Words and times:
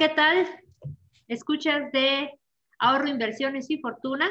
¿qué 0.00 0.08
tal? 0.08 0.46
Escuchas 1.28 1.92
de 1.92 2.30
ahorro, 2.78 3.06
inversiones 3.06 3.68
y 3.68 3.82
fortuna. 3.82 4.30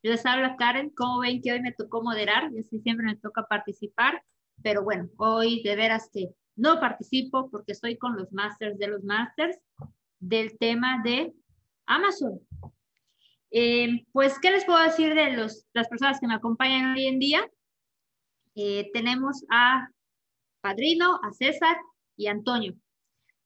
Les 0.00 0.24
habla 0.24 0.56
Karen. 0.56 0.88
Como 0.88 1.20
ven 1.20 1.42
que 1.42 1.52
hoy 1.52 1.60
me 1.60 1.72
tocó 1.72 2.02
moderar, 2.02 2.44
así 2.58 2.80
siempre 2.80 3.04
me 3.04 3.16
toca 3.16 3.42
participar, 3.46 4.24
pero 4.62 4.82
bueno, 4.82 5.10
hoy 5.18 5.62
de 5.64 5.76
veras 5.76 6.08
que 6.14 6.30
no 6.56 6.80
participo 6.80 7.50
porque 7.50 7.72
estoy 7.72 7.98
con 7.98 8.16
los 8.16 8.32
masters 8.32 8.78
de 8.78 8.88
los 8.88 9.04
masters 9.04 9.58
del 10.18 10.56
tema 10.56 11.02
de 11.04 11.34
Amazon. 11.84 12.40
Eh, 13.50 14.06
pues, 14.12 14.38
¿qué 14.40 14.50
les 14.50 14.64
puedo 14.64 14.82
decir 14.82 15.14
de 15.14 15.32
los, 15.32 15.66
las 15.74 15.88
personas 15.88 16.20
que 16.20 16.26
me 16.26 16.36
acompañan 16.36 16.94
hoy 16.94 17.06
en 17.06 17.18
día? 17.18 17.46
Eh, 18.54 18.90
tenemos 18.94 19.44
a 19.50 19.90
Padrino, 20.62 21.20
a 21.22 21.32
César 21.32 21.76
y 22.16 22.28
Antonio. 22.28 22.74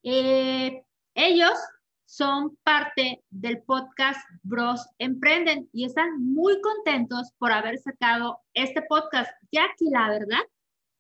Eh, 0.05 0.86
ellos 1.17 1.59
son 2.05 2.57
parte 2.63 3.25
del 3.31 3.63
podcast 3.63 4.21
Bros 4.43 4.87
Emprenden 4.99 5.69
y 5.73 5.87
están 5.87 6.23
muy 6.23 6.61
contentos 6.61 7.33
por 7.39 7.51
haber 7.51 7.79
sacado 7.79 8.39
este 8.55 8.83
podcast, 8.83 9.31
ya 9.51 9.67
que 9.79 9.87
la 9.91 10.11
verdad 10.11 10.43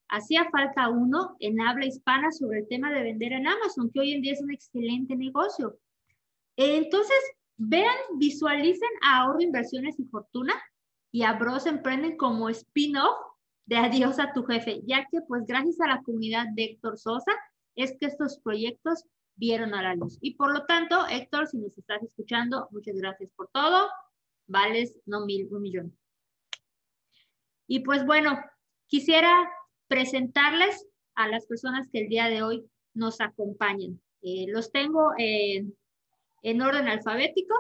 hacía 0.08 0.48
falta 0.50 0.88
uno 0.88 1.36
en 1.38 1.60
habla 1.60 1.86
hispana 1.86 2.32
sobre 2.32 2.60
el 2.60 2.68
tema 2.68 2.90
de 2.90 3.02
vender 3.02 3.32
en 3.32 3.46
Amazon, 3.46 3.90
que 3.92 4.00
hoy 4.00 4.12
en 4.14 4.22
día 4.22 4.32
es 4.32 4.40
un 4.40 4.52
excelente 4.52 5.14
negocio. 5.14 5.78
Entonces, 6.56 7.18
vean, 7.58 7.94
visualicen 8.16 8.88
a 9.02 9.20
Ahorro 9.22 9.42
Inversiones 9.42 10.00
y 10.00 10.04
Fortuna 10.04 10.54
y 11.12 11.24
a 11.24 11.34
Bros 11.34 11.66
Emprenden 11.66 12.16
como 12.16 12.48
spin-off 12.48 13.18
de 13.66 13.76
Adiós 13.76 14.18
a 14.18 14.32
tu 14.32 14.44
jefe, 14.44 14.80
ya 14.86 15.06
que 15.10 15.20
pues 15.28 15.44
gracias 15.46 15.78
a 15.80 15.88
la 15.88 16.02
comunidad 16.02 16.46
de 16.54 16.64
Héctor 16.64 16.98
Sosa 16.98 17.32
es 17.74 17.94
que 18.00 18.06
estos 18.06 18.38
proyectos 18.38 19.04
vieron 19.36 19.74
a 19.74 19.82
la 19.82 19.94
luz. 19.94 20.18
Y 20.20 20.34
por 20.34 20.52
lo 20.52 20.64
tanto, 20.64 21.06
Héctor, 21.08 21.46
si 21.46 21.58
nos 21.58 21.76
estás 21.78 22.02
escuchando, 22.02 22.68
muchas 22.72 22.96
gracias 22.96 23.30
por 23.36 23.48
todo. 23.48 23.88
Vales 24.46 24.98
no 25.06 25.24
mil, 25.24 25.48
un 25.50 25.62
millón. 25.62 25.98
Y 27.66 27.80
pues 27.80 28.04
bueno, 28.04 28.38
quisiera 28.86 29.32
presentarles 29.88 30.86
a 31.14 31.28
las 31.28 31.46
personas 31.46 31.88
que 31.92 32.00
el 32.00 32.08
día 32.08 32.28
de 32.28 32.42
hoy 32.42 32.64
nos 32.94 33.20
acompañan. 33.20 34.00
Eh, 34.22 34.46
los 34.48 34.72
tengo 34.72 35.12
en, 35.18 35.76
en 36.42 36.62
orden 36.62 36.88
alfabético, 36.88 37.54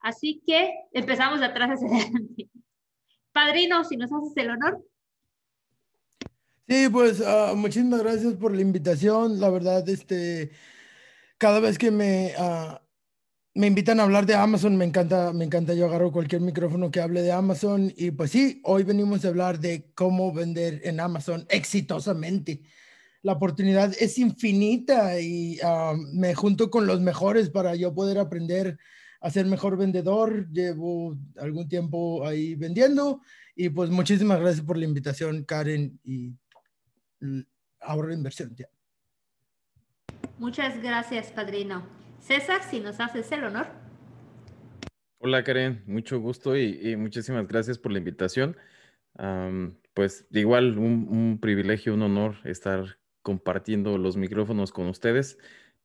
así 0.00 0.42
que 0.46 0.72
empezamos 0.92 1.40
de 1.40 1.46
atrás 1.46 1.70
hacia 1.70 1.88
adelante. 1.88 2.48
Padrino, 3.32 3.84
si 3.84 3.96
nos 3.96 4.10
haces 4.12 4.32
el 4.36 4.50
honor. 4.50 4.84
Sí, 6.68 6.88
pues 6.90 7.20
uh, 7.20 7.54
muchísimas 7.54 8.02
gracias 8.02 8.34
por 8.34 8.54
la 8.54 8.60
invitación. 8.60 9.38
La 9.38 9.50
verdad, 9.50 9.88
este, 9.88 10.50
cada 11.38 11.60
vez 11.60 11.78
que 11.78 11.90
me, 11.90 12.32
uh, 12.38 12.76
me 13.54 13.66
invitan 13.66 14.00
a 14.00 14.04
hablar 14.04 14.26
de 14.26 14.34
Amazon, 14.34 14.76
me 14.76 14.84
encanta, 14.84 15.32
me 15.32 15.44
encanta. 15.44 15.74
Yo 15.74 15.86
agarro 15.86 16.12
cualquier 16.12 16.40
micrófono 16.40 16.90
que 16.90 17.00
hable 17.00 17.22
de 17.22 17.32
Amazon. 17.32 17.92
Y 17.96 18.10
pues 18.10 18.30
sí, 18.30 18.60
hoy 18.64 18.84
venimos 18.84 19.24
a 19.24 19.28
hablar 19.28 19.58
de 19.58 19.90
cómo 19.94 20.32
vender 20.32 20.80
en 20.84 21.00
Amazon 21.00 21.46
exitosamente. 21.48 22.62
La 23.22 23.32
oportunidad 23.32 23.94
es 23.98 24.18
infinita 24.18 25.20
y 25.20 25.58
uh, 25.60 25.96
me 26.12 26.34
junto 26.34 26.70
con 26.70 26.86
los 26.86 27.00
mejores 27.00 27.50
para 27.50 27.74
yo 27.74 27.94
poder 27.94 28.18
aprender 28.18 28.78
a 29.20 29.30
ser 29.30 29.46
mejor 29.46 29.76
vendedor. 29.76 30.50
Llevo 30.52 31.16
algún 31.36 31.68
tiempo 31.68 32.26
ahí 32.26 32.54
vendiendo 32.54 33.20
y 33.54 33.70
pues 33.70 33.90
muchísimas 33.90 34.38
gracias 34.38 34.64
por 34.64 34.76
la 34.76 34.84
invitación, 34.84 35.44
Karen, 35.44 35.98
y 36.04 36.34
ahorro 37.80 38.08
de 38.08 38.14
inversión. 38.14 38.54
Ya. 38.54 38.68
Muchas 40.38 40.82
gracias, 40.82 41.32
padrino. 41.32 41.86
César, 42.20 42.62
si 42.62 42.80
nos 42.80 43.00
haces 43.00 43.32
el 43.32 43.44
honor. 43.44 43.68
Hola, 45.18 45.42
Karen, 45.42 45.82
mucho 45.86 46.20
gusto 46.20 46.56
y, 46.58 46.94
muchísimas 46.96 47.48
gracias 47.48 47.78
por 47.78 47.90
la 47.90 47.98
invitación. 47.98 48.54
Pues 49.94 50.26
igual 50.30 50.76
un, 50.76 51.38
privilegio, 51.40 51.94
un 51.94 52.02
honor 52.02 52.34
estar 52.44 52.98
compartiendo 53.22 53.96
los 53.96 54.18
micrófonos 54.18 54.72
con 54.72 54.88
ustedes. 54.88 55.38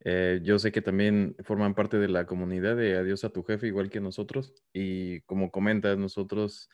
Eh, 0.03 0.41
yo 0.43 0.59
sé 0.59 0.73
que 0.73 0.81
también 0.81 1.37
forman 1.45 1.73
parte 1.73 1.97
de 1.97 2.09
la 2.09 2.25
comunidad 2.25 2.75
de 2.75 2.97
Adiós 2.97 3.23
a 3.23 3.29
tu 3.29 3.43
jefe, 3.43 3.67
igual 3.67 3.89
que 3.89 4.01
nosotros. 4.01 4.53
Y 4.73 5.21
como 5.21 5.49
comentas, 5.49 5.97
nosotros 5.97 6.69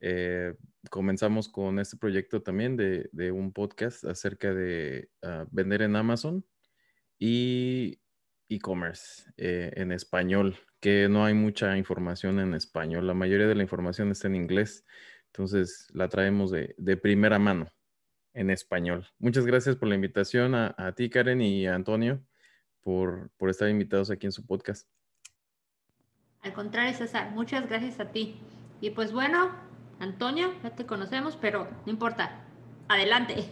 eh, 0.00 0.54
comenzamos 0.90 1.50
con 1.50 1.78
este 1.78 1.98
proyecto 1.98 2.40
también 2.40 2.78
de, 2.78 3.32
un 3.32 3.52
podcast 3.52 4.04
acerca 4.04 4.54
de 4.54 5.10
uh, 5.22 5.44
vender 5.50 5.82
en 5.82 5.94
Amazon 5.94 6.42
y 7.18 8.00
e-commerce 8.48 9.30
eh, 9.36 9.72
en 9.76 9.92
español, 9.92 10.56
que 10.80 11.08
no 11.08 11.24
hay 11.24 11.34
mucha 11.34 11.76
información 11.76 12.40
en 12.40 12.54
español. 12.54 13.06
La 13.06 13.14
mayoría 13.14 13.46
de 13.46 13.54
la 13.54 13.62
información 13.62 14.10
está 14.10 14.28
en 14.28 14.36
inglés, 14.36 14.84
entonces 15.26 15.88
la 15.92 16.08
traemos 16.08 16.50
de, 16.50 16.74
de 16.78 16.96
primera 16.96 17.38
mano 17.38 17.68
en 18.34 18.50
español. 18.50 19.06
Muchas 19.18 19.46
gracias 19.46 19.76
por 19.76 19.88
la 19.88 19.96
invitación 19.96 20.54
a, 20.54 20.92
ti, 20.94 21.10
Karen, 21.10 21.40
y 21.40 21.66
a 21.66 21.74
Antonio, 21.74 22.22
por, 22.82 23.30
por 23.36 23.50
estar 23.50 23.68
invitados 23.68 24.10
aquí 24.10 24.26
en 24.26 24.32
su 24.32 24.46
podcast. 24.46 24.88
Al 26.42 26.52
contrario, 26.52 26.96
César, 26.96 27.32
muchas 27.32 27.68
gracias 27.68 27.98
a 27.98 28.12
ti. 28.12 28.36
Y 28.80 28.90
pues 28.90 29.12
bueno, 29.12 29.50
Antonio, 29.98 30.54
ya 30.62 30.70
te 30.70 30.86
conocemos, 30.86 31.36
pero 31.36 31.68
no 31.84 31.92
importa. 31.92 32.44
Adelante. 32.88 33.50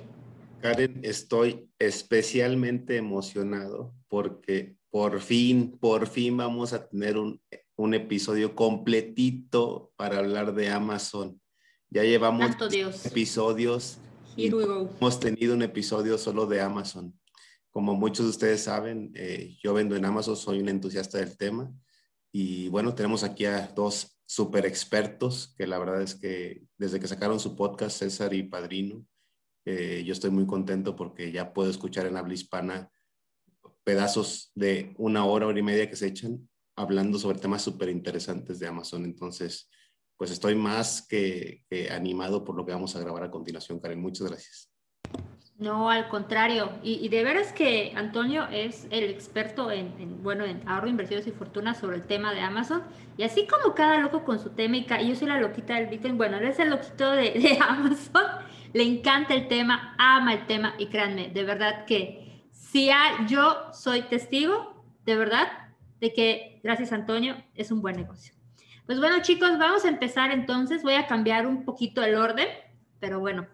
Karen, 0.60 1.00
estoy 1.02 1.68
especialmente 1.78 2.96
emocionado 2.96 3.94
porque 4.08 4.76
por 4.90 5.20
fin, 5.20 5.76
por 5.78 6.06
fin 6.06 6.36
vamos 6.36 6.72
a 6.72 6.88
tener 6.88 7.18
un, 7.18 7.40
un 7.76 7.94
episodio 7.94 8.54
completito 8.54 9.92
para 9.96 10.18
hablar 10.18 10.54
de 10.54 10.70
Amazon. 10.70 11.40
Ya 11.90 12.02
llevamos 12.02 12.50
episodios 13.04 13.98
y 14.36 14.46
hemos 14.46 15.20
tenido 15.20 15.54
un 15.54 15.62
episodio 15.62 16.18
solo 16.18 16.46
de 16.46 16.60
Amazon. 16.60 17.18
Como 17.70 17.94
muchos 17.94 18.26
de 18.26 18.30
ustedes 18.30 18.62
saben, 18.62 19.12
eh, 19.14 19.56
yo 19.62 19.74
vendo 19.74 19.96
en 19.96 20.04
Amazon, 20.04 20.36
soy 20.36 20.60
un 20.60 20.68
entusiasta 20.68 21.18
del 21.18 21.36
tema. 21.36 21.72
Y 22.32 22.68
bueno, 22.68 22.94
tenemos 22.94 23.22
aquí 23.22 23.44
a 23.44 23.68
dos 23.68 24.18
súper 24.26 24.66
expertos, 24.66 25.54
que 25.56 25.66
la 25.66 25.78
verdad 25.78 26.02
es 26.02 26.14
que 26.14 26.62
desde 26.78 26.98
que 26.98 27.06
sacaron 27.06 27.38
su 27.38 27.54
podcast, 27.54 27.98
César 27.98 28.34
y 28.34 28.42
Padrino, 28.42 29.06
eh, 29.66 30.04
yo 30.04 30.12
estoy 30.12 30.30
muy 30.30 30.46
contento 30.46 30.96
porque 30.96 31.32
ya 31.32 31.52
puedo 31.52 31.68
escuchar 31.68 32.06
en 32.06 32.16
habla 32.16 32.34
hispana 32.34 32.90
pedazos 33.84 34.52
de 34.54 34.94
una 34.96 35.24
hora, 35.24 35.46
hora 35.46 35.58
y 35.58 35.62
media 35.62 35.90
que 35.90 35.96
se 35.96 36.06
echan 36.06 36.48
hablando 36.76 37.18
sobre 37.18 37.38
temas 37.38 37.62
súper 37.62 37.88
interesantes 37.88 38.58
de 38.58 38.66
Amazon. 38.68 39.04
Entonces, 39.04 39.68
pues 40.16 40.30
estoy 40.30 40.54
más 40.54 41.06
que, 41.06 41.64
que 41.68 41.90
animado 41.90 42.44
por 42.44 42.56
lo 42.56 42.64
que 42.64 42.72
vamos 42.72 42.94
a 42.96 43.00
grabar 43.00 43.24
a 43.24 43.30
continuación, 43.30 43.80
Karen. 43.80 44.00
Muchas 44.00 44.28
gracias. 44.28 44.75
No, 45.58 45.90
al 45.90 46.08
contrario. 46.08 46.70
Y, 46.82 46.94
y, 47.04 47.08
de 47.08 47.24
veras 47.24 47.52
que 47.52 47.92
Antonio 47.96 48.46
es 48.50 48.86
el 48.90 49.04
experto 49.04 49.70
en, 49.70 49.94
en, 49.98 50.22
bueno, 50.22 50.44
en 50.44 50.60
ahorro, 50.68 50.86
inversiones 50.86 51.26
y 51.26 51.30
fortuna 51.30 51.74
sobre 51.74 51.96
el 51.96 52.06
tema 52.06 52.34
de 52.34 52.40
Amazon. 52.40 52.82
Y 53.16 53.22
así 53.22 53.46
como 53.46 53.74
cada 53.74 53.98
loco 53.98 54.24
con 54.24 54.38
su 54.38 54.50
tema, 54.50 54.76
y, 54.76 54.86
yo 55.08 55.14
soy 55.14 55.28
la 55.28 55.40
loquita 55.40 55.76
del 55.76 55.86
Bitcoin, 55.86 56.18
bueno, 56.18 56.36
él 56.36 56.44
es 56.44 56.58
el 56.58 56.68
loquito 56.68 57.10
de, 57.10 57.58
Amazon, 57.66 58.24
le 58.74 58.82
encanta 58.82 59.32
el 59.32 59.48
tema, 59.48 59.94
ama 59.98 60.34
el 60.34 60.46
tema, 60.46 60.74
y 60.78 60.86
créanme, 60.86 61.28
de 61.28 61.44
verdad 61.44 61.86
que 61.86 62.42
si 62.52 62.90
hay, 62.90 63.26
yo 63.26 63.72
soy 63.72 64.02
testigo, 64.02 64.84
de 65.06 65.16
verdad, 65.16 65.48
de 66.00 66.12
que 66.12 66.60
gracias 66.62 66.92
Antonio 66.92 67.42
es 67.54 67.70
un 67.70 67.80
buen 67.80 67.96
negocio. 67.96 68.34
Pues 68.84 69.00
bueno, 69.00 69.22
chicos, 69.22 69.58
vamos 69.58 69.84
a 69.84 69.88
empezar 69.88 70.30
entonces. 70.30 70.82
Voy 70.82 70.94
a 70.94 71.06
cambiar 71.06 71.46
un 71.46 71.64
poquito 71.64 72.04
el 72.04 72.14
orden, 72.14 72.46
pero 73.00 73.18
bueno. 73.18 73.46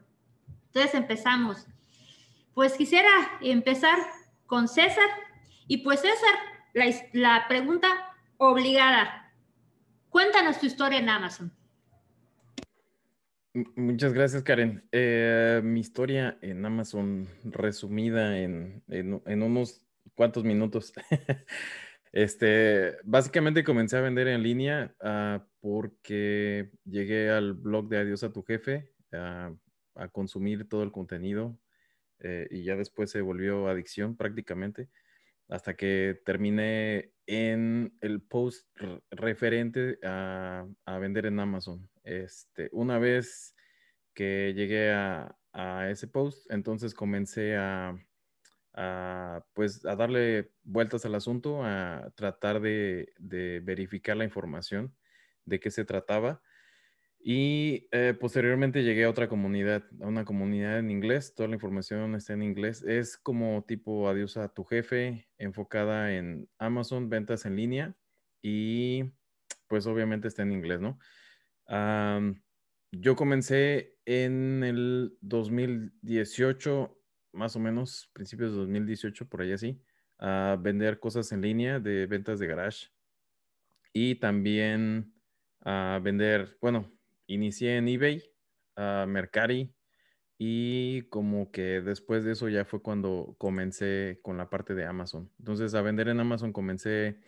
Entonces 0.66 0.94
empezamos. 0.94 1.66
Pues 2.54 2.74
quisiera 2.74 3.08
empezar 3.40 3.98
con 4.46 4.68
César. 4.68 5.08
Y 5.66 5.78
pues 5.78 6.00
César, 6.00 6.34
la, 6.74 6.86
la, 7.12 7.48
pregunta 7.48 7.88
obligada. 8.36 9.32
Cuéntanos 10.10 10.60
tu 10.60 10.66
historia 10.66 10.98
en 10.98 11.08
Amazon. 11.08 11.52
Muchas 13.76 14.12
gracias, 14.12 14.42
Karen. 14.42 14.82
Eh, 14.92 15.60
mi 15.62 15.80
historia 15.80 16.38
en 16.40 16.64
Amazon 16.64 17.28
resumida 17.44 18.38
en, 18.38 18.82
en, 18.88 19.42
unos 19.42 19.82
cuantos 20.14 20.44
minutos. 20.44 20.92
este, 22.12 22.96
básicamente 23.04 23.64
comencé 23.64 23.98
a 23.98 24.02
vender 24.02 24.28
en 24.28 24.42
línea 24.42 24.94
uh, 25.00 25.42
porque 25.60 26.70
llegué 26.84 27.30
al 27.30 27.52
blog 27.52 27.88
de 27.88 27.98
Adiós 27.98 28.22
a 28.24 28.32
tu 28.32 28.42
jefe 28.42 28.90
uh, 29.12 29.54
a 29.94 30.08
consumir 30.10 30.66
todo 30.66 30.82
el 30.82 30.92
contenido 30.92 31.58
eh, 32.22 32.46
y 32.50 32.64
ya 32.64 32.76
después 32.76 33.10
se 33.10 33.20
volvió 33.20 33.68
adicción 33.68 34.16
prácticamente, 34.16 34.88
hasta 35.48 35.74
que 35.74 36.20
terminé 36.24 37.12
en 37.26 37.96
el 38.00 38.22
post 38.22 38.66
referente 39.10 39.98
a, 40.02 40.66
a, 40.84 40.98
vender 40.98 41.26
en 41.26 41.40
Amazon. 41.40 41.90
Este, 42.04 42.68
una 42.72 42.98
vez 42.98 43.54
que 44.14 44.54
llegué 44.54 44.92
a, 44.92 45.36
a 45.52 45.90
ese 45.90 46.06
post, 46.08 46.50
entonces 46.50 46.94
comencé 46.94 47.56
a, 47.56 47.96
a, 48.74 49.44
pues, 49.52 49.84
a 49.84 49.96
darle 49.96 50.52
vueltas 50.62 51.04
al 51.04 51.14
asunto, 51.14 51.64
a 51.64 52.12
tratar 52.16 52.60
de, 52.60 53.12
de 53.18 53.60
verificar 53.60 54.16
la 54.16 54.24
información 54.24 54.94
de 55.44 55.60
qué 55.60 55.70
se 55.70 55.84
trataba. 55.84 56.42
Y 57.24 57.88
eh, 57.92 58.14
posteriormente 58.18 58.82
llegué 58.82 59.04
a 59.04 59.10
otra 59.10 59.28
comunidad, 59.28 59.84
a 60.00 60.08
una 60.08 60.24
comunidad 60.24 60.80
en 60.80 60.90
inglés. 60.90 61.34
Toda 61.36 61.48
la 61.48 61.54
información 61.54 62.16
está 62.16 62.32
en 62.32 62.42
inglés. 62.42 62.82
Es 62.82 63.16
como 63.16 63.64
tipo 63.64 64.08
adiós 64.08 64.36
a 64.36 64.52
tu 64.52 64.64
jefe, 64.64 65.28
enfocada 65.38 66.12
en 66.14 66.48
Amazon, 66.58 67.08
ventas 67.08 67.46
en 67.46 67.54
línea 67.54 67.96
y 68.42 69.04
pues 69.68 69.86
obviamente 69.86 70.28
está 70.28 70.42
en 70.42 70.52
inglés, 70.52 70.80
¿no? 70.80 70.98
yo 72.92 73.16
comencé 73.16 73.96
en 74.04 74.62
el 74.62 75.16
2018, 75.22 77.00
más 77.32 77.56
o 77.56 77.58
menos, 77.58 78.10
principios 78.12 78.50
de 78.50 78.58
2018, 78.58 79.30
por 79.30 79.40
ahí 79.40 79.52
así, 79.52 79.82
a 80.18 80.58
vender 80.60 81.00
cosas 81.00 81.32
en 81.32 81.40
línea 81.40 81.80
de 81.80 82.06
ventas 82.06 82.38
de 82.38 82.46
garage 82.46 82.88
y 83.94 84.16
también 84.16 85.14
a 85.60 86.00
vender, 86.02 86.58
bueno, 86.60 86.92
inicié 87.32 87.76
en 87.76 87.88
eBay, 87.88 88.22
Mercari 88.76 89.74
y 90.38 91.02
como 91.10 91.50
que 91.52 91.82
después 91.82 92.24
de 92.24 92.32
eso 92.32 92.48
ya 92.48 92.64
fue 92.64 92.82
cuando 92.82 93.36
comencé 93.38 94.18
con 94.22 94.38
la 94.38 94.50
parte 94.50 94.74
de 94.74 94.86
Amazon. 94.86 95.30
Entonces 95.38 95.74
a 95.74 95.82
vender 95.82 96.08
en 96.08 96.20
Amazon 96.20 96.52
comencé 96.52 97.18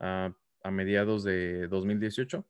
a 0.00 0.34
mediados 0.70 1.24
de 1.24 1.68
2018 1.68 2.44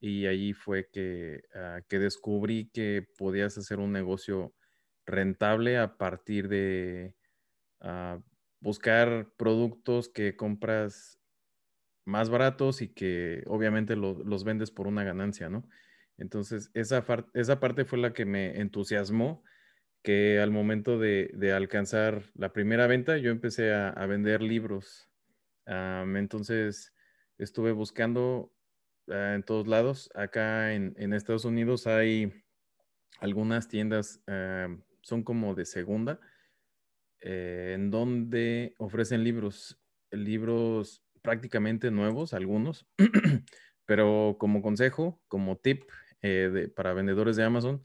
y 0.00 0.26
ahí 0.26 0.52
fue 0.52 0.88
que, 0.90 1.44
ah, 1.54 1.80
que 1.88 1.98
descubrí 1.98 2.70
que 2.72 3.06
podías 3.16 3.58
hacer 3.58 3.78
un 3.78 3.92
negocio 3.92 4.54
rentable 5.06 5.78
a 5.78 5.96
partir 5.96 6.48
de 6.48 7.14
ah, 7.80 8.20
buscar 8.60 9.32
productos 9.36 10.08
que 10.08 10.36
compras 10.36 11.18
más 12.04 12.30
baratos 12.30 12.80
y 12.80 12.88
que 12.88 13.44
obviamente 13.46 13.96
los 13.96 14.44
vendes 14.44 14.70
por 14.70 14.86
una 14.86 15.04
ganancia, 15.04 15.50
¿no? 15.50 15.68
Entonces, 16.18 16.70
esa, 16.74 17.04
esa 17.34 17.60
parte 17.60 17.84
fue 17.84 17.98
la 17.98 18.12
que 18.12 18.24
me 18.24 18.60
entusiasmó, 18.60 19.42
que 20.02 20.40
al 20.40 20.50
momento 20.50 20.98
de, 20.98 21.52
alcanzar 21.54 22.22
la 22.34 22.52
primera 22.52 22.86
venta, 22.86 23.16
yo 23.18 23.30
empecé 23.30 23.72
a, 23.72 24.06
vender 24.06 24.42
libros. 24.42 25.08
entonces, 25.66 26.92
estuve 27.38 27.72
buscando 27.72 28.52
Ah, 29.10 29.34
en 29.34 29.42
todos 29.42 29.66
lados. 29.66 30.10
Acá 30.14 30.74
en, 30.74 31.12
Estados 31.12 31.44
Unidos 31.44 31.86
hay 31.86 32.32
algunas 33.20 33.68
tiendas, 33.68 34.22
ah, 34.26 34.68
son 35.02 35.22
como 35.22 35.54
de 35.54 35.64
segunda, 35.64 36.20
eh, 37.20 37.72
en 37.74 37.90
donde 37.90 38.74
ofrecen 38.78 39.24
libros, 39.24 39.80
libros 40.10 41.02
prácticamente 41.22 41.90
nuevos, 41.90 42.34
algunos, 42.34 42.86
pero 43.86 44.36
como 44.38 44.62
consejo, 44.62 45.20
como 45.28 45.56
tip 45.56 45.84
eh, 46.22 46.68
para 46.74 46.92
vendedores 46.92 47.36
de 47.36 47.44
Amazon, 47.44 47.84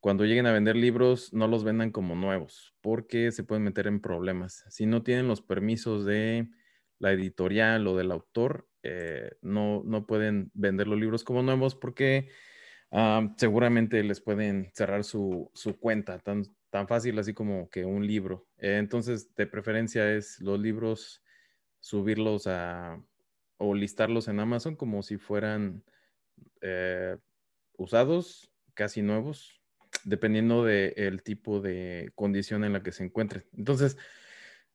cuando 0.00 0.24
lleguen 0.24 0.46
a 0.46 0.52
vender 0.52 0.76
libros, 0.76 1.32
no 1.32 1.48
los 1.48 1.64
vendan 1.64 1.90
como 1.90 2.14
nuevos, 2.14 2.74
porque 2.80 3.32
se 3.32 3.42
pueden 3.44 3.64
meter 3.64 3.86
en 3.86 4.00
problemas. 4.00 4.64
Si 4.68 4.86
no 4.86 5.02
tienen 5.02 5.26
los 5.26 5.40
permisos 5.40 6.04
de 6.04 6.48
la 6.98 7.12
editorial 7.12 7.86
o 7.86 7.96
del 7.96 8.12
autor, 8.12 8.68
eh, 8.82 9.32
no, 9.42 9.82
no 9.84 10.06
pueden 10.06 10.50
vender 10.54 10.86
los 10.86 10.98
libros 10.98 11.24
como 11.24 11.42
nuevos 11.42 11.74
porque 11.74 12.28
ah, 12.92 13.34
seguramente 13.36 14.02
les 14.04 14.20
pueden 14.20 14.70
cerrar 14.72 15.02
su, 15.02 15.50
cuenta 15.80 16.18
tan, 16.20 16.44
tan 16.70 16.86
fácil 16.86 17.18
así 17.18 17.34
como 17.34 17.68
que 17.70 17.84
un 17.84 18.06
libro. 18.06 18.46
Eh, 18.58 18.76
entonces, 18.78 19.34
de 19.34 19.46
preferencia 19.46 20.12
es 20.14 20.40
los 20.40 20.60
libros 20.60 21.22
subirlos 21.80 22.46
a 22.46 23.02
o 23.60 23.74
listarlos 23.74 24.28
en 24.28 24.38
Amazon 24.38 24.76
como 24.76 25.02
si 25.02 25.16
fueran 25.16 25.82
eh, 26.60 27.16
usados, 27.78 28.52
casi 28.74 29.00
nuevos, 29.00 29.62
dependiendo 30.04 30.64
del 30.64 31.22
tipo 31.22 31.60
de 31.60 32.12
condición 32.14 32.64
en 32.64 32.74
la 32.74 32.82
que 32.82 32.92
se 32.92 33.04
encuentren. 33.04 33.46
Entonces, 33.56 33.96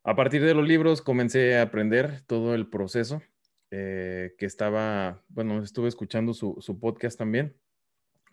a 0.04 0.16
partir 0.16 0.44
de 0.44 0.56
los 0.56 0.68
libros 0.68 1.04
comencé 1.04 1.58
a 1.58 1.62
aprender 1.62 2.22
todo 2.26 2.56
el 2.56 2.68
proceso 2.68 3.22
eh, 3.70 4.34
que 4.38 4.48
estaba, 4.48 5.24
bueno, 5.30 5.62
estuve 5.62 5.88
escuchando 5.88 6.34
su, 6.34 6.80
podcast 6.80 7.18
también, 7.18 7.56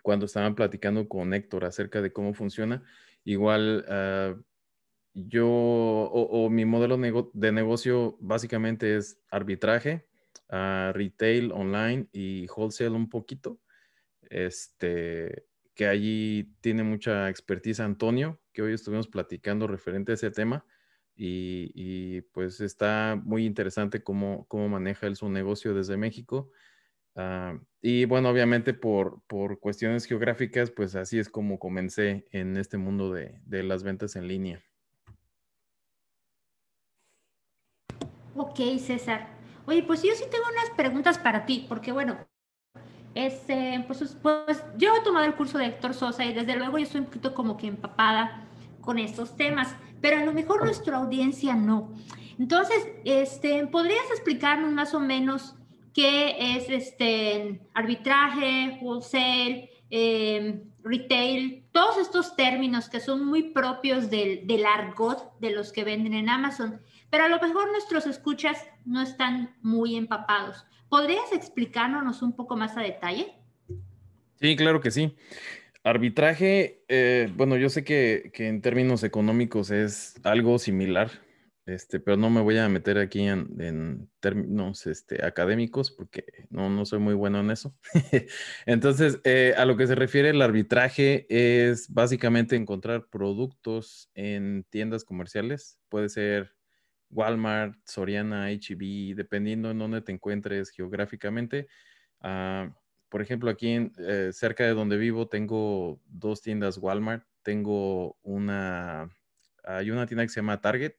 cuando 0.01 0.25
estaban 0.25 0.55
platicando 0.55 1.07
con 1.07 1.33
Héctor 1.33 1.65
acerca 1.65 2.01
de 2.01 2.11
cómo 2.11 2.33
funciona. 2.33 2.83
Igual 3.23 3.85
ah, 3.87 4.35
yo, 5.13 5.47
o, 5.49 6.49
mi 6.49 6.65
modelo 6.65 6.97
de 7.33 7.51
negocio 7.51 8.17
básicamente 8.19 8.95
es 8.95 9.19
arbitraje, 9.29 10.05
uh, 10.49 10.93
retail 10.93 11.51
online 11.51 12.07
y 12.13 12.47
wholesale 12.47 12.95
un 12.95 13.09
poquito. 13.09 13.59
Este, 14.31 15.45
que 15.75 15.87
allí 15.87 16.55
tiene 16.61 16.83
mucha 16.83 17.29
expertise 17.29 17.81
Antonio, 17.81 18.39
que 18.53 18.61
hoy 18.61 18.73
estuvimos 18.73 19.09
platicando 19.09 19.67
referente 19.67 20.13
a 20.13 20.15
ese 20.15 20.31
tema 20.31 20.65
y, 21.15 22.21
pues 22.33 22.61
está 22.61 23.19
muy 23.21 23.45
interesante 23.45 24.01
cómo, 24.01 24.45
cómo 24.47 24.69
maneja 24.69 25.05
él 25.05 25.17
su 25.17 25.29
negocio 25.29 25.73
desde 25.73 25.97
México. 25.97 26.49
Ah, 27.15 27.59
y 27.81 28.05
bueno, 28.05 28.29
obviamente 28.29 28.73
por, 28.73 29.21
por, 29.27 29.59
cuestiones 29.59 30.05
geográficas, 30.05 30.71
pues 30.71 30.95
así 30.95 31.19
es 31.19 31.29
como 31.29 31.59
comencé 31.59 32.25
en 32.31 32.55
este 32.55 32.77
mundo 32.77 33.11
de, 33.11 33.41
de 33.45 33.63
las 33.63 33.83
ventas 33.83 34.15
en 34.15 34.27
línea. 34.29 34.63
Ok, 38.35 38.59
César. 38.79 39.27
Oye, 39.65 39.83
pues 39.83 40.01
yo 40.01 40.15
sí 40.15 40.23
tengo 40.31 40.45
unas 40.51 40.69
preguntas 40.71 41.19
para 41.19 41.45
ti, 41.45 41.65
porque 41.67 41.91
bueno, 41.91 42.17
este, 43.15 43.83
pues, 43.87 44.17
pues 44.21 44.63
yo 44.77 44.95
he 44.95 45.01
tomado 45.01 45.25
el 45.25 45.35
curso 45.35 45.57
de 45.57 45.65
Héctor 45.65 45.93
Sosa 45.93 46.25
y 46.25 46.33
desde 46.33 46.55
luego 46.55 46.77
yo 46.77 46.83
estoy 46.83 47.01
un 47.01 47.07
poquito 47.07 47.33
como 47.33 47.57
que 47.57 47.67
empapada 47.67 48.47
con 48.81 48.97
estos 48.97 49.35
temas 49.35 49.75
pero 50.01 50.17
a 50.17 50.25
lo 50.25 50.33
mejor 50.33 50.65
nuestra 50.65 50.97
audiencia 50.97 51.55
no. 51.55 51.93
Entonces, 52.37 52.87
este, 53.05 53.67
¿podrías 53.67 54.03
explicarnos 54.11 54.71
más 54.71 54.93
o 54.93 54.99
menos 54.99 55.55
qué 55.93 56.55
es 56.55 56.69
este 56.69 57.61
arbitraje, 57.73 58.79
wholesale, 58.81 59.69
em, 59.91 60.63
retail, 60.83 61.63
todos 61.71 61.97
estos 61.97 62.35
términos 62.35 62.89
que 62.89 62.99
son 62.99 63.25
muy 63.25 63.51
propios 63.51 64.09
del, 64.09 64.47
del 64.47 64.65
argot 64.65 65.37
de 65.39 65.51
los 65.51 65.71
que 65.71 65.83
venden 65.83 66.13
en 66.13 66.29
Amazon? 66.29 66.81
Pero 67.11 67.25
a 67.25 67.29
lo 67.29 67.39
mejor 67.39 67.69
nuestros 67.71 68.07
escuchas 68.07 68.65
no 68.85 69.01
están 69.01 69.55
muy 69.61 69.95
empapados. 69.95 70.65
¿Podrías 70.91 71.31
explicarnos 71.31 72.21
un 72.21 72.35
poco 72.35 72.57
más 72.57 72.75
a 72.75 72.81
detalle? 72.81 73.33
Sí, 74.41 74.57
claro 74.57 74.81
que 74.81 74.91
sí. 74.91 75.15
Arbitraje, 75.85 76.83
eh, 76.89 77.31
bueno, 77.33 77.55
yo 77.55 77.69
sé 77.69 77.85
que, 77.85 78.29
en 78.35 78.61
términos 78.61 79.01
económicos 79.05 79.71
es 79.71 80.19
algo 80.25 80.59
similar, 80.59 81.09
este, 81.65 82.01
pero 82.01 82.17
no 82.17 82.29
me 82.29 82.41
voy 82.41 82.57
a 82.57 82.67
meter 82.67 82.97
aquí 82.97 83.21
en, 83.21 84.09
términos 84.19 84.85
este, 84.85 85.25
académicos 85.25 85.91
porque 85.91 86.25
no, 86.49 86.69
no 86.69 86.85
soy 86.85 86.99
muy 86.99 87.13
bueno 87.13 87.39
en 87.39 87.51
eso. 87.51 87.73
Entonces, 88.65 89.21
eh, 89.23 89.53
a 89.55 89.63
lo 89.63 89.77
que 89.77 89.87
se 89.87 89.95
refiere 89.95 90.31
el 90.31 90.41
arbitraje 90.41 91.25
es 91.29 91.87
básicamente 91.87 92.57
encontrar 92.57 93.07
productos 93.07 94.09
en 94.13 94.65
tiendas 94.69 95.05
comerciales, 95.05 95.79
puede 95.87 96.09
ser 96.09 96.53
Walmart, 97.11 97.75
Soriana, 97.85 98.47
HB, 98.49 99.11
e 99.11 99.15
dependiendo 99.15 99.71
en 99.71 99.79
dónde 99.79 100.01
te 100.01 100.11
encuentres 100.11 100.69
geográficamente. 100.69 101.67
Ah, 102.21 102.73
por 103.09 103.21
ejemplo, 103.21 103.49
aquí 103.49 103.91
eh, 103.97 104.29
cerca 104.31 104.63
de 104.65 104.73
donde 104.73 104.97
vivo 104.97 105.27
tengo 105.27 106.01
dos 106.07 106.41
tiendas 106.41 106.77
Walmart, 106.77 107.25
tengo 107.43 108.17
una, 108.23 109.09
hay 109.63 109.91
una 109.91 110.05
tienda 110.05 110.23
que 110.23 110.29
se 110.29 110.39
llama 110.39 110.61
Target. 110.61 110.93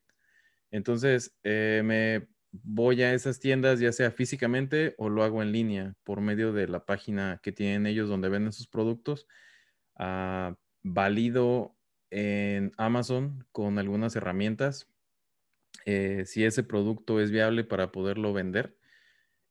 Entonces, 0.70 1.34
eh, 1.42 1.82
me 1.84 2.28
voy 2.52 3.02
a 3.02 3.14
esas 3.14 3.40
tiendas, 3.40 3.80
ya 3.80 3.92
sea 3.92 4.10
físicamente 4.10 4.94
o 4.98 5.08
lo 5.08 5.24
hago 5.24 5.42
en 5.42 5.52
línea 5.52 5.94
por 6.04 6.20
medio 6.20 6.52
de 6.52 6.68
la 6.68 6.84
página 6.84 7.40
que 7.42 7.52
tienen 7.52 7.86
ellos 7.86 8.08
donde 8.10 8.28
venden 8.28 8.52
sus 8.52 8.68
productos. 8.68 9.26
Ah, 9.96 10.56
valido 10.82 11.76
en 12.10 12.72
Amazon 12.76 13.46
con 13.52 13.78
algunas 13.78 14.14
herramientas 14.16 14.91
eh, 15.84 16.24
si 16.26 16.44
ese 16.44 16.62
producto 16.62 17.20
es 17.20 17.30
viable 17.30 17.64
para 17.64 17.92
poderlo 17.92 18.32
vender. 18.32 18.76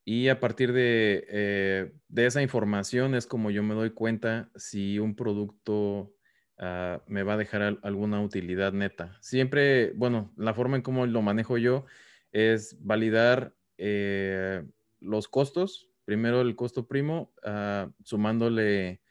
Y 0.03 0.29
a 0.29 0.39
partir 0.39 0.73
eh, 0.75 1.93
de, 2.07 2.25
esa 2.25 2.41
información 2.41 3.13
es 3.15 3.27
como 3.27 3.51
yo 3.51 3.63
me 3.63 3.75
doy 3.75 3.91
cuenta 3.91 4.49
si 4.55 4.97
un 4.99 5.15
producto 5.15 6.13
ah, 6.57 7.03
me 7.07 7.23
va 7.23 7.33
a 7.33 7.37
dejar 7.37 7.79
alguna 7.83 8.21
utilidad 8.21 8.73
neta. 8.73 9.17
Siempre, 9.21 9.91
bueno, 9.93 10.33
la 10.37 10.53
forma 10.53 10.75
en 10.75 10.81
cómo 10.81 11.05
lo 11.05 11.21
manejo 11.21 11.57
yo 11.57 11.85
es 12.31 12.77
validar 12.83 13.53
eh, 13.77 14.63
los 14.99 15.27
costos. 15.27 15.89
Primero 16.05 16.41
el 16.41 16.55
costo 16.55 16.87
primo, 16.87 17.33
ah, 17.43 17.89
sumándole 18.03 19.01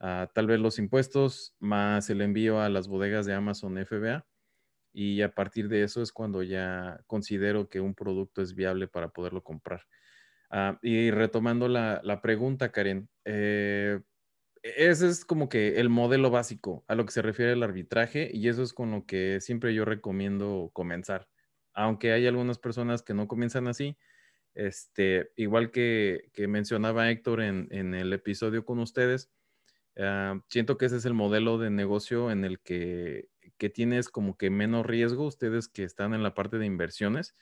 ah, 0.00 0.30
tal 0.34 0.48
vez 0.48 0.58
los 0.58 0.78
impuestos 0.78 1.54
más 1.60 2.10
el 2.10 2.20
envío 2.20 2.60
a 2.60 2.68
las 2.68 2.88
bodegas 2.88 3.24
de 3.26 3.34
Amazon 3.34 3.78
FBA. 3.86 4.26
Y 4.94 5.22
a 5.22 5.34
partir 5.34 5.68
de 5.68 5.82
eso 5.82 6.00
es 6.02 6.12
cuando 6.12 6.42
ya 6.44 7.00
considero 7.08 7.68
que 7.68 7.80
un 7.80 7.94
producto 7.94 8.40
es 8.40 8.54
viable 8.54 8.86
para 8.86 9.08
poderlo 9.08 9.42
comprar. 9.42 9.82
Ah, 10.50 10.78
y 10.82 11.10
retomando 11.10 11.66
la, 11.66 12.20
pregunta, 12.22 12.70
Karen, 12.70 13.08
eh, 13.24 14.00
ese 14.62 15.08
es 15.08 15.24
como 15.24 15.48
que 15.48 15.80
el 15.80 15.88
modelo 15.88 16.30
básico 16.30 16.84
a 16.86 16.94
lo 16.94 17.04
que 17.04 17.12
se 17.12 17.22
refiere 17.22 17.52
el 17.52 17.64
arbitraje 17.64 18.30
y 18.32 18.48
eso 18.48 18.62
es 18.62 18.72
con 18.72 18.92
lo 18.92 19.04
que 19.04 19.40
siempre 19.40 19.74
yo 19.74 19.84
recomiendo 19.84 20.70
comenzar. 20.72 21.28
Aunque 21.74 22.12
hay 22.12 22.28
algunas 22.28 22.58
personas 22.58 23.02
que 23.02 23.14
no 23.14 23.26
comienzan 23.26 23.66
así, 23.66 23.98
este, 24.54 25.32
igual 25.34 25.72
que, 25.72 26.30
mencionaba 26.48 27.10
Héctor 27.10 27.42
en, 27.42 27.94
el 27.94 28.12
episodio 28.12 28.64
con 28.64 28.78
ustedes, 28.78 29.32
ah, 29.98 30.40
siento 30.48 30.78
que 30.78 30.86
ese 30.86 30.98
es 30.98 31.04
el 31.04 31.14
modelo 31.14 31.58
de 31.58 31.70
negocio 31.70 32.30
en 32.30 32.44
el 32.44 32.60
que, 32.60 33.28
que, 33.64 33.70
tienes 33.70 34.08
como 34.08 34.36
que 34.36 34.50
menos 34.50 34.86
riesgo, 34.86 35.26
ustedes 35.26 35.68
que 35.68 35.84
están 35.84 36.14
en 36.14 36.22
la 36.22 36.34
parte 36.34 36.58
de 36.58 36.66
inversiones, 36.66 37.34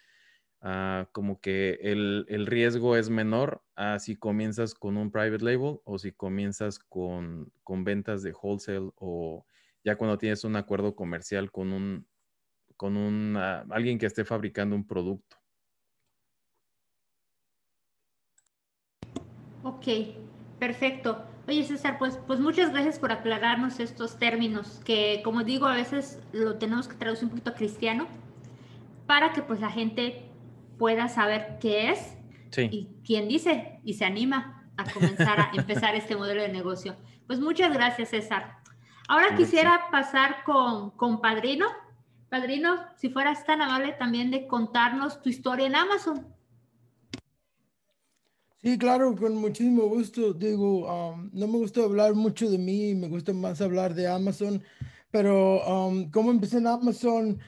Ah, 0.64 1.08
como 1.10 1.40
que 1.40 1.80
el, 1.82 2.46
riesgo 2.46 2.96
es 2.96 3.10
menor 3.10 3.64
a 3.74 3.98
si 3.98 4.14
comienzas 4.14 4.74
con 4.74 4.96
un 4.96 5.10
private 5.10 5.44
label 5.44 5.80
o 5.84 5.98
si 5.98 6.12
comienzas 6.12 6.78
con, 6.78 7.52
ventas 7.66 8.22
de 8.22 8.32
wholesale 8.32 8.92
o 8.94 9.44
ya 9.82 9.96
cuando 9.96 10.18
tienes 10.18 10.44
un 10.44 10.54
acuerdo 10.54 10.94
comercial 10.94 11.50
con 11.50 11.72
un 11.72 12.06
con 12.76 12.96
un 12.96 13.36
alguien 13.36 13.98
que 13.98 14.06
esté 14.06 14.24
fabricando 14.24 14.76
un 14.76 14.86
producto. 14.86 15.36
Ok, 19.64 19.86
perfecto. 20.60 21.31
Oye, 21.48 21.64
César, 21.64 21.98
pues, 21.98 22.18
pues 22.26 22.38
muchas 22.38 22.70
gracias 22.70 22.98
por 23.00 23.10
aclararnos 23.10 23.80
estos 23.80 24.18
términos 24.18 24.80
que, 24.84 25.22
como 25.24 25.42
digo, 25.42 25.66
a 25.66 25.74
veces 25.74 26.20
lo 26.32 26.56
tenemos 26.56 26.86
que 26.86 26.94
traducir 26.94 27.24
un 27.24 27.30
poquito 27.30 27.50
a 27.50 27.54
cristiano 27.54 28.06
para 29.06 29.32
que 29.32 29.42
pues 29.42 29.60
la 29.60 29.70
gente 29.70 30.30
pueda 30.78 31.08
saber 31.08 31.58
qué 31.60 31.90
es 31.90 32.16
y 32.58 32.88
quién 33.04 33.28
dice 33.28 33.80
y 33.84 33.94
se 33.94 34.04
anima 34.04 34.68
a 34.76 34.84
comenzar 34.90 35.40
a 35.40 35.50
empezar 35.54 35.94
este 35.96 36.16
modelo 36.16 36.42
de 36.42 36.48
negocio. 36.48 36.96
Pues 37.26 37.40
muchas 37.40 37.72
gracias, 37.72 38.10
César. 38.10 38.58
Ahora 39.08 39.34
quisiera 39.34 39.88
pasar 39.90 40.44
con, 40.44 40.90
con 40.92 41.20
Padrino. 41.20 41.66
Padrino, 42.30 42.86
si 42.96 43.10
fueras 43.10 43.44
tan 43.44 43.60
amable 43.60 43.92
también 43.92 44.30
de 44.30 44.46
contarnos 44.46 45.20
tu 45.22 45.28
historia 45.28 45.66
en 45.66 45.74
Amazon. 45.74 46.26
Sí, 48.62 48.78
claro, 48.78 49.16
con 49.16 49.34
muchísimo 49.34 49.88
gusto. 49.88 50.32
Digo, 50.32 50.86
no 51.32 51.46
me 51.48 51.58
gusta 51.58 51.82
hablar 51.82 52.14
mucho 52.14 52.48
de 52.48 52.58
mí, 52.58 52.94
me 52.94 53.08
gusta 53.08 53.32
más 53.32 53.60
hablar 53.60 53.92
de 53.92 54.06
Amazon, 54.06 54.62
pero 55.10 55.88
um, 55.88 56.08
¿cómo 56.12 56.30
empecé 56.30 56.58
en 56.58 56.68
Amazon? 56.68 57.40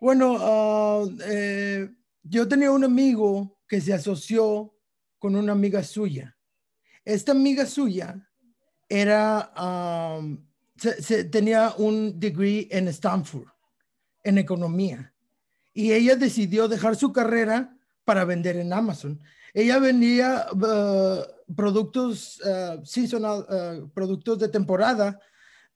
Bueno, 0.00 0.34
uh, 0.34 1.16
eh, 1.28 1.88
yo 2.24 2.48
tenía 2.48 2.72
un 2.72 2.82
amigo 2.82 3.60
que 3.68 3.80
se 3.80 3.94
asoció 3.94 4.74
con 5.20 5.36
una 5.36 5.52
amiga 5.52 5.84
suya. 5.84 6.36
Esta 7.04 7.30
amiga 7.30 7.64
suya 7.64 8.28
era, 8.88 9.52
tenía 11.30 11.74
un 11.78 12.18
degree 12.18 12.66
en 12.72 12.88
Stanford, 12.88 13.46
en 14.24 14.38
economía. 14.38 15.14
Y 15.72 15.92
ella 15.92 16.16
decidió 16.16 16.66
dejar 16.66 16.96
su 16.96 17.12
carrera 17.12 17.78
para 18.04 18.24
vender 18.24 18.56
en 18.56 18.72
Amazon. 18.72 19.20
Ella 19.54 19.78
vendía 19.78 20.46
uh, 20.52 21.54
productos 21.54 22.40
uh, 22.44 22.84
seasonal, 22.84 23.46
uh, 23.48 23.88
productos 23.90 24.40
de 24.40 24.48
temporada 24.48 25.20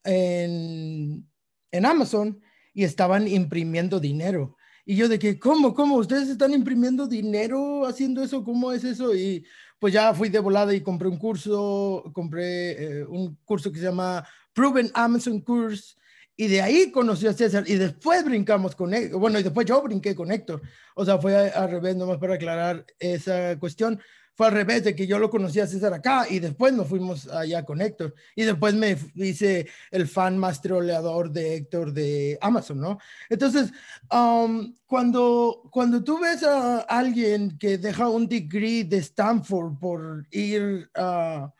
en, 0.02 1.24
en 1.70 1.86
Amazon 1.86 2.40
y 2.74 2.82
estaban 2.82 3.28
imprimiendo 3.28 4.00
dinero. 4.00 4.56
Y 4.84 4.96
yo 4.96 5.08
de 5.08 5.18
que, 5.18 5.38
¿cómo, 5.38 5.74
cómo? 5.74 5.96
¿Ustedes 5.96 6.28
están 6.28 6.52
imprimiendo 6.54 7.06
dinero 7.06 7.86
haciendo 7.86 8.22
eso? 8.22 8.42
¿Cómo 8.42 8.72
es 8.72 8.84
eso? 8.84 9.14
Y 9.14 9.44
pues 9.78 9.92
ya 9.92 10.12
fui 10.14 10.28
de 10.28 10.38
volada 10.38 10.74
y 10.74 10.80
compré 10.80 11.08
un 11.08 11.18
curso, 11.18 12.10
compré 12.12 12.72
eh, 12.72 13.04
un 13.04 13.36
curso 13.44 13.70
que 13.70 13.78
se 13.78 13.84
llama 13.84 14.26
Proven 14.52 14.90
Amazon 14.94 15.40
Course. 15.40 15.94
Y 16.40 16.46
de 16.46 16.62
ahí 16.62 16.92
conocí 16.92 17.26
a 17.26 17.32
César 17.32 17.64
y 17.66 17.74
después 17.74 18.24
brincamos 18.24 18.76
con 18.76 18.94
él. 18.94 19.10
Bueno, 19.10 19.40
y 19.40 19.42
después 19.42 19.66
yo 19.66 19.82
brinqué 19.82 20.14
con 20.14 20.30
Héctor. 20.30 20.62
O 20.94 21.04
sea, 21.04 21.18
fue 21.18 21.50
al 21.50 21.68
revés, 21.68 21.96
nomás 21.96 22.18
para 22.18 22.34
aclarar 22.34 22.86
esa 23.00 23.58
cuestión 23.58 24.00
fue 24.38 24.46
al 24.46 24.52
revés 24.52 24.84
de 24.84 24.94
que 24.94 25.08
yo 25.08 25.18
lo 25.18 25.30
conocía 25.30 25.64
a 25.64 25.66
César 25.66 25.92
acá 25.92 26.24
y 26.30 26.38
después 26.38 26.72
nos 26.72 26.86
fuimos 26.86 27.26
allá 27.26 27.64
con 27.64 27.80
Héctor 27.80 28.14
y 28.36 28.44
después 28.44 28.72
me 28.72 28.96
hice 29.16 29.66
el 29.90 30.06
fan 30.06 30.38
más 30.38 30.62
troleador 30.62 31.32
de 31.32 31.56
Héctor 31.56 31.92
de 31.92 32.38
Amazon, 32.40 32.80
¿no? 32.80 32.98
Entonces, 33.28 33.72
um, 34.12 34.72
cuando, 34.86 35.68
cuando 35.72 36.04
tú 36.04 36.20
ves 36.20 36.44
a 36.44 36.82
alguien 36.82 37.58
que 37.58 37.78
deja 37.78 38.08
un 38.08 38.28
degree 38.28 38.84
de 38.84 38.98
Stanford 38.98 39.76
por 39.80 40.24
ir 40.30 40.88
a 40.94 41.52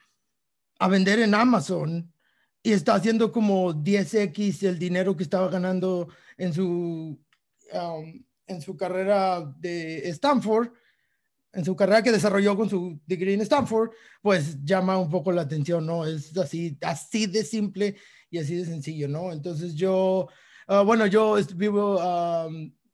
vender 0.88 1.18
en 1.18 1.34
Amazon 1.34 2.12
y 2.62 2.72
está 2.72 2.94
haciendo 2.94 3.32
como 3.32 3.72
10x 3.72 4.66
el 4.66 4.78
dinero 4.78 5.16
que 5.16 5.22
estaba 5.22 5.48
ganando 5.48 6.08
en 6.36 6.52
su, 6.52 7.18
um, 7.72 8.24
en 8.46 8.60
su 8.62 8.76
carrera 8.76 9.40
de 9.58 10.08
Stanford, 10.10 10.70
en 11.52 11.64
su 11.64 11.74
carrera 11.74 12.02
que 12.02 12.12
desarrolló 12.12 12.56
con 12.56 12.68
su 12.68 13.00
degree 13.06 13.34
en 13.34 13.40
Stanford, 13.40 13.90
pues 14.22 14.62
llama 14.64 14.98
un 14.98 15.08
poco 15.08 15.32
la 15.32 15.42
atención, 15.42 15.86
¿no? 15.86 16.06
Es 16.06 16.36
así, 16.36 16.76
así 16.82 17.26
de 17.26 17.44
simple 17.44 17.96
y 18.30 18.38
así 18.38 18.54
de 18.54 18.66
sencillo, 18.66 19.08
¿no? 19.08 19.32
Entonces 19.32 19.74
yo, 19.74 20.28
ah, 20.66 20.82
bueno, 20.82 21.06
yo 21.06 21.36
vivo 21.56 21.98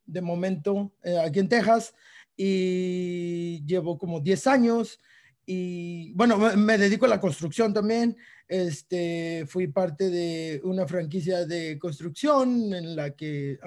de 0.06 0.20
momento 0.20 0.92
eh, 1.02 1.18
aquí 1.18 1.40
en 1.40 1.48
Texas 1.48 1.94
y 2.36 3.64
llevo 3.64 3.98
como 3.98 4.20
10 4.20 4.46
años 4.46 5.00
y 5.46 6.12
bueno, 6.14 6.38
me, 6.38 6.78
dedico 6.78 7.04
a 7.04 7.08
la 7.08 7.20
construcción 7.20 7.74
también. 7.74 8.16
Este, 8.54 9.46
fui 9.48 9.66
parte 9.66 10.10
de 10.10 10.60
una 10.62 10.86
franquicia 10.86 11.44
de 11.44 11.76
construcción 11.76 12.72
en 12.72 12.94
la 12.94 13.10
que 13.10 13.58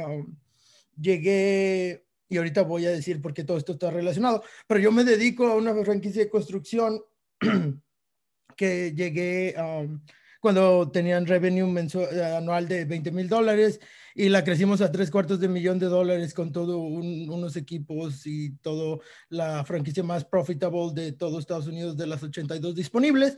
llegué 0.97 2.05
y 2.29 2.37
ahorita 2.37 2.61
voy 2.61 2.85
a 2.85 2.91
decir 2.91 3.21
por 3.21 3.33
qué 3.33 3.43
todo 3.43 3.57
esto 3.57 3.73
está 3.73 3.91
relacionado, 3.91 4.43
pero 4.65 4.79
yo 4.79 4.93
me 4.93 5.03
dedico 5.03 5.45
a 5.47 5.55
una 5.55 5.75
franquicia 5.83 6.23
de 6.23 6.29
construcción 6.29 7.03
que 8.55 8.93
llegué 8.95 9.55
um, 9.61 10.01
cuando 10.39 10.89
tenían 10.89 11.25
revenue 11.25 11.67
mensual, 11.69 12.21
anual 12.37 12.69
de 12.69 12.85
20 12.85 13.11
mil 13.11 13.27
dólares 13.27 13.81
y 14.15 14.29
la 14.29 14.45
crecimos 14.45 14.79
a 14.79 14.89
tres 14.89 15.11
cuartos 15.11 15.41
de 15.41 15.49
millón 15.49 15.79
de 15.79 15.87
dólares 15.87 16.33
con 16.33 16.53
todos 16.53 16.77
unos 16.77 17.57
equipos 17.57 18.25
y 18.25 18.51
toda 18.59 18.99
la 19.27 19.65
franquicia 19.65 20.01
más 20.03 20.23
profitable 20.23 20.93
de 20.93 21.11
todo 21.11 21.39
Estados 21.39 21.67
Unidos 21.67 21.97
de 21.97 22.07
las 22.07 22.23
82 22.23 22.73
disponibles. 22.73 23.35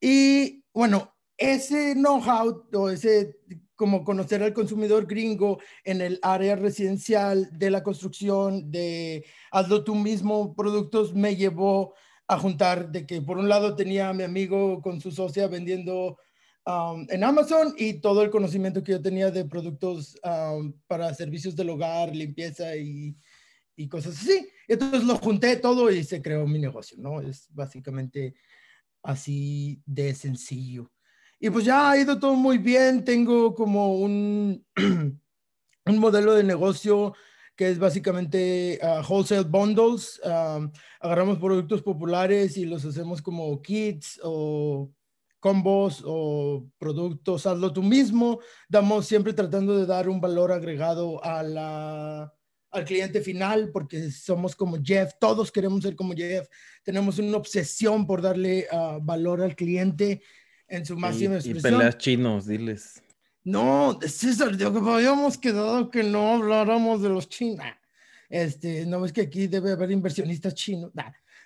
Y 0.00 0.59
bueno, 0.72 1.14
ese 1.36 1.94
know-how 1.94 2.66
o 2.74 2.90
ese 2.90 3.38
como 3.74 4.04
conocer 4.04 4.42
al 4.42 4.52
consumidor 4.52 5.06
gringo 5.06 5.58
en 5.84 6.02
el 6.02 6.18
área 6.20 6.54
residencial 6.54 7.48
de 7.50 7.70
la 7.70 7.82
construcción, 7.82 8.70
de 8.70 9.24
hazlo 9.50 9.84
tú 9.84 9.94
mismo, 9.94 10.54
productos, 10.54 11.14
me 11.14 11.34
llevó 11.34 11.94
a 12.28 12.38
juntar 12.38 12.92
de 12.92 13.06
que 13.06 13.22
por 13.22 13.38
un 13.38 13.48
lado 13.48 13.74
tenía 13.74 14.10
a 14.10 14.12
mi 14.12 14.22
amigo 14.22 14.82
con 14.82 15.00
su 15.00 15.10
socia 15.10 15.48
vendiendo 15.48 16.18
um, 16.66 17.06
en 17.08 17.24
Amazon 17.24 17.74
y 17.78 17.94
todo 18.02 18.22
el 18.22 18.28
conocimiento 18.28 18.84
que 18.84 18.92
yo 18.92 19.00
tenía 19.00 19.30
de 19.30 19.46
productos 19.46 20.14
um, 20.22 20.74
para 20.86 21.14
servicios 21.14 21.56
del 21.56 21.70
hogar, 21.70 22.14
limpieza 22.14 22.76
y, 22.76 23.16
y 23.76 23.88
cosas 23.88 24.20
así. 24.20 24.46
Entonces 24.68 25.04
lo 25.04 25.16
junté 25.16 25.56
todo 25.56 25.90
y 25.90 26.04
se 26.04 26.20
creó 26.20 26.46
mi 26.46 26.58
negocio, 26.58 26.98
¿no? 27.00 27.22
Es 27.22 27.48
básicamente 27.50 28.34
así 29.02 29.82
de 29.86 30.14
sencillo. 30.14 30.90
Y 31.38 31.50
pues 31.50 31.64
ya 31.64 31.90
ha 31.90 31.98
ido 31.98 32.18
todo 32.18 32.34
muy 32.34 32.58
bien. 32.58 33.04
Tengo 33.04 33.54
como 33.54 33.94
un, 33.94 34.64
un 34.76 35.98
modelo 35.98 36.34
de 36.34 36.44
negocio 36.44 37.14
que 37.56 37.68
es 37.68 37.78
básicamente 37.78 38.78
uh, 38.82 39.02
wholesale 39.06 39.44
bundles. 39.44 40.20
Um, 40.24 40.70
agarramos 41.00 41.38
productos 41.38 41.82
populares 41.82 42.56
y 42.56 42.64
los 42.64 42.84
hacemos 42.84 43.20
como 43.20 43.60
kits 43.60 44.20
o 44.22 44.90
combos 45.40 46.02
o 46.06 46.66
productos, 46.78 47.46
hazlo 47.46 47.72
tú 47.72 47.82
mismo. 47.82 48.40
Damos 48.68 49.06
siempre 49.06 49.32
tratando 49.32 49.76
de 49.76 49.86
dar 49.86 50.08
un 50.08 50.20
valor 50.20 50.52
agregado 50.52 51.22
a 51.24 51.42
la, 51.42 52.32
al 52.70 52.84
cliente 52.84 53.20
final 53.20 53.70
porque 53.72 54.10
somos 54.10 54.54
como 54.54 54.78
Jeff, 54.82 55.12
todos 55.20 55.50
queremos 55.50 55.82
ser 55.82 55.96
como 55.96 56.14
Jeff. 56.14 56.48
Tenemos 56.82 57.18
una 57.18 57.36
obsesión 57.36 58.06
por 58.06 58.22
darle 58.22 58.66
uh, 58.72 59.00
valor 59.02 59.42
al 59.42 59.56
cliente 59.56 60.22
en 60.68 60.86
su 60.86 60.96
máxima 60.96 61.34
expresión. 61.36 61.74
Y 61.74 61.76
peleas 61.76 61.98
chinos, 61.98 62.46
diles. 62.46 63.02
No, 63.42 63.98
César, 64.02 64.56
que 64.56 64.64
habíamos 64.64 65.38
quedado 65.38 65.90
que 65.90 66.02
no 66.02 66.34
habláramos 66.34 67.02
de 67.02 67.08
los 67.08 67.28
chinos. 67.28 67.64
Este, 68.28 68.86
no 68.86 69.04
es 69.04 69.12
que 69.12 69.22
aquí 69.22 69.46
debe 69.48 69.72
haber 69.72 69.90
inversionistas 69.90 70.54
chinos. 70.54 70.92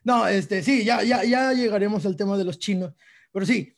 No, 0.02 0.26
este, 0.26 0.62
sí, 0.62 0.84
ya, 0.84 1.02
ya, 1.02 1.24
ya 1.24 1.52
llegaremos 1.52 2.04
al 2.04 2.16
tema 2.16 2.36
de 2.36 2.44
los 2.44 2.58
chinos. 2.58 2.92
Pero 3.32 3.46
sí, 3.46 3.74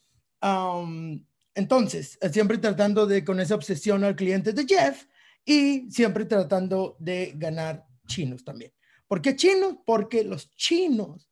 entonces, 1.55 2.19
siempre 2.31 2.57
tratando 2.57 3.07
de 3.07 3.23
con 3.23 3.39
esa 3.39 3.55
obsesión 3.55 4.03
al 4.03 4.15
cliente 4.15 4.51
de 4.51 4.65
Jeff 4.65 5.05
y 5.47 5.89
siempre 5.89 6.25
tratando 6.25 6.95
de 6.99 7.33
ganar 7.35 7.87
chinos 8.05 8.43
también. 8.43 8.71
¿Por 9.07 9.21
qué 9.21 9.35
chinos? 9.35 9.77
Porque 9.85 10.23
los 10.23 10.51
chinos 10.51 11.27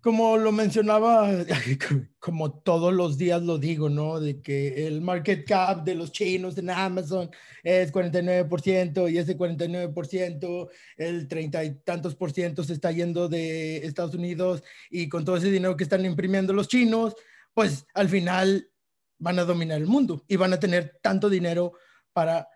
como 0.00 0.38
lo 0.38 0.50
mencionaba, 0.50 1.30
como 2.18 2.52
todos 2.52 2.92
los 2.92 3.18
días 3.18 3.42
lo 3.42 3.58
digo, 3.58 3.88
¿no? 3.90 4.18
De 4.18 4.40
que 4.40 4.86
el 4.86 5.02
market 5.02 5.46
cap 5.46 5.84
de 5.84 5.94
los 5.94 6.10
chinos 6.10 6.56
en 6.56 6.70
Amazon 6.70 7.30
es 7.62 7.92
49% 7.92 9.12
y 9.12 9.18
ese 9.18 9.36
49%, 9.36 10.70
el 10.96 11.28
30 11.28 11.64
y 11.64 11.74
tantos 11.82 12.14
por 12.14 12.32
ciento 12.32 12.64
se 12.64 12.72
está 12.72 12.90
yendo 12.92 13.28
de 13.28 13.78
Estados 13.78 14.14
Unidos 14.14 14.62
y 14.90 15.08
con 15.08 15.24
todo 15.24 15.36
ese 15.36 15.50
dinero 15.50 15.76
que 15.76 15.84
están 15.84 16.04
imprimiendo 16.04 16.52
los 16.52 16.68
chinos, 16.68 17.14
pues 17.52 17.86
al 17.94 18.08
final 18.08 18.70
van 19.18 19.38
a 19.38 19.44
dominar 19.44 19.78
el 19.78 19.86
mundo 19.86 20.24
y 20.26 20.36
van 20.36 20.54
a 20.54 20.60
tener 20.60 20.98
tanto 21.02 21.28
dinero 21.28 21.74
para 22.14 22.48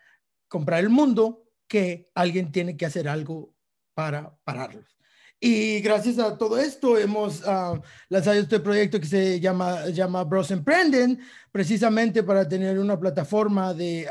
comprar 0.54 0.84
el 0.84 0.88
mundo 0.88 1.48
que 1.66 2.12
alguien 2.14 2.52
tiene 2.52 2.76
que 2.76 2.86
hacer 2.86 3.08
algo 3.08 3.52
para 3.92 4.38
pararlos. 4.44 4.96
Y 5.40 5.80
gracias 5.80 6.20
a 6.20 6.38
todo 6.38 6.58
esto 6.58 6.96
hemos 6.96 7.40
uh, 7.40 7.82
lanzado 8.08 8.38
este 8.38 8.60
proyecto 8.60 9.00
que 9.00 9.06
se 9.08 9.40
llama, 9.40 9.88
llama 9.88 10.22
Bros 10.22 10.52
Emprenden, 10.52 11.20
precisamente 11.50 12.22
para 12.22 12.48
tener 12.48 12.78
una 12.78 12.96
plataforma 13.00 13.74
de 13.74 14.08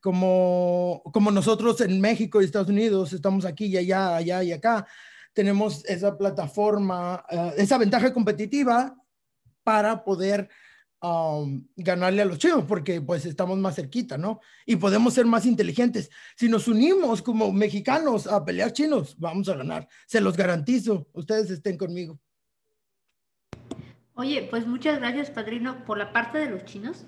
como, 0.00 1.02
como 1.12 1.30
nosotros 1.30 1.82
en 1.82 2.00
México 2.00 2.40
y 2.40 2.46
Estados 2.46 2.70
Unidos 2.70 3.12
estamos 3.12 3.44
aquí 3.44 3.66
y 3.66 3.76
allá, 3.76 4.16
allá 4.16 4.42
y 4.42 4.52
acá, 4.52 4.86
tenemos 5.34 5.84
esa 5.84 6.16
plataforma, 6.16 7.22
uh, 7.30 7.52
esa 7.58 7.76
ventaja 7.76 8.14
competitiva 8.14 8.96
para 9.62 10.02
poder 10.04 10.48
Um, 11.02 11.66
ganarle 11.76 12.20
a 12.20 12.26
los 12.26 12.36
chinos 12.36 12.64
porque 12.68 13.00
pues 13.00 13.24
estamos 13.24 13.56
más 13.56 13.76
cerquita, 13.76 14.18
¿no? 14.18 14.40
Y 14.66 14.76
podemos 14.76 15.14
ser 15.14 15.24
más 15.24 15.46
inteligentes. 15.46 16.10
Si 16.36 16.46
nos 16.46 16.68
unimos 16.68 17.22
como 17.22 17.50
mexicanos 17.52 18.26
a 18.26 18.44
pelear 18.44 18.72
chinos, 18.74 19.16
vamos 19.18 19.48
a 19.48 19.56
ganar. 19.56 19.88
Se 20.06 20.20
los 20.20 20.36
garantizo. 20.36 21.08
Ustedes 21.14 21.50
estén 21.50 21.78
conmigo. 21.78 22.20
Oye, 24.14 24.46
pues 24.50 24.66
muchas 24.66 24.98
gracias, 24.98 25.30
padrino, 25.30 25.82
por 25.86 25.96
la 25.96 26.12
parte 26.12 26.36
de 26.36 26.50
los 26.50 26.66
chinos. 26.66 27.06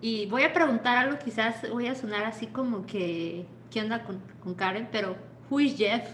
Y 0.00 0.26
voy 0.26 0.42
a 0.42 0.52
preguntar 0.52 0.98
algo, 0.98 1.18
quizás 1.24 1.70
voy 1.70 1.86
a 1.86 1.94
sonar 1.94 2.24
así 2.24 2.48
como 2.48 2.86
que, 2.86 3.46
¿qué 3.70 3.80
onda 3.80 4.02
con, 4.02 4.20
con 4.42 4.56
Karen? 4.56 4.88
Pero, 4.90 5.16
¿who 5.48 5.60
is 5.60 5.76
Jeff? 5.76 6.08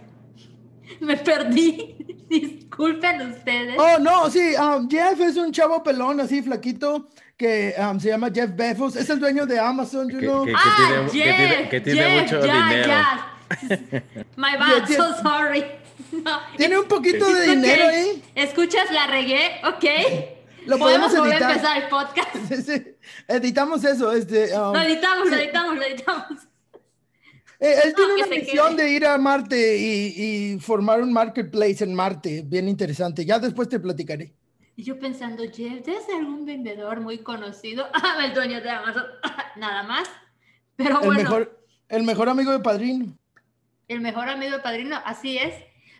Me 1.00 1.16
perdí. 1.16 2.13
Disculpen 2.28 3.32
ustedes. 3.32 3.76
Oh, 3.78 3.98
no, 3.98 4.30
sí. 4.30 4.54
Um, 4.56 4.88
Jeff 4.88 5.20
es 5.20 5.36
un 5.36 5.52
chavo 5.52 5.82
pelón, 5.82 6.20
así 6.20 6.42
flaquito, 6.42 7.08
que 7.36 7.74
um, 7.78 7.98
se 7.98 8.08
llama 8.08 8.30
Jeff 8.32 8.50
Bezos. 8.54 8.96
Es 8.96 9.08
el 9.10 9.20
dueño 9.20 9.46
de 9.46 9.58
Amazon, 9.58 10.08
you 10.10 10.20
know. 10.20 10.46
ah, 10.54 11.06
Jeff, 11.12 11.68
que 11.68 11.80
tiene, 11.80 12.22
mucho 12.22 12.40
dinero. 12.40 12.94
My 14.36 14.56
bad, 14.58 14.88
so 14.88 15.14
sorry. 15.22 15.64
tiene 16.56 16.78
un 16.78 16.86
poquito 16.86 17.32
de 17.32 17.50
dinero 17.50 17.88
ahí. 17.88 18.22
Escuchas, 18.34 18.90
la 18.90 19.06
regué, 19.06 19.60
ok. 19.64 19.84
Lo 20.66 20.78
podemos, 20.78 21.12
empezar 21.14 21.82
el 21.82 21.88
podcast. 21.88 22.34
Editamos 23.28 23.84
eso. 23.84 24.12
Este, 24.12 24.56
um, 24.58 24.72
lo 24.72 24.80
editamos, 24.80 25.28
lo 25.28 25.36
editamos, 25.36 25.76
lo 25.76 25.82
editamos. 25.82 26.53
Eh, 27.64 27.80
él 27.82 27.94
tiene 27.94 28.12
una 28.12 28.26
misión 28.26 28.76
de 28.76 28.90
ir 28.90 29.06
a 29.06 29.16
Marte 29.16 29.78
y, 29.78 30.58
formar 30.60 31.00
un 31.00 31.10
marketplace 31.10 31.82
en 31.82 31.94
Marte, 31.94 32.42
bien 32.44 32.68
interesante. 32.68 33.24
Ya 33.24 33.38
después 33.38 33.70
te 33.70 33.80
platicaré. 33.80 34.34
Y 34.76 34.82
yo 34.82 34.98
pensando, 34.98 35.42
Jeff, 35.44 35.82
debe 35.82 35.98
ser 36.02 36.16
algún 36.16 36.44
vendedor 36.44 37.00
muy 37.00 37.18
conocido. 37.18 37.86
Ah, 37.94 38.22
el 38.22 38.34
dueño 38.34 38.60
de 38.60 38.68
Amazon, 38.68 39.04
nada 39.56 39.82
más. 39.84 40.10
Pero 40.76 41.02
el 41.04 41.08
Mejor, 41.08 41.58
el 41.88 42.02
mejor 42.02 42.28
amigo 42.28 42.52
de 42.52 42.60
Padrino. 42.60 43.16
El 43.88 44.02
mejor 44.02 44.28
amigo 44.28 44.52
de 44.52 44.62
Padrino, 44.62 45.00
así 45.02 45.38
es. 45.38 45.54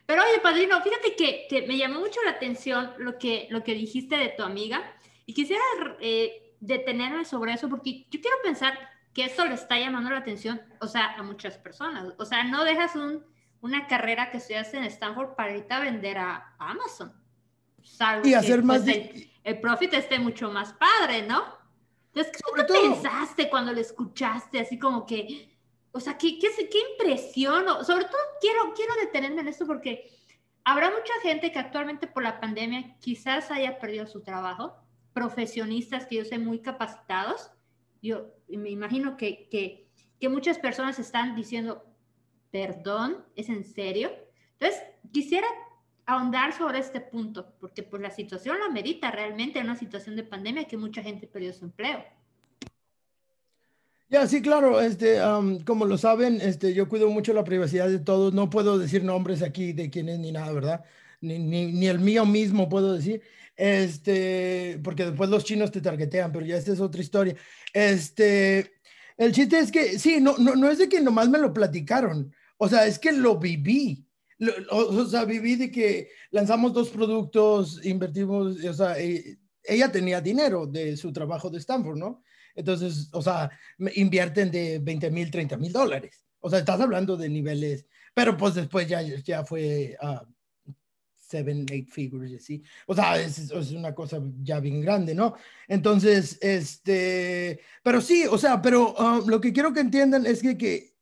Pero 0.05 0.23
oye, 0.23 0.41
Padrino, 0.43 0.83
fíjate 0.83 1.17
que, 1.17 1.65
me 1.67 1.79
llamó 1.79 2.01
mucho 2.01 2.21
la 2.27 2.33
atención 2.33 2.91
lo 2.99 3.17
que, 3.17 3.47
lo 3.49 3.65
que 3.65 3.73
dijiste 3.73 4.19
de 4.19 4.35
tu 4.37 4.43
amiga. 4.43 4.83
Y 5.25 5.33
quisiera 5.33 5.63
eh, 6.01 6.53
detenerme 6.61 7.25
sobre 7.25 7.55
eso 7.55 7.71
porque 7.71 8.05
yo 8.11 8.21
quiero 8.21 8.37
pensar 8.43 8.79
que 9.15 9.25
esto 9.25 9.45
le 9.47 9.55
está 9.55 9.79
llamando 9.79 10.11
la 10.11 10.19
atención, 10.19 10.61
o 10.81 10.89
sea, 10.89 11.15
a 11.15 11.23
muchas 11.23 11.57
personas. 11.57 12.13
O 12.19 12.25
sea, 12.25 12.43
no 12.45 12.65
dejas 12.65 12.97
un, 12.97 13.25
una 13.61 13.87
carrera 13.87 14.31
que 14.31 14.39
hace 14.39 14.77
en 14.77 14.85
Stanford 14.85 15.37
para 15.37 15.57
irte 15.57 15.73
a 15.73 15.81
vender 15.81 16.19
a, 16.19 16.55
Amazon. 16.59 17.13
y 18.25 18.35
hacer 18.35 18.63
más... 18.63 18.83
Pues, 18.83 19.29
el, 19.45 19.61
profit 19.61 19.95
esté 19.95 20.19
mucho 20.19 20.51
más 20.51 20.73
padre, 20.73 21.23
¿no? 21.23 21.45
Entonces, 22.13 22.33
¿qué 22.33 22.65
pensaste 22.65 23.49
cuando 23.49 23.73
lo 23.73 23.81
escuchaste? 23.81 24.61
Así 24.61 24.79
como 24.79 25.07
que, 25.07 25.57
o 25.93 26.01
sea, 26.01 26.19
¿qué, 26.19 26.39
qué, 26.39 26.49
qué 26.69 26.79
impresión? 26.93 27.67
Sobre 27.85 28.07
todo 28.07 28.21
quiero, 28.41 28.73
quiero 28.75 28.95
detenerme 28.97 29.43
en 29.43 29.49
esto 29.49 29.67
porque 29.67 30.11
habrá 30.65 30.91
mucha 30.91 31.13
gente 31.23 31.53
que 31.53 31.59
actualmente 31.59 32.07
por 32.07 32.23
la 32.23 32.41
pandemia 32.41 32.97
quizás 33.01 33.51
haya 33.51 33.79
perdido 33.79 34.07
su 34.07 34.23
trabajo, 34.23 34.77
profesionistas 35.13 36.07
que 36.07 36.17
yo 36.17 36.25
sé 36.25 36.39
muy 36.39 36.61
capacitados, 36.61 37.51
yo 38.05 38.35
me 38.49 38.71
imagino 38.71 39.17
que, 39.17 39.49
que, 39.49 39.89
que 40.21 40.29
muchas 40.29 40.59
personas 40.59 40.99
están 40.99 41.35
diciendo, 41.35 41.85
perdón, 42.51 43.25
¿es 43.35 43.49
en 43.49 43.65
serio? 43.65 44.11
Entonces, 44.53 44.83
quisiera 45.11 45.47
ahondar 46.07 46.53
sobre 46.53 46.79
este 46.79 47.01
punto, 47.01 47.55
porque 47.59 47.83
pues 47.83 48.03
la 48.03 48.11
situación 48.11 48.59
la 48.61 48.69
medita 48.69 49.11
realmente 49.11 49.59
en 49.59 49.65
una 49.65 49.77
situación 49.77 50.17
de 50.17 50.23
pandemia 50.23 50.65
que 50.65 50.77
mucha 50.77 51.03
gente 51.03 51.27
perdió 51.27 51.55
su 51.55 51.65
empleo. 51.65 52.05
Ya, 54.11 54.27
sí, 54.27 54.43
claro, 54.43 54.81
este, 54.81 55.19
como 55.65 55.87
lo 55.87 55.97
saben, 55.97 56.41
este, 56.43 56.75
yo 56.75 56.89
cuido 56.91 57.09
mucho 57.09 57.33
la 57.33 57.43
privacidad 57.43 57.89
de 57.89 57.99
todos, 57.99 58.35
no 58.35 58.51
puedo 58.51 58.79
decir 58.79 59.03
nombres 59.03 59.43
aquí 59.43 59.73
de 59.73 59.89
quiénes 59.89 60.19
ni 60.19 60.31
nada, 60.31 60.53
¿verdad? 60.53 60.85
Ni, 61.25 61.39
ni, 61.39 61.87
el 61.87 61.99
mío 61.99 62.27
mismo 62.27 62.69
puedo 62.69 62.93
decir, 62.93 63.23
este, 63.57 64.79
porque 64.83 65.07
después 65.07 65.31
los 65.31 65.45
chinos 65.45 65.71
te 65.71 65.81
targetean, 65.81 66.33
pero 66.33 66.45
ya 66.45 66.57
esta 66.57 66.73
es 66.73 66.81
otra 66.81 67.01
historia. 67.01 67.35
Este, 67.73 68.73
el 69.17 69.33
chiste 69.33 69.59
es 69.59 69.73
que, 69.73 69.99
sí, 69.99 70.21
no, 70.21 70.37
no, 70.39 70.55
no 70.55 70.71
es 70.71 70.79
de 70.79 70.89
que 70.89 71.01
nomás 71.01 71.29
me 71.29 71.39
lo 71.39 71.53
platicaron, 71.53 72.33
o 72.59 72.69
sea, 72.69 72.87
es 72.87 72.99
que 72.99 73.13
lo 73.13 73.39
viví. 73.39 74.07
o, 74.71 75.05
sea, 75.07 75.25
viví 75.25 75.57
de 75.57 75.71
que 75.71 76.11
lanzamos 76.31 76.73
dos 76.73 76.91
productos, 76.91 77.85
invertimos, 77.85 78.63
o 78.65 78.75
sea, 78.75 78.99
eh, 78.99 79.39
ella 79.63 79.91
tenía 79.91 80.21
dinero 80.21 80.67
de 80.67 80.97
su 80.97 81.13
trabajo 81.13 81.49
de 81.51 81.59
Stanford, 81.59 81.97
¿no? 81.97 82.23
Entonces, 82.55 83.09
o 83.13 83.23
sea, 83.23 83.51
invierten 83.95 84.51
de 84.51 84.79
20 84.79 85.11
mil, 85.11 85.31
30 85.31 85.57
mil 85.57 85.73
dólares. 85.73 86.25
O 86.41 86.51
sea, 86.51 86.59
estás 86.59 86.81
hablando 86.81 87.17
de 87.17 87.29
niveles, 87.29 87.87
pero 88.13 88.37
pues 88.37 88.55
después 88.55 88.87
ya, 88.87 89.03
ya 89.03 89.45
fue 89.45 89.97
uh, 90.03 90.25
seven, 91.35 91.67
eight 91.71 91.91
figures 91.91 92.31
y 92.31 92.37
así. 92.37 92.63
O 92.87 92.95
sea, 92.95 93.21
es, 93.21 93.39
es, 93.39 93.73
una 93.73 93.93
cosa 93.93 94.21
ya 94.41 94.61
bien 94.61 94.81
grande, 94.81 95.17
¿no? 95.17 95.35
Entonces, 95.67 96.39
este, 96.41 97.59
pero 97.83 98.01
sí, 98.01 98.25
o 98.31 98.39
sea, 98.39 98.63
pero 98.63 98.95
um, 98.95 99.29
lo 99.29 99.41
que 99.41 99.53
quiero 99.53 99.73
que 99.73 99.81
entiendan 99.81 100.27
es 100.27 100.41
que, 100.41 100.57
que 100.57 100.95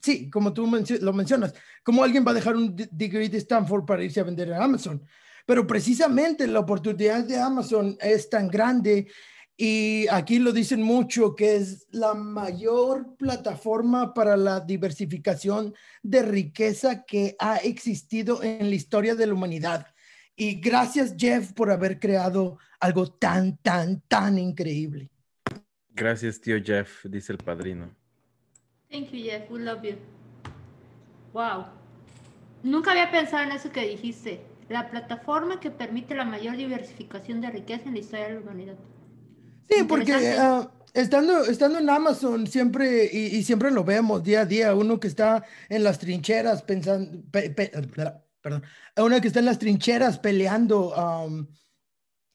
sí, 0.00 0.30
como 0.30 0.52
tú 0.52 0.70
lo 1.00 1.12
mencionas, 1.12 1.52
como 1.82 2.04
alguien 2.04 2.24
va 2.24 2.30
a 2.30 2.34
dejar 2.34 2.54
un 2.54 2.76
degree 2.76 3.28
de 3.28 3.38
Stanford 3.38 3.84
para 3.84 4.04
irse 4.04 4.20
a 4.20 4.24
vender 4.24 4.48
en 4.48 4.62
Amazon. 4.62 5.02
Pero 5.44 5.66
precisamente 5.66 6.46
la 6.46 6.60
oportunidad 6.60 7.24
de 7.24 7.40
Amazon 7.40 7.96
es 8.00 8.30
tan 8.30 8.46
grande 8.48 9.08
y 9.58 10.06
aquí 10.08 10.38
lo 10.38 10.52
dicen 10.52 10.82
mucho, 10.82 11.34
que 11.34 11.56
es 11.56 11.86
la 11.90 12.12
mayor 12.12 13.16
plataforma 13.16 14.12
para 14.12 14.36
la 14.36 14.60
diversificación 14.60 15.74
de 16.02 16.22
riqueza 16.22 17.04
que 17.06 17.36
ha 17.38 17.56
existido 17.56 18.42
en 18.42 18.68
la 18.68 18.74
historia 18.74 19.14
de 19.14 19.26
la 19.26 19.32
humanidad. 19.32 19.86
Y 20.36 20.60
gracias, 20.60 21.14
Jeff, 21.16 21.54
por 21.54 21.70
haber 21.70 21.98
creado 21.98 22.58
algo 22.80 23.06
tan, 23.06 23.56
tan, 23.56 24.02
tan 24.02 24.38
increíble. 24.38 25.10
Gracias, 25.88 26.38
tío 26.38 26.62
Jeff, 26.62 27.06
dice 27.06 27.32
el 27.32 27.38
padrino. 27.38 27.90
Thank 28.90 29.10
you, 29.12 29.22
Jeff. 29.24 29.50
We 29.50 29.60
love 29.60 29.82
you. 29.82 29.96
Wow. 31.32 31.64
Nunca 32.62 32.90
había 32.90 33.10
pensado 33.10 33.42
en 33.44 33.52
eso 33.52 33.72
que 33.72 33.88
dijiste. 33.88 34.42
La 34.68 34.90
plataforma 34.90 35.60
que 35.60 35.70
permite 35.70 36.14
la 36.14 36.26
mayor 36.26 36.56
diversificación 36.56 37.40
de 37.40 37.50
riqueza 37.50 37.84
en 37.84 37.94
la 37.94 38.00
historia 38.00 38.28
de 38.28 38.34
la 38.34 38.40
humanidad. 38.40 38.76
Sí, 39.68 39.84
porque 39.88 40.12
ah, 40.12 40.70
estando, 40.94 41.44
estando 41.44 41.78
en 41.78 41.90
Amazon 41.90 42.46
siempre, 42.46 43.04
y, 43.12 43.42
siempre 43.42 43.70
lo 43.70 43.84
vemos 43.84 44.22
día 44.22 44.42
a 44.42 44.46
día, 44.46 44.74
uno 44.74 44.98
que 45.00 45.08
está 45.08 45.44
en 45.68 45.84
las 45.84 45.98
trincheras 45.98 46.62
pensando, 46.62 47.22
perdón, 47.30 48.62
uno 48.96 49.20
que 49.20 49.28
está 49.28 49.40
en 49.40 49.46
las 49.46 49.58
trincheras 49.58 50.18
peleando 50.18 50.94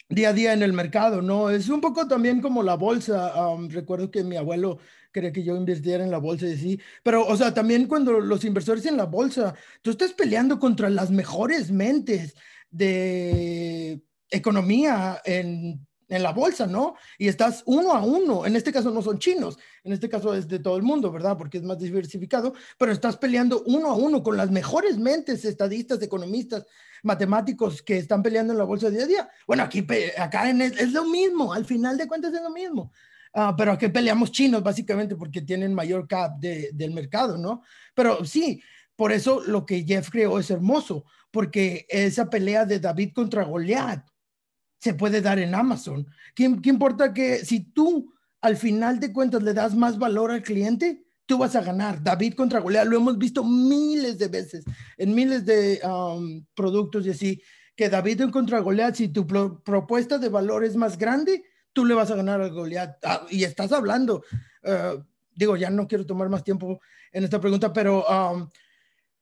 día 0.09 0.29
a 0.29 0.33
día 0.33 0.53
en 0.53 0.61
el 0.61 0.73
mercado, 0.73 1.21
¿no? 1.21 1.49
Es 1.49 1.69
un 1.69 1.81
poco 1.81 2.07
también 2.07 2.41
como 2.41 2.63
la 2.63 2.75
bolsa. 2.75 3.33
recuerdo 3.69 4.11
que 4.11 4.23
mi 4.23 4.35
abuelo 4.35 4.79
quería 5.11 5.31
que 5.31 5.43
yo 5.43 5.55
invirtiera 5.55 6.03
en 6.03 6.11
la 6.11 6.19
bolsa 6.19 6.47
y 6.47 6.53
así, 6.53 6.79
pero, 7.03 7.25
o 7.25 7.35
sea, 7.35 7.53
también 7.53 7.87
cuando 7.87 8.19
los 8.19 8.45
inversores 8.45 8.85
en 8.85 8.97
la 8.97 9.05
bolsa, 9.05 9.55
tú 9.81 9.91
estás 9.91 10.13
peleando 10.13 10.59
contra 10.59 10.89
las 10.89 11.11
mejores 11.11 11.71
mentes 11.71 12.35
de 12.69 14.01
economía 14.29 15.21
en 15.25 15.85
en 16.11 16.23
la 16.23 16.33
bolsa, 16.33 16.67
¿no? 16.67 16.95
Y 17.17 17.29
estás 17.29 17.63
uno 17.65 17.93
a 17.93 18.03
uno. 18.03 18.45
En 18.45 18.55
este 18.55 18.71
caso 18.71 18.91
no 18.91 19.01
son 19.01 19.17
chinos, 19.17 19.57
en 19.83 19.93
este 19.93 20.09
caso 20.09 20.35
es 20.35 20.47
de 20.47 20.59
todo 20.59 20.75
el 20.75 20.83
mundo, 20.83 21.09
¿verdad? 21.11 21.37
Porque 21.37 21.57
es 21.57 21.63
más 21.63 21.79
diversificado, 21.79 22.53
pero 22.77 22.91
estás 22.91 23.15
peleando 23.17 23.63
uno 23.65 23.89
a 23.89 23.95
uno 23.95 24.21
con 24.21 24.35
las 24.35 24.51
mejores 24.51 24.97
mentes, 24.97 25.45
estadistas, 25.45 26.01
economistas, 26.01 26.65
matemáticos 27.01 27.81
que 27.81 27.97
están 27.97 28.21
peleando 28.21 28.51
en 28.51 28.59
la 28.59 28.65
bolsa 28.65 28.89
día 28.89 29.03
a 29.03 29.07
día. 29.07 29.29
Bueno, 29.47 29.63
aquí, 29.63 29.87
acá 30.17 30.49
es 30.49 30.91
lo 30.91 31.05
mismo, 31.05 31.53
al 31.53 31.65
final 31.65 31.97
de 31.97 32.07
cuentas 32.07 32.33
es 32.33 32.41
lo 32.41 32.51
mismo. 32.51 32.91
Uh, 33.33 33.55
pero 33.57 33.71
aquí 33.71 33.87
peleamos 33.87 34.33
chinos 34.33 34.61
básicamente 34.61 35.15
porque 35.15 35.41
tienen 35.41 35.73
mayor 35.73 36.05
cap 36.05 36.37
de, 36.37 36.71
del 36.73 36.91
mercado, 36.91 37.37
¿no? 37.37 37.63
Pero 37.93 38.25
sí, 38.25 38.61
por 38.97 39.13
eso 39.13 39.41
lo 39.47 39.65
que 39.65 39.85
Jeff 39.85 40.09
creó 40.09 40.37
es 40.37 40.51
hermoso, 40.51 41.05
porque 41.31 41.85
esa 41.87 42.29
pelea 42.29 42.65
de 42.65 42.81
David 42.81 43.13
contra 43.13 43.45
Goliat 43.45 44.10
se 44.81 44.95
puede 44.95 45.21
dar 45.21 45.39
en 45.39 45.53
Amazon. 45.53 46.07
¿Qué, 46.33 46.57
¿Qué, 46.61 46.69
importa 46.69 47.13
que 47.13 47.45
si 47.45 47.59
tú 47.59 48.13
al 48.41 48.57
final 48.57 48.99
de 48.99 49.13
cuentas 49.13 49.43
le 49.43 49.53
das 49.53 49.75
más 49.75 49.99
valor 49.99 50.31
al 50.31 50.41
cliente, 50.41 51.05
tú 51.27 51.37
vas 51.37 51.55
a 51.55 51.61
ganar? 51.61 52.03
David 52.03 52.33
contra 52.33 52.59
Goliat, 52.59 52.87
lo 52.87 52.97
hemos 52.97 53.17
visto 53.17 53.43
miles 53.43 54.17
de 54.17 54.27
veces 54.27 54.65
en 54.97 55.13
miles 55.13 55.45
de 55.45 55.79
um, 55.83 56.43
productos 56.55 57.05
y 57.05 57.11
así, 57.11 57.41
que 57.75 57.89
David 57.89 58.31
contra 58.31 58.59
Goliat, 58.59 58.95
si 58.95 59.09
tu 59.09 59.27
propuesta 59.27 60.17
de 60.17 60.29
valor 60.29 60.63
es 60.65 60.75
más 60.75 60.97
grande, 60.97 61.43
tú 61.73 61.85
le 61.85 61.93
vas 61.93 62.09
a 62.09 62.15
ganar 62.15 62.41
al 62.41 62.51
Goliat. 62.51 62.97
Ah, 63.03 63.25
y 63.29 63.43
estás 63.43 63.71
hablando, 63.71 64.23
uh, 64.63 64.99
digo, 65.35 65.57
ya 65.57 65.69
no 65.69 65.87
quiero 65.87 66.07
tomar 66.07 66.27
más 66.27 66.43
tiempo 66.43 66.81
en 67.11 67.23
esta 67.23 67.39
pregunta, 67.39 67.71
pero 67.71 68.03
um, 68.07 68.49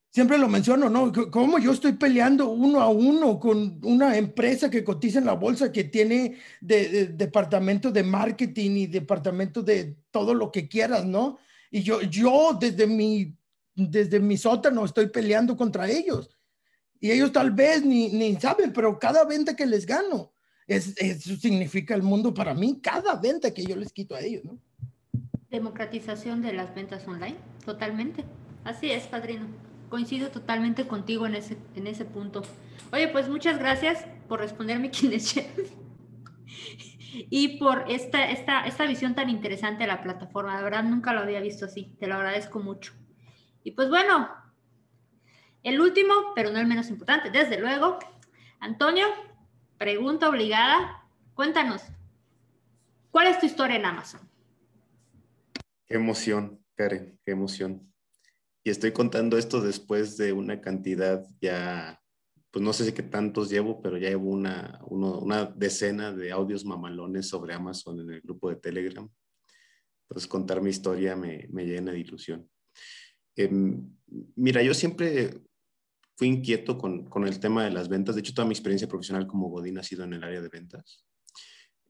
siempre 0.10 0.38
lo 0.38 0.48
menciono, 0.48 0.90
¿no? 0.90 1.12
Como 1.32 1.60
yo 1.60 1.72
estoy 1.72 1.94
peleando 1.94 2.50
uno 2.50 2.82
a 2.82 2.90
uno 2.90 3.40
con 3.40 3.80
una 3.84 4.18
empresa 4.18 4.70
que 4.70 4.84
cotiza 4.84 5.20
en 5.20 5.26
la 5.26 5.34
bolsa, 5.34 5.72
que 5.72 5.84
tiene 5.86 6.38
de, 6.62 7.08
departamento 7.08 7.92
de 7.92 8.04
marketing 8.04 8.72
y 8.72 8.88
departamento 8.88 9.62
de 9.62 9.98
todo 10.12 10.34
lo 10.34 10.52
que 10.52 10.68
quieras, 10.68 11.06
¿no? 11.06 11.38
Y 11.72 11.84
yo, 11.84 12.02
yo 12.02 12.58
desde 12.60 12.88
mi, 12.88 13.36
desde 13.76 14.20
mi 14.20 14.38
sótano 14.38 14.84
estoy 14.86 15.08
peleando 15.08 15.56
contra 15.56 15.90
ellos. 15.90 16.30
Y 17.00 17.12
ellos 17.12 17.32
tal 17.32 17.52
vez 17.52 17.86
ni, 17.86 18.10
ni 18.10 18.36
saben, 18.36 18.74
pero 18.74 19.00
cada 19.00 19.24
venta 19.24 19.56
que 19.56 19.66
les 19.66 19.86
gano, 19.86 20.34
es, 20.68 20.96
eso 20.98 21.36
significa 21.38 21.96
el 21.96 22.04
mundo 22.04 22.34
para 22.34 22.54
mí, 22.54 22.80
cada 22.82 23.16
venta 23.16 23.54
que 23.54 23.64
yo 23.64 23.76
les 23.76 23.94
quito 23.94 24.16
a 24.16 24.22
ellos, 24.22 24.44
¿no? 24.44 24.60
Democratización 25.50 26.42
de 26.42 26.54
las 26.54 26.76
ventas 26.76 27.08
online, 27.08 27.38
totalmente. 27.66 28.24
Así 28.66 28.92
es, 28.92 29.08
padrino 29.08 29.48
coincido 29.90 30.30
totalmente 30.30 30.88
contigo 30.88 31.26
en 31.26 31.36
ese, 31.36 31.58
en 31.76 31.88
ese 31.88 32.06
punto. 32.06 32.44
Oye, 32.92 33.08
pues 33.10 33.28
muchas 33.28 33.60
gracias 33.60 34.06
por 34.28 34.40
responderme 34.40 34.92
quién 34.92 35.14
es 35.14 35.34
Chef 35.34 35.80
y 37.30 37.58
por 37.58 37.86
esta, 37.90 38.30
esta, 38.30 38.66
esta 38.66 38.86
visión 38.86 39.16
tan 39.16 39.30
interesante 39.30 39.84
de 39.84 39.88
la 39.88 40.02
plataforma. 40.02 40.58
De 40.58 40.64
verdad, 40.64 40.84
nunca 40.84 41.14
lo 41.14 41.22
había 41.22 41.42
visto 41.42 41.66
así. 41.66 41.96
Te 42.00 42.08
lo 42.08 42.16
agradezco 42.16 42.60
mucho. 42.60 42.94
Y 43.64 43.72
pues 43.72 43.90
bueno, 43.90 44.30
el 45.64 45.82
último, 45.82 46.14
pero 46.36 46.52
no 46.52 46.60
el 46.60 46.68
menos 46.68 46.90
importante, 46.90 47.30
desde 47.30 47.60
luego, 47.60 48.00
Antonio, 48.60 49.06
pregunta 49.78 50.30
obligada. 50.30 51.04
Cuéntanos, 51.34 51.84
¿cuál 53.12 53.28
es 53.28 53.40
tu 53.40 53.46
historia 53.46 53.78
en 53.78 53.86
Amazon? 53.86 54.22
Qué 55.86 55.96
emoción, 55.96 56.64
Karen, 56.76 57.20
qué 57.26 57.32
emoción. 57.32 57.89
Y 58.64 58.70
estoy 58.70 58.92
contando 58.92 59.38
esto 59.38 59.62
después 59.62 60.18
de 60.18 60.34
una 60.34 60.60
cantidad 60.60 61.26
ya, 61.42 62.02
pues 62.52 62.64
no 62.64 62.74
sé 62.74 62.86
si 62.86 62.92
qué 62.92 63.04
tantos 63.04 63.50
llevo, 63.50 63.82
pero 63.82 63.98
ya 63.98 64.10
llevo 64.10 64.30
una, 64.30 64.80
una 64.88 65.46
decena 65.46 66.12
de 66.12 66.32
audios 66.32 66.66
mamalones 66.66 67.28
sobre 67.28 67.54
Amazon 67.54 68.00
en 68.02 68.12
el 68.12 68.22
grupo 68.22 68.50
de 68.50 68.58
Telegram. 68.58 69.10
Entonces 70.04 70.28
contar 70.28 70.62
mi 70.62 70.72
historia 70.72 71.16
me, 71.16 71.48
me 71.52 71.66
llena 71.66 71.92
de 71.92 72.00
ilusión. 72.00 72.50
Em, 73.36 73.96
mira, 74.36 74.62
yo 74.62 74.74
siempre 74.74 75.42
fui 76.18 76.28
inquieto 76.28 76.78
con, 76.78 77.10
con, 77.10 77.26
el 77.26 77.40
tema 77.40 77.64
de 77.64 77.72
las 77.72 77.88
ventas. 77.88 78.16
De 78.16 78.22
hecho, 78.22 78.34
toda 78.34 78.48
mi 78.48 78.54
experiencia 78.54 78.90
profesional 78.90 79.26
como 79.26 79.48
Godín 79.48 79.78
ha 79.78 79.84
sido 79.84 80.04
en 80.04 80.14
el 80.14 80.24
área 80.24 80.42
de 80.42 80.50
ventas. 80.50 81.06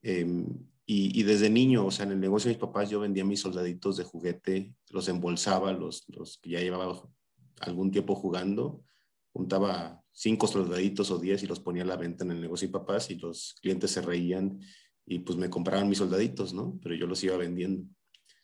Eh, 0.04 0.46
y, 0.92 1.22
desde 1.22 1.52
niño, 1.52 1.86
o 1.86 1.92
sea, 1.92 2.08
en 2.08 2.14
el 2.14 2.20
negocio 2.20 2.50
de 2.50 2.56
mis 2.56 2.62
papás 2.62 2.90
yo 2.90 3.00
vendía 3.00 3.24
mis 3.24 3.42
soldaditos 3.42 3.96
de 3.98 4.04
juguete, 4.04 4.74
los 4.90 5.08
embolsaba, 5.08 5.72
los, 5.72 6.04
los 6.08 6.40
que 6.40 6.50
ya 6.50 6.62
llevaba 6.62 7.00
algún 7.60 7.92
tiempo 7.92 8.16
jugando, 8.16 8.84
juntaba 9.32 10.02
cinco 10.12 10.48
soldaditos 10.48 11.12
o 11.12 11.20
diez 11.20 11.44
y 11.44 11.46
los 11.46 11.60
ponía 11.60 11.84
a 11.84 11.86
la 11.86 11.96
venta 11.96 12.24
en 12.24 12.32
el 12.32 12.42
negocio 12.42 12.68
de 12.68 12.72
mis 12.72 12.80
papás 12.80 13.12
y 13.12 13.20
los 13.20 13.56
clientes 13.62 13.92
se 13.92 14.02
reían 14.02 14.62
y 15.06 15.20
pues 15.20 15.38
me 15.38 15.48
compraban 15.48 15.88
mis 15.88 16.00
soldaditos, 16.00 16.56
¿no? 16.56 16.80
Pero 16.82 16.96
yo 16.96 17.06
los 17.06 17.24
iba 17.24 17.38
vendiendo. 17.38 17.84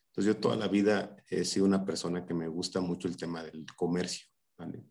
Entonces 0.09 0.35
yo 0.35 0.39
toda 0.39 0.55
la 0.55 0.67
vida 0.67 1.15
he 1.31 1.45
sido 1.45 1.65
una 1.65 1.83
persona 1.83 2.27
que 2.27 2.35
me 2.35 2.47
gusta 2.47 2.79
mucho 2.79 3.07
el 3.07 3.17
tema 3.17 3.41
del 3.41 3.65
comercio, 3.75 4.27
¿vale? 4.55 4.83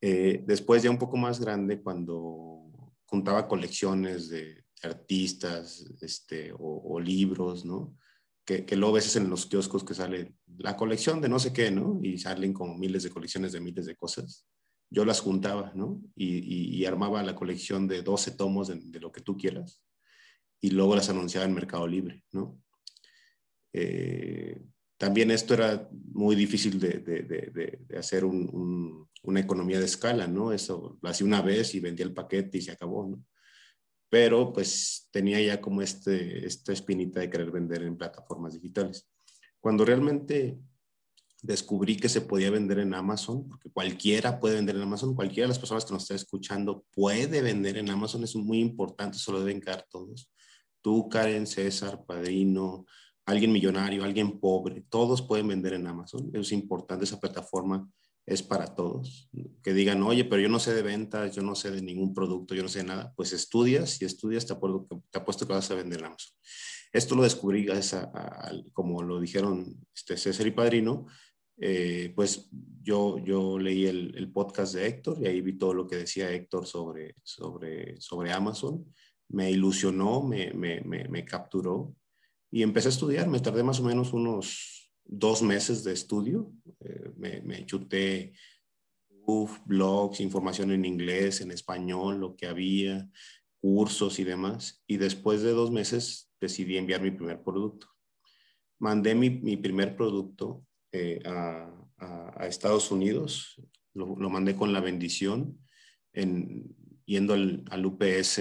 Eh, 0.00 0.42
después 0.46 0.82
ya 0.82 0.90
un 0.90 0.98
poco 0.98 1.18
más 1.18 1.38
grande, 1.38 1.82
cuando 1.82 2.62
juntaba 3.04 3.46
colecciones 3.46 4.30
de 4.30 4.61
artistas 4.84 5.84
este, 6.00 6.52
o, 6.58 7.00
libros, 7.00 7.64
¿no? 7.64 7.96
Que, 8.44 8.64
que, 8.64 8.76
luego 8.76 8.94
veces 8.94 9.16
en 9.16 9.30
los 9.30 9.46
kioscos 9.46 9.84
que 9.84 9.94
sale 9.94 10.34
la 10.58 10.76
colección 10.76 11.20
de 11.20 11.28
no 11.28 11.38
sé 11.38 11.52
qué, 11.52 11.70
¿no? 11.70 12.00
Y 12.02 12.18
salen 12.18 12.52
como 12.52 12.76
miles 12.76 13.04
de 13.04 13.10
colecciones 13.10 13.52
de 13.52 13.60
miles 13.60 13.86
de 13.86 13.96
cosas. 13.96 14.46
Yo 14.90 15.04
las 15.04 15.20
juntaba, 15.20 15.72
¿no? 15.74 16.02
Y, 16.14 16.78
y, 16.78 16.84
armaba 16.84 17.22
la 17.22 17.34
colección 17.34 17.86
de 17.86 18.02
12 18.02 18.32
tomos 18.32 18.68
de, 18.68 19.00
lo 19.00 19.12
que 19.12 19.22
tú 19.22 19.36
quieras. 19.36 19.82
Y 20.60 20.70
luego 20.70 20.96
las 20.96 21.08
anunciaba 21.08 21.46
en 21.46 21.54
Mercado 21.54 21.86
Libre, 21.86 22.24
¿no? 22.32 22.60
Eh, 23.72 24.60
también 24.98 25.30
esto 25.30 25.54
era 25.54 25.88
muy 26.12 26.36
difícil 26.36 26.78
de, 26.78 26.98
de, 26.98 27.22
de 27.88 27.98
hacer 27.98 28.24
un, 28.24 29.08
una 29.22 29.40
economía 29.40 29.78
de 29.78 29.86
escala, 29.86 30.26
¿no? 30.26 30.52
Eso 30.52 30.98
lo 31.00 31.08
hacía 31.08 31.26
una 31.26 31.42
vez 31.42 31.74
y 31.74 31.80
vendía 31.80 32.04
el 32.04 32.12
paquete 32.12 32.58
y 32.58 32.62
se 32.62 32.72
acabó, 32.72 33.08
¿no? 33.08 33.24
Pero 34.12 34.52
pues 34.52 35.08
tenía 35.10 35.40
ya 35.40 35.58
como 35.58 35.80
este, 35.80 36.46
esta 36.46 36.74
espinita 36.74 37.18
de 37.18 37.30
querer 37.30 37.50
vender 37.50 37.82
en 37.82 37.96
plataformas 37.96 38.52
digitales. 38.52 39.08
Cuando 39.58 39.86
realmente 39.86 40.58
descubrí 41.40 41.96
que 41.96 42.10
se 42.10 42.20
podía 42.20 42.50
vender 42.50 42.80
en 42.80 42.92
Amazon, 42.92 43.48
porque 43.48 43.70
cualquiera 43.70 44.38
puede 44.38 44.56
vender 44.56 44.76
en 44.76 44.82
Amazon, 44.82 45.14
cualquiera 45.14 45.46
de 45.46 45.48
las 45.48 45.58
personas 45.58 45.86
que 45.86 45.94
nos 45.94 46.02
está 46.02 46.14
escuchando 46.14 46.84
puede 46.90 47.40
vender 47.40 47.78
en 47.78 47.88
Amazon, 47.88 48.22
es 48.22 48.36
muy 48.36 48.60
importante, 48.60 49.16
eso 49.16 49.32
lo 49.32 49.40
deben 49.40 49.62
caer 49.62 49.86
todos. 49.90 50.30
Tú, 50.82 51.08
Karen, 51.08 51.46
César, 51.46 52.04
Padrino, 52.04 52.84
alguien 53.24 53.50
millonario, 53.50 54.04
alguien 54.04 54.38
pobre, 54.38 54.84
todos 54.90 55.22
pueden 55.22 55.48
vender 55.48 55.72
en 55.72 55.86
Amazon, 55.86 56.30
es 56.34 56.52
importante 56.52 57.04
esa 57.04 57.18
plataforma 57.18 57.90
es 58.26 58.42
para 58.42 58.74
todos. 58.74 59.28
Que 59.62 59.72
digan, 59.72 60.02
oye, 60.02 60.24
pero 60.24 60.42
yo 60.42 60.48
no 60.48 60.58
sé 60.58 60.74
de 60.74 60.82
ventas, 60.82 61.34
yo 61.34 61.42
no 61.42 61.54
sé 61.54 61.70
de 61.70 61.82
ningún 61.82 62.14
producto, 62.14 62.54
yo 62.54 62.62
no 62.62 62.68
sé 62.68 62.80
de 62.80 62.86
nada. 62.86 63.12
Pues 63.16 63.32
estudias 63.32 64.00
y 64.00 64.04
estudias, 64.04 64.46
te, 64.46 64.54
te 65.10 65.18
apuesto 65.18 65.46
que 65.46 65.52
vas 65.52 65.70
a 65.70 65.74
vender 65.74 66.00
en 66.00 66.06
Amazon. 66.06 66.32
Esto 66.92 67.14
lo 67.14 67.22
descubrí 67.22 67.66
como 68.72 69.02
lo 69.02 69.18
dijeron 69.18 69.78
este 69.94 70.16
César 70.16 70.46
y 70.46 70.50
Padrino, 70.50 71.06
eh, 71.58 72.12
pues 72.14 72.50
yo, 72.82 73.18
yo 73.18 73.58
leí 73.58 73.86
el, 73.86 74.30
podcast 74.32 74.74
de 74.74 74.86
Héctor 74.86 75.18
y 75.20 75.26
ahí 75.26 75.40
vi 75.40 75.56
todo 75.56 75.72
lo 75.72 75.86
que 75.86 75.96
decía 75.96 76.30
Héctor 76.30 76.66
sobre, 76.66 77.16
sobre, 77.22 78.00
sobre 78.00 78.32
Amazon. 78.32 78.84
Me 79.28 79.50
ilusionó, 79.50 80.22
me, 80.22 80.52
me, 80.52 80.82
me 80.82 81.24
capturó 81.24 81.94
y 82.50 82.62
empecé 82.62 82.88
a 82.88 82.90
estudiar. 82.90 83.28
Me 83.28 83.40
tardé 83.40 83.62
más 83.62 83.80
o 83.80 83.84
menos 83.84 84.12
unos 84.12 84.71
dos 85.04 85.42
meses 85.42 85.84
de 85.84 85.92
estudio. 85.92 86.52
Eh, 86.80 87.12
me, 87.16 87.40
me, 87.42 87.66
chuté 87.66 88.32
blogs, 89.64 90.20
información 90.20 90.72
en 90.72 90.84
inglés, 90.84 91.40
en 91.40 91.52
español, 91.52 92.20
lo 92.20 92.36
que 92.36 92.46
había, 92.46 93.08
cursos 93.60 94.18
y 94.18 94.24
demás. 94.24 94.82
Y 94.86 94.96
después 94.96 95.42
de 95.42 95.52
dos 95.52 95.70
meses 95.70 96.30
decidí 96.40 96.76
enviar 96.76 97.02
mi 97.02 97.10
primer 97.10 97.42
producto. 97.42 97.88
Mandé 98.78 99.14
mi, 99.14 99.30
mi 99.30 99.56
primer 99.56 99.96
producto 99.96 100.66
eh, 100.90 101.20
a, 101.24 101.70
a, 101.98 102.46
Estados 102.46 102.90
Unidos. 102.90 103.60
Lo, 103.94 104.16
lo, 104.16 104.28
mandé 104.28 104.56
con 104.56 104.72
la 104.72 104.80
bendición, 104.80 105.58
en, 106.12 106.74
yendo 107.04 107.34
al, 107.34 107.64
al 107.70 107.86
UPS 107.86 108.40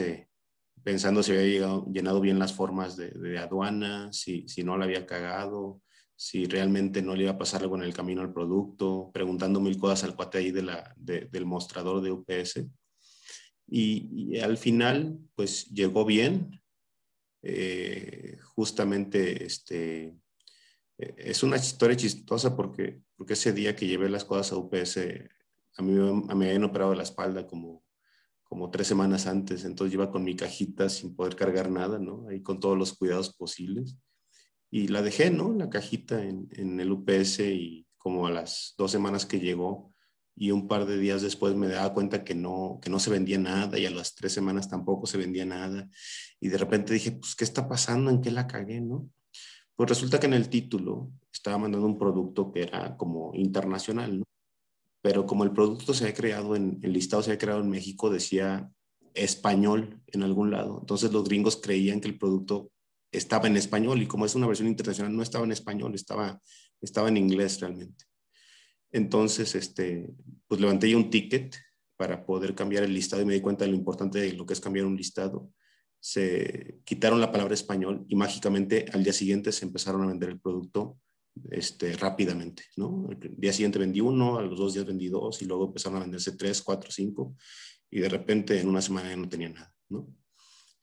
pensando 0.84 1.22
si 1.24 1.32
había 1.32 1.44
llegado, 1.44 1.86
llenado 1.92 2.22
bien 2.22 2.40
las 2.40 2.54
formas 2.54 2.98
de, 2.98 3.12
de 3.12 3.38
aduana, 3.38 4.12
si, 4.12 4.48
si 4.48 4.64
no 4.64 4.78
la 4.78 4.86
había 4.86 5.06
cagado, 5.06 5.82
si 6.24 6.46
realmente 6.46 7.02
no 7.02 7.16
le 7.16 7.24
iba 7.24 7.32
a 7.32 7.38
pasar 7.40 7.64
algo 7.64 7.76
en 7.78 7.82
el 7.82 7.96
camino 7.96 8.22
al 8.22 8.32
producto, 8.32 9.10
preguntando 9.12 9.60
mil 9.60 9.80
cosas 9.80 10.04
al 10.04 10.16
cuate 10.16 10.38
ahí 10.38 10.52
de 10.52 10.62
la, 10.62 10.94
del 10.96 11.48
mostrador 11.48 12.00
de 12.00 12.12
UPS. 12.12 12.64
Y, 13.68 14.38
al 14.38 14.56
final, 14.60 15.18
pues 15.34 15.66
llegó 15.72 16.06
bien. 16.06 16.62
Eh, 17.42 18.38
justamente, 18.54 19.44
este, 19.44 20.16
eh, 21.00 21.16
es 21.18 21.42
una 21.42 21.58
historia 21.58 21.98
chistosa 21.98 22.56
porque, 22.56 23.02
porque 23.16 23.34
ese 23.34 23.52
día 23.52 23.76
que 23.76 23.88
llevé 23.88 24.08
las 24.08 24.24
cosas 24.24 24.52
a 24.52 24.58
UPS, 24.58 25.00
a 25.78 25.82
mí, 25.82 25.92
me 26.36 26.46
habían 26.46 26.66
operado 26.66 26.94
la 26.94 27.02
espalda 27.02 27.48
como, 27.48 27.84
como 28.44 28.70
tres 28.70 28.86
semanas 28.86 29.26
antes, 29.26 29.66
entonces 29.66 29.96
iba 29.96 30.12
con 30.12 30.24
mi 30.24 30.36
cajita 30.36 30.88
sin 30.88 31.16
poder 31.16 31.36
cargar 31.36 31.72
nada, 31.72 31.98
¿no? 31.98 32.28
Ahí 32.30 32.44
con 32.44 32.60
todos 32.60 32.78
los 32.78 32.94
cuidados 32.94 33.36
posibles. 33.36 33.98
Y 34.72 34.88
la 34.88 35.02
dejé, 35.02 35.30
¿no? 35.30 35.54
La 35.54 35.70
cajita 35.70 36.24
en, 36.24 36.48
en 36.54 36.80
el 36.80 36.92
UPS 36.92 37.42
y 37.42 37.86
como 37.98 38.26
a 38.26 38.32
las 38.32 38.74
dos 38.78 38.92
semanas 38.92 39.26
que 39.26 39.40
llegó 39.40 39.92
y 40.36 40.52
un 40.52 40.68
par 40.68 40.86
de 40.86 40.98
días 40.98 41.22
después 41.22 41.56
me 41.56 41.68
daba 41.68 41.94
cuenta 41.94 42.24
que 42.24 42.34
no, 42.34 42.80
que 42.82 42.90
no 42.90 43.00
se 43.00 43.12
vendía 43.12 43.38
nada 43.38 43.78
y 43.78 43.86
a 43.86 43.92
las 43.92 44.16
tres 44.16 44.34
semanas 44.34 44.70
tampoco 44.70 45.06
se 45.06 45.18
vendía 45.18 45.46
nada. 45.46 45.90
Y 46.40 46.50
de 46.50 46.58
repente 46.58 46.94
dije, 46.94 47.12
pues, 47.12 47.36
¿qué 47.36 47.44
está 47.44 47.68
pasando? 47.68 48.10
¿En 48.10 48.22
qué 48.22 48.32
la 48.32 48.48
cagué, 48.48 48.82
no? 48.82 49.10
Pues 49.76 49.90
resulta 49.90 50.20
que 50.20 50.28
en 50.28 50.34
el 50.34 50.50
título 50.50 51.12
estaba 51.32 51.58
mandando 51.58 51.86
un 51.86 52.00
producto 52.00 52.52
que 52.52 52.64
era 52.64 52.98
como 52.98 53.32
internacional, 53.36 54.20
¿no? 54.20 54.24
Pero 55.04 55.26
como 55.26 55.44
el 55.44 55.52
producto 55.52 55.94
se 55.94 56.06
había 56.06 56.16
creado 56.16 56.56
en, 56.56 56.80
el 56.84 56.94
listado 56.94 57.24
se 57.24 57.32
había 57.32 57.40
creado 57.40 57.62
en 57.62 57.70
México, 57.70 58.10
decía 58.10 58.72
español 59.14 60.02
en 60.08 60.24
algún 60.24 60.52
lado. 60.52 60.80
Entonces 60.80 61.12
los 61.12 61.24
gringos 61.24 61.58
creían 61.58 62.00
que 62.00 62.08
el 62.08 62.18
producto 62.18 62.72
estaba 63.12 63.48
en 63.48 63.58
español 63.58 64.02
y 64.02 64.08
como 64.08 64.26
es 64.26 64.36
una 64.36 64.48
versión 64.48 64.68
internacional, 64.68 65.16
no 65.16 65.24
estaba 65.24 65.46
en 65.46 65.52
español, 65.52 65.94
estaba, 65.96 66.40
estaba 66.82 67.10
en 67.10 67.18
inglés 67.18 67.60
realmente. 67.60 68.06
Entonces, 68.92 69.56
este, 69.56 70.10
pues 70.48 70.60
levanté 70.60 70.90
yo 70.90 70.98
un 70.98 71.10
ticket 71.10 71.56
para 71.96 72.26
poder 72.26 72.56
cambiar 72.56 72.84
el 72.84 72.94
listado 72.94 73.22
y 73.22 73.26
me 73.26 73.34
di 73.34 73.42
cuenta 73.42 73.66
de 73.66 73.72
lo 73.72 73.78
importante 73.78 74.20
de 74.20 74.34
lo 74.34 74.46
que 74.46 74.54
es 74.54 74.60
cambiar 74.60 74.86
un 74.86 74.96
listado. 74.96 75.52
Se 76.00 76.80
quitaron 76.84 77.22
la 77.22 77.32
palabra 77.32 77.54
español 77.54 78.06
y 78.08 78.16
mágicamente 78.16 78.86
al 78.92 79.04
día 79.04 79.14
siguiente 79.14 79.52
se 79.52 79.66
empezaron 79.66 80.04
a 80.04 80.08
vender 80.08 80.30
el 80.30 80.40
producto 80.40 80.98
este, 81.50 81.94
rápidamente, 81.94 82.64
¿no? 82.76 83.08
El 83.10 83.36
día 83.38 83.54
siguiente 83.54 83.80
vendí 83.80 84.02
uno, 84.02 84.38
a 84.38 84.42
los 84.42 84.58
dos 84.58 84.74
días 84.74 84.86
vendí 84.86 85.08
dos 85.10 85.42
y 85.42 85.46
luego 85.46 85.68
empezaron 85.68 85.98
a 85.98 86.02
venderse 86.02 86.36
tres, 86.36 86.62
cuatro, 86.62 86.92
cinco 86.92 87.36
y 87.90 88.00
de 88.00 88.10
repente 88.10 88.60
en 88.60 88.68
una 88.68 88.82
semana 88.82 89.10
ya 89.10 89.18
no 89.18 89.30
tenía 89.30 89.50
nada, 89.50 89.74
¿no? 89.90 90.08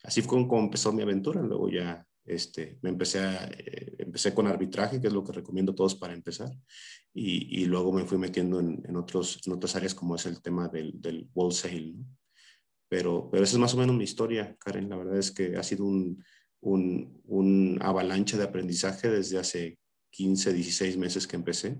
Así 0.03 0.21
fue 0.21 0.47
como 0.47 0.63
empezó 0.63 0.93
mi 0.93 1.01
aventura, 1.01 1.41
luego 1.41 1.69
ya 1.69 2.07
este, 2.29 2.77
me 2.81 2.89
empecé, 2.89 3.19
a, 3.19 3.45
eh, 3.45 3.95
empecé 3.99 4.33
con 4.33 4.47
arbitraje, 4.47 5.01
que 5.01 5.07
es 5.07 5.13
lo 5.13 5.23
que 5.23 5.33
recomiendo 5.33 5.71
a 5.71 5.75
todos 5.75 5.95
para 5.95 6.13
empezar, 6.13 6.51
y, 7.13 7.61
y 7.61 7.65
luego 7.65 7.91
me 7.91 8.05
fui 8.05 8.17
metiendo 8.17 8.59
en, 8.59 8.81
en, 8.87 8.95
otros, 8.95 9.39
en 9.45 9.53
otras 9.53 9.75
áreas 9.75 9.95
como 9.95 10.15
es 10.15 10.25
el 10.25 10.41
tema 10.41 10.67
del, 10.67 10.99
del 11.01 11.29
wholesale, 11.33 11.93
¿no? 11.93 12.05
Pero, 12.89 13.29
pero 13.31 13.43
esa 13.43 13.53
es 13.53 13.59
más 13.59 13.73
o 13.75 13.77
menos 13.77 13.95
mi 13.95 14.03
historia, 14.03 14.57
Karen. 14.59 14.89
La 14.89 14.97
verdad 14.97 15.17
es 15.17 15.31
que 15.31 15.55
ha 15.55 15.63
sido 15.63 15.85
un, 15.85 16.23
un, 16.59 17.21
un 17.25 17.77
avalancha 17.81 18.35
de 18.35 18.43
aprendizaje 18.43 19.09
desde 19.09 19.37
hace 19.37 19.79
15, 20.11 20.53
16 20.53 20.97
meses 20.97 21.27
que 21.27 21.35
empecé 21.35 21.77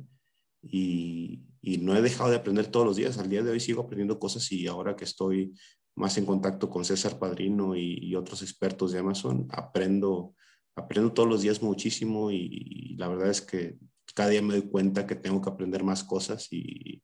y, 0.62 1.42
y, 1.62 1.78
no 1.80 1.96
he 1.96 2.02
dejado 2.02 2.30
de 2.30 2.36
aprender 2.36 2.68
todos 2.68 2.86
los 2.86 2.96
días. 2.96 3.18
Al 3.18 3.30
día 3.30 3.42
de 3.42 3.50
hoy 3.50 3.60
sigo 3.60 3.82
aprendiendo 3.82 4.20
cosas 4.20 4.52
y 4.52 4.68
ahora 4.68 4.96
que 4.96 5.06
estoy 5.06 5.54
más 5.96 6.18
en 6.18 6.26
contacto 6.26 6.70
con 6.70 6.86
César 6.86 7.18
Padrino 7.18 7.76
y, 7.76 7.98
y 8.02 8.16
otros 8.16 8.44
expertos 8.44 8.92
de 8.92 9.00
Amazon, 9.00 9.48
aprendo, 9.50 10.36
aprendo 10.76 11.14
todos 11.14 11.30
los 11.30 11.42
días 11.42 11.62
muchísimo 11.62 12.32
y, 12.32 12.48
y, 12.52 12.96
la 12.96 13.08
verdad 13.08 13.30
es 13.30 13.42
que 13.42 13.78
cada 14.14 14.30
día 14.30 14.42
me 14.42 14.54
doy 14.54 14.70
cuenta 14.70 15.06
que 15.06 15.16
tengo 15.16 15.42
que 15.42 15.50
aprender 15.50 15.84
más 15.84 16.04
cosas 16.04 16.48
y, 16.52 17.04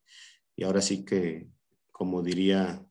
ahora 0.63 0.81
sí 0.81 1.03
que, 1.03 1.47
como 1.91 2.21
diría, 2.21 2.85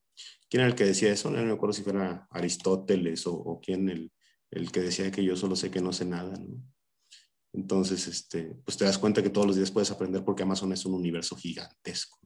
¿quién 0.48 0.60
era 0.60 0.68
el 0.68 0.74
que 0.74 0.84
decía 0.84 1.12
eso? 1.12 1.30
No 1.30 1.42
me 1.42 1.52
acuerdo 1.52 1.72
si 1.72 1.82
fuera 1.82 2.26
Aristóteles 2.30 3.26
o, 3.26 3.34
o 3.34 3.60
quién 3.60 3.88
el, 3.88 4.12
el 4.50 4.70
que 4.70 4.80
decía 4.80 5.10
que 5.10 5.24
yo 5.24 5.36
solo 5.36 5.56
sé 5.56 5.70
que 5.70 5.80
no 5.80 5.92
sé 5.92 6.04
nada. 6.04 6.38
Entonces, 7.52 8.06
este, 8.06 8.56
pues 8.64 8.76
te 8.76 8.84
das 8.84 8.98
cuenta 8.98 9.22
que 9.22 9.30
todos 9.30 9.46
los 9.46 9.56
días 9.56 9.70
puedes 9.70 9.90
aprender 9.90 10.24
porque 10.24 10.42
Amazon 10.42 10.72
es 10.72 10.84
un 10.84 10.94
universo 10.94 11.36
gigantesco. 11.36 12.18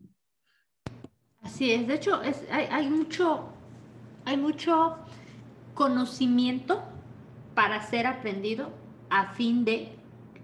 Así 1.42 1.70
es, 1.70 1.87
de 1.87 1.94
hecho, 1.94 2.22
es, 2.22 2.42
hay, 2.50 2.88
mucho, 2.88 3.48
hay 4.24 4.37
mucho 4.37 4.96
conocimiento 5.74 6.82
para 7.58 7.82
ser 7.82 8.06
aprendido 8.06 8.70
a 9.10 9.32
fin 9.32 9.64
de 9.64 9.88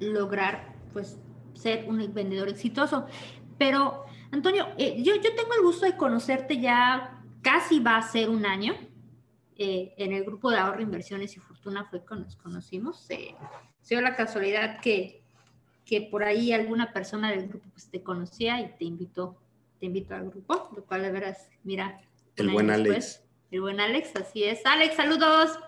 lograr, 0.01 0.75
pues, 0.93 1.17
ser 1.55 1.89
un 1.89 2.13
vendedor 2.13 2.49
exitoso. 2.49 3.07
Pero, 3.57 4.05
Antonio, 4.33 4.67
eh, 4.79 5.01
yo, 5.01 5.15
yo 5.15 5.33
tengo 5.37 5.55
el 5.57 5.63
gusto 5.63 5.87
de 5.87 5.97
conocerte 5.97 6.59
ya 6.59 7.23
casi 7.41 7.79
va 7.79 7.99
a 7.99 8.03
ser 8.03 8.31
un 8.31 8.45
año. 8.45 8.75
Eh, 9.57 9.95
en 9.97 10.13
el 10.13 10.25
grupo 10.25 10.51
de 10.51 10.59
ahorro, 10.59 10.83
inversiones 10.83 11.37
y 11.37 11.39
fortuna 11.39 11.85
fue 11.85 12.01
cuando 12.05 12.25
nos 12.25 12.35
conocimos. 12.35 13.09
Eh, 13.11 13.37
dio 13.89 14.01
la 14.01 14.17
casualidad 14.17 14.81
que, 14.81 15.23
que 15.85 16.01
por 16.01 16.25
ahí 16.25 16.53
alguna 16.53 16.93
persona 16.93 17.31
del 17.31 17.47
grupo 17.47 17.69
pues, 17.71 17.89
te 17.89 18.03
conocía 18.03 18.61
y 18.61 18.77
te 18.77 18.87
invitó, 18.87 19.37
te 19.79 19.87
invitó 19.87 20.17
al 20.17 20.31
grupo, 20.31 20.69
lo 20.75 20.85
cual 20.85 21.03
de 21.03 21.13
veras, 21.13 21.49
mira. 21.63 22.01
El 22.35 22.51
buen 22.51 22.67
después, 22.67 22.91
Alex. 22.91 23.25
El 23.53 23.61
buen 23.61 23.79
Alex, 23.79 24.17
así 24.17 24.43
es. 24.43 24.67
Alex, 24.67 24.97
saludos. 24.97 25.61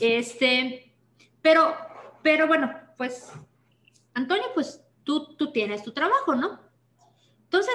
Este, 0.00 0.94
pero, 1.42 1.76
pero 2.22 2.46
bueno, 2.46 2.72
pues, 2.96 3.32
Antonio, 4.14 4.44
pues 4.54 4.82
tú, 5.04 5.34
tú 5.36 5.52
tienes 5.52 5.82
tu 5.82 5.92
trabajo, 5.92 6.34
¿no? 6.34 6.60
Entonces, 7.44 7.74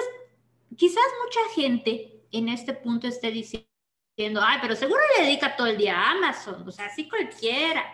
quizás 0.76 1.04
mucha 1.24 1.40
gente 1.54 2.22
en 2.32 2.48
este 2.48 2.74
punto 2.74 3.06
esté 3.06 3.30
diciendo, 3.30 4.40
ay, 4.42 4.58
pero 4.60 4.76
seguro 4.76 5.00
le 5.16 5.24
dedica 5.24 5.56
todo 5.56 5.66
el 5.66 5.76
día 5.76 5.98
a 5.98 6.10
Amazon, 6.12 6.66
o 6.66 6.70
sea, 6.70 6.86
así 6.86 7.08
cualquiera. 7.08 7.84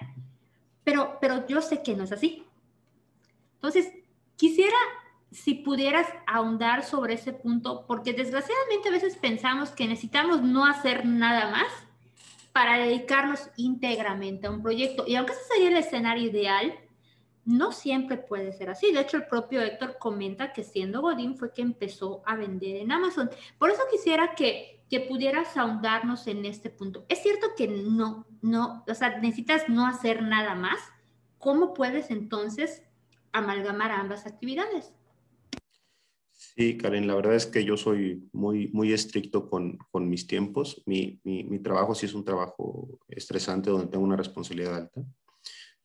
Pero, 0.84 1.18
pero 1.20 1.46
yo 1.46 1.60
sé 1.60 1.82
que 1.82 1.94
no 1.94 2.04
es 2.04 2.12
así. 2.12 2.44
Entonces, 3.54 3.92
quisiera 4.36 4.76
si 5.32 5.54
pudieras 5.54 6.06
ahondar 6.26 6.84
sobre 6.84 7.14
ese 7.14 7.32
punto, 7.32 7.84
porque 7.86 8.12
desgraciadamente 8.12 8.88
a 8.88 8.92
veces 8.92 9.16
pensamos 9.16 9.70
que 9.70 9.86
necesitamos 9.86 10.42
no 10.42 10.64
hacer 10.64 11.04
nada 11.04 11.50
más 11.50 11.66
para 12.56 12.78
dedicarnos 12.78 13.50
íntegramente 13.58 14.46
a 14.46 14.50
un 14.50 14.62
proyecto. 14.62 15.04
Y 15.06 15.14
aunque 15.14 15.34
ese 15.34 15.42
sería 15.44 15.68
el 15.68 15.76
escenario 15.76 16.30
ideal, 16.30 16.72
no 17.44 17.70
siempre 17.70 18.16
puede 18.16 18.50
ser 18.54 18.70
así. 18.70 18.92
De 18.92 19.00
hecho, 19.00 19.18
el 19.18 19.26
propio 19.26 19.60
Héctor 19.60 19.98
comenta 19.98 20.54
que 20.54 20.62
siendo 20.62 21.02
Godín 21.02 21.36
fue 21.36 21.52
que 21.52 21.60
empezó 21.60 22.22
a 22.24 22.34
vender 22.34 22.76
en 22.76 22.92
Amazon. 22.92 23.28
Por 23.58 23.68
eso 23.68 23.82
quisiera 23.90 24.34
que 24.34 24.80
que 24.88 25.00
pudieras 25.00 25.54
ahondarnos 25.58 26.26
en 26.28 26.46
este 26.46 26.70
punto. 26.70 27.04
Es 27.10 27.22
cierto 27.22 27.48
que 27.58 27.68
no, 27.68 28.24
no, 28.40 28.84
o 28.88 28.94
sea, 28.94 29.18
necesitas 29.18 29.68
no 29.68 29.86
hacer 29.86 30.22
nada 30.22 30.54
más. 30.54 30.78
¿Cómo 31.36 31.74
puedes 31.74 32.10
entonces 32.10 32.82
amalgamar 33.32 33.90
ambas 33.90 34.24
actividades? 34.24 34.94
Sí, 36.56 36.78
Karen, 36.78 37.06
la 37.06 37.14
verdad 37.14 37.34
es 37.34 37.44
que 37.44 37.64
yo 37.66 37.76
soy 37.76 38.30
muy, 38.32 38.68
muy 38.68 38.94
estricto 38.94 39.46
con, 39.46 39.76
con 39.90 40.08
mis 40.08 40.26
tiempos. 40.26 40.82
Mi, 40.86 41.20
mi, 41.22 41.58
trabajo 41.58 41.94
sí 41.94 42.06
es 42.06 42.14
un 42.14 42.24
trabajo 42.24 42.98
estresante 43.08 43.68
donde 43.68 43.88
tengo 43.88 44.02
una 44.02 44.16
responsabilidad 44.16 44.74
alta, 44.74 45.02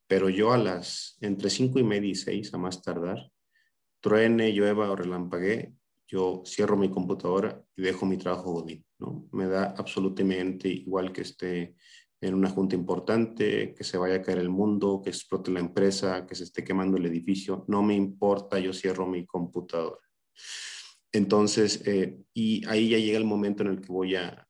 pero 0.07 0.29
yo 0.29 0.53
a 0.53 0.57
las 0.57 1.17
entre 1.19 1.49
cinco 1.49 1.77
y 1.79 1.83
media 1.83 2.09
y 2.09 2.15
seis, 2.15 2.53
a 2.53 2.57
más 2.57 2.81
tardar, 2.81 3.17
truene, 3.99 4.53
llueva 4.53 4.89
o 4.89 4.95
relampaguee, 4.95 5.73
yo 6.07 6.41
cierro 6.45 6.77
mi 6.77 6.89
computadora 6.89 7.61
y 7.75 7.81
dejo 7.81 8.05
mi 8.05 8.17
trabajo 8.17 8.53
Godín, 8.53 8.85
¿no? 8.97 9.27
Me 9.33 9.47
da 9.47 9.75
absolutamente 9.77 10.69
igual 10.69 11.11
que 11.11 11.23
esté 11.23 11.75
en 12.21 12.33
una 12.33 12.49
junta 12.49 12.75
importante, 12.75 13.73
que 13.73 13.83
se 13.83 13.97
vaya 13.97 14.15
a 14.15 14.21
caer 14.21 14.39
el 14.39 14.49
mundo, 14.49 15.01
que 15.03 15.09
explote 15.09 15.51
la 15.51 15.59
empresa, 15.59 16.25
que 16.25 16.35
se 16.35 16.45
esté 16.45 16.63
quemando 16.63 16.95
el 16.95 17.07
edificio, 17.07 17.65
no 17.67 17.83
me 17.83 17.93
importa, 17.95 18.57
yo 18.57 18.71
cierro 18.71 19.05
mi 19.05 19.25
computadora. 19.25 20.10
Entonces, 21.11 21.85
eh, 21.85 22.17
y 22.33 22.65
ahí 22.67 22.89
ya 22.89 22.97
llega 22.97 23.17
el 23.17 23.25
momento 23.25 23.63
en 23.63 23.69
el 23.69 23.81
que 23.81 23.91
voy 23.91 24.15
a, 24.15 24.47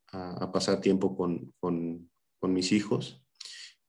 pasar 0.52 0.82
tiempo 0.82 1.16
con, 1.16 1.54
con, 1.60 2.10
mis 2.54 2.74
hijos, 2.74 3.24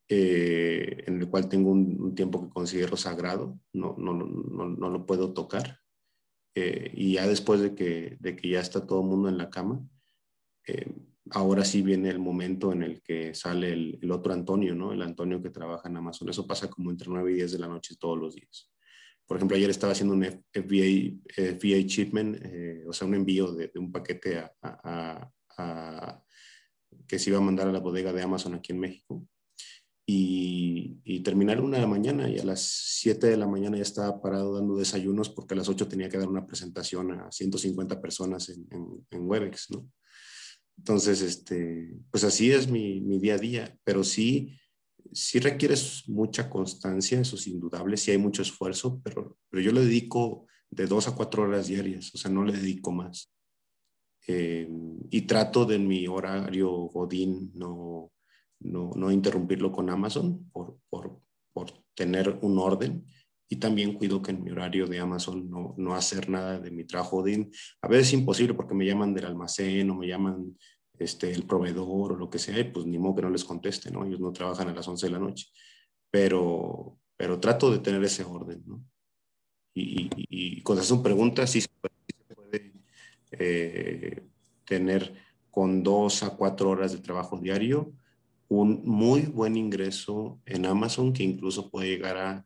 eh, 0.08 1.02
en 1.06 1.20
el 1.20 1.28
cual 1.28 1.48
tengo 1.48 1.70
un, 1.70 2.14
tiempo 2.14 2.42
que 2.42 2.50
considero 2.50 2.96
sagrado, 2.96 3.58
no, 3.72 3.96
no, 3.98 4.14
no, 4.14 4.68
no 4.68 4.88
lo 4.90 5.04
puedo 5.04 5.32
tocar. 5.32 5.80
Eh, 6.54 6.92
y 6.94 7.14
ya 7.14 7.26
después 7.26 7.60
de 7.60 7.74
que, 7.74 8.16
de 8.20 8.36
que 8.36 8.50
ya 8.50 8.60
está 8.60 8.86
todo 8.86 9.00
el 9.00 9.08
mundo 9.08 9.28
en 9.28 9.38
la 9.38 9.50
cama, 9.50 9.84
ahora 11.30 11.64
sí 11.64 11.82
viene 11.82 12.08
el 12.10 12.20
momento 12.20 12.72
en 12.72 12.82
el 12.84 13.02
que 13.02 13.34
sale 13.34 13.72
el, 13.72 13.98
el, 14.00 14.10
otro 14.12 14.32
Antonio, 14.32 14.74
¿no? 14.74 14.92
El 14.92 15.02
Antonio 15.02 15.42
que 15.42 15.50
trabaja 15.50 15.88
en 15.88 15.96
Amazon. 15.96 16.28
Eso 16.28 16.46
pasa 16.46 16.70
como 16.70 16.90
entre 16.90 17.08
9 17.08 17.32
y 17.32 17.34
10 17.34 17.52
de 17.52 17.58
la 17.58 17.68
noche 17.68 17.96
todos 17.98 18.18
los 18.18 18.34
días. 18.36 18.71
Por 19.32 19.38
ejemplo, 19.38 19.56
ayer 19.56 19.70
estaba 19.70 19.94
haciendo 19.94 20.12
un 20.14 20.24
FBA, 20.24 21.16
FBA 21.26 21.86
shipment, 21.86 22.36
eh, 22.42 22.84
o 22.86 22.92
sea, 22.92 23.08
un 23.08 23.14
envío 23.14 23.50
de, 23.54 23.68
de 23.68 23.80
un 23.80 23.90
paquete 23.90 24.36
a, 24.36 24.52
a, 24.60 25.32
a, 25.56 26.22
que 27.08 27.18
se 27.18 27.30
iba 27.30 27.38
a 27.38 27.40
mandar 27.40 27.66
a 27.66 27.72
la 27.72 27.78
bodega 27.78 28.12
de 28.12 28.20
Amazon 28.20 28.52
aquí 28.52 28.72
en 28.72 28.80
México 28.80 29.26
y, 30.04 31.00
y 31.02 31.20
terminar 31.20 31.62
una 31.62 31.78
de 31.78 31.82
la 31.84 31.88
mañana 31.88 32.28
y 32.28 32.40
a 32.40 32.44
las 32.44 32.60
7 32.60 33.26
de 33.26 33.38
la 33.38 33.46
mañana 33.46 33.78
ya 33.78 33.84
estaba 33.84 34.20
parado 34.20 34.54
dando 34.54 34.76
desayunos 34.76 35.30
porque 35.30 35.54
a 35.54 35.56
las 35.56 35.70
8 35.70 35.88
tenía 35.88 36.10
que 36.10 36.18
dar 36.18 36.28
una 36.28 36.46
presentación 36.46 37.12
a 37.12 37.32
150 37.32 38.02
personas 38.02 38.50
en, 38.50 38.66
en, 38.70 39.06
en 39.12 39.26
Webex, 39.26 39.70
¿no? 39.70 39.90
Entonces, 40.76 41.22
este, 41.22 41.96
pues 42.10 42.22
así 42.24 42.52
es 42.52 42.68
mi, 42.68 43.00
mi, 43.00 43.18
día 43.18 43.36
a 43.36 43.38
día, 43.38 43.78
pero 43.82 44.04
sí, 44.04 44.58
sí 45.12 45.38
requieres 45.38 46.08
mucha 46.08 46.48
constancia, 46.48 47.20
eso 47.20 47.36
es 47.36 47.46
indudable, 47.46 47.96
sí 47.96 48.10
hay 48.10 48.18
mucho 48.18 48.42
esfuerzo, 48.42 49.00
pero, 49.04 49.38
pero 49.50 49.62
yo 49.62 49.72
le 49.72 49.82
dedico 49.82 50.46
de 50.70 50.86
dos 50.86 51.08
a 51.08 51.14
cuatro 51.14 51.42
horas 51.42 51.66
diarias, 51.66 52.14
o 52.14 52.18
sea, 52.18 52.30
no 52.30 52.44
le 52.44 52.52
dedico 52.52 52.92
más. 52.92 53.32
eh, 54.28 54.68
y 55.10 55.22
trato 55.22 55.64
de 55.64 55.78
mi 55.78 56.06
horario 56.06 56.70
Godín 56.70 57.50
no, 57.54 58.12
no, 58.60 58.90
no 58.94 59.10
interrumpirlo 59.10 59.72
con 59.72 59.90
Amazon 59.90 60.48
por, 60.52 60.78
por, 60.88 61.20
por, 61.52 61.72
tener 61.94 62.38
un 62.42 62.58
orden. 62.58 63.04
Y 63.48 63.56
también 63.56 63.94
cuido 63.94 64.22
que 64.22 64.30
en 64.30 64.42
mi 64.42 64.50
horario 64.50 64.86
de 64.86 64.98
Amazon 64.98 65.50
no, 65.50 65.74
no 65.76 65.94
hacer 65.94 66.30
nada 66.30 66.58
de 66.58 66.70
mi 66.70 66.84
trabajo 66.84 67.18
Godín. 67.18 67.50
A 67.82 67.88
veces 67.88 68.06
es 68.08 68.14
imposible 68.14 68.54
porque 68.54 68.74
me 68.74 68.86
llaman 68.86 69.12
del 69.12 69.26
almacén 69.26 69.90
o 69.90 69.94
me 69.94 70.06
llaman 70.06 70.56
este, 71.02 71.30
el 71.32 71.44
proveedor 71.44 72.12
o 72.12 72.16
lo 72.16 72.30
que 72.30 72.38
sea, 72.38 72.58
y 72.58 72.64
pues 72.64 72.86
ni 72.86 72.98
modo 72.98 73.16
que 73.16 73.22
no 73.22 73.30
les 73.30 73.44
conteste, 73.44 73.90
¿no? 73.90 74.04
Ellos 74.04 74.20
no 74.20 74.32
trabajan 74.32 74.68
a 74.68 74.74
las 74.74 74.86
11 74.86 75.06
de 75.06 75.12
la 75.12 75.18
noche. 75.18 75.48
Pero, 76.10 76.98
pero 77.16 77.40
trato 77.40 77.70
de 77.70 77.78
tener 77.78 78.02
ese 78.04 78.24
orden, 78.24 78.62
¿no? 78.66 78.84
Y, 79.74 80.04
y, 80.04 80.10
y 80.28 80.62
cuando 80.62 80.82
hacen 80.82 81.02
preguntas, 81.02 81.50
sí 81.50 81.62
se 81.62 81.68
puede, 82.34 82.72
eh, 83.32 84.22
tener 84.64 85.14
con 85.50 85.82
dos 85.82 86.22
a 86.22 86.36
cuatro 86.36 86.70
horas 86.70 86.92
de 86.92 86.98
trabajo 86.98 87.38
diario 87.38 87.92
un 88.48 88.82
muy 88.84 89.22
buen 89.22 89.56
ingreso 89.56 90.40
en 90.44 90.66
Amazon 90.66 91.12
que 91.12 91.22
incluso 91.22 91.70
puede 91.70 91.88
llegar 91.88 92.16
a 92.18 92.44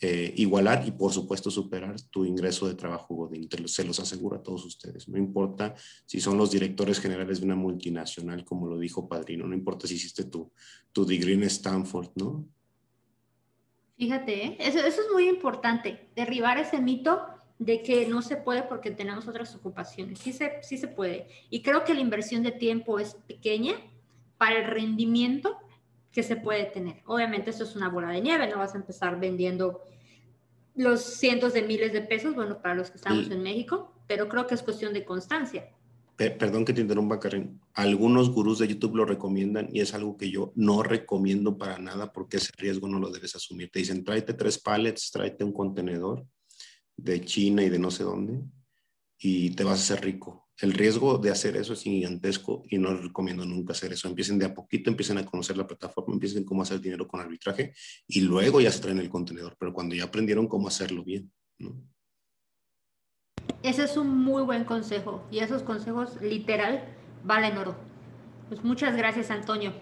eh, 0.00 0.34
igualar 0.36 0.86
y 0.86 0.90
por 0.90 1.12
supuesto 1.12 1.50
superar 1.50 1.98
tu 2.10 2.24
ingreso 2.24 2.68
de 2.68 2.74
trabajo 2.74 3.14
Godín. 3.14 3.48
Te 3.48 3.66
se 3.66 3.84
los 3.84 3.98
aseguro 3.98 4.36
a 4.36 4.42
todos 4.42 4.64
ustedes. 4.64 5.08
No 5.08 5.16
importa 5.16 5.74
si 6.04 6.20
son 6.20 6.36
los 6.36 6.50
directores 6.50 7.00
generales 7.00 7.40
de 7.40 7.46
una 7.46 7.56
multinacional, 7.56 8.44
como 8.44 8.66
lo 8.66 8.78
dijo 8.78 9.08
Padrino, 9.08 9.46
no 9.46 9.54
importa 9.54 9.86
si 9.86 9.94
hiciste 9.94 10.24
tu, 10.24 10.52
tu 10.92 11.06
degree 11.06 11.34
en 11.34 11.44
Stanford, 11.44 12.10
¿no? 12.16 12.46
Fíjate, 13.96 14.44
¿eh? 14.44 14.56
eso, 14.60 14.78
eso 14.78 15.00
es 15.00 15.06
muy 15.12 15.28
importante, 15.28 16.10
derribar 16.14 16.58
ese 16.58 16.80
mito 16.80 17.22
de 17.58 17.82
que 17.82 18.06
no 18.06 18.20
se 18.20 18.36
puede 18.36 18.62
porque 18.62 18.90
tenemos 18.90 19.26
otras 19.26 19.54
ocupaciones. 19.54 20.18
Sí 20.18 20.32
se, 20.32 20.62
sí 20.62 20.76
se 20.76 20.88
puede. 20.88 21.28
Y 21.48 21.62
creo 21.62 21.84
que 21.84 21.94
la 21.94 22.00
inversión 22.00 22.42
de 22.42 22.52
tiempo 22.52 22.98
es 22.98 23.14
pequeña 23.26 23.74
para 24.36 24.58
el 24.58 24.66
rendimiento 24.66 25.56
que 26.16 26.22
se 26.22 26.36
puede 26.36 26.64
tener. 26.64 27.02
Obviamente 27.04 27.50
eso 27.50 27.64
es 27.64 27.76
una 27.76 27.90
bola 27.90 28.08
de 28.08 28.22
nieve, 28.22 28.48
no 28.48 28.56
vas 28.56 28.72
a 28.72 28.78
empezar 28.78 29.20
vendiendo 29.20 29.82
los 30.74 31.04
cientos 31.04 31.52
de 31.52 31.60
miles 31.60 31.92
de 31.92 32.00
pesos, 32.00 32.34
bueno, 32.34 32.62
para 32.62 32.74
los 32.74 32.90
que 32.90 32.96
estamos 32.96 33.30
en 33.30 33.42
México, 33.42 33.92
pero 34.06 34.26
creo 34.26 34.46
que 34.46 34.54
es 34.54 34.62
cuestión 34.62 34.94
de 34.94 35.04
constancia. 35.04 35.68
Perdón 36.16 36.64
que 36.64 36.72
te 36.72 36.80
interrumpa, 36.80 37.20
Karen. 37.20 37.60
Algunos 37.74 38.30
gurús 38.30 38.60
de 38.60 38.68
YouTube 38.68 38.96
lo 38.96 39.04
recomiendan 39.04 39.68
y 39.70 39.82
es 39.82 39.92
algo 39.92 40.16
que 40.16 40.30
yo 40.30 40.52
no 40.54 40.82
recomiendo 40.82 41.58
para 41.58 41.78
nada 41.78 42.10
porque 42.10 42.38
ese 42.38 42.50
riesgo 42.56 42.88
no 42.88 42.98
lo 42.98 43.10
debes 43.10 43.36
asumir. 43.36 43.70
Te 43.70 43.80
dicen, 43.80 44.02
tráete 44.02 44.32
tres 44.32 44.58
pallets, 44.58 45.10
tráete 45.10 45.44
un 45.44 45.52
contenedor 45.52 46.26
de 46.96 47.20
China 47.26 47.62
y 47.62 47.68
de 47.68 47.78
no 47.78 47.90
sé 47.90 48.04
dónde 48.04 48.40
y 49.18 49.50
te 49.50 49.64
vas 49.64 49.80
a 49.80 49.94
hacer 49.94 50.02
rico 50.06 50.45
el 50.60 50.72
riesgo 50.72 51.18
de 51.18 51.30
hacer 51.30 51.56
eso 51.56 51.74
es 51.74 51.82
gigantesco 51.82 52.62
y 52.70 52.78
no 52.78 52.94
recomiendo 52.94 53.44
nunca 53.44 53.72
hacer 53.72 53.92
eso. 53.92 54.08
Empiecen 54.08 54.38
de 54.38 54.46
a 54.46 54.54
poquito, 54.54 54.88
empiecen 54.88 55.18
a 55.18 55.26
conocer 55.26 55.56
la 55.56 55.66
plataforma, 55.66 56.14
empiecen 56.14 56.44
cómo 56.44 56.62
hacer 56.62 56.80
dinero 56.80 57.06
con 57.06 57.20
arbitraje 57.20 57.74
y 58.06 58.22
luego 58.22 58.60
ya 58.60 58.70
se 58.70 58.80
traen 58.80 58.98
el 58.98 59.10
contenedor, 59.10 59.56
pero 59.58 59.72
cuando 59.72 59.94
ya 59.94 60.04
aprendieron 60.04 60.48
cómo 60.48 60.68
hacerlo 60.68 61.04
bien. 61.04 61.30
Ese 63.62 63.84
es 63.84 63.96
un 63.96 64.08
muy 64.08 64.42
buen 64.42 64.64
consejo 64.64 65.26
y 65.30 65.40
esos 65.40 65.62
consejos 65.62 66.20
literal 66.22 66.84
valen 67.24 67.58
oro. 67.58 67.76
Pues 68.48 68.64
muchas 68.64 68.96
gracias 68.96 69.30
Antonio. 69.30 69.72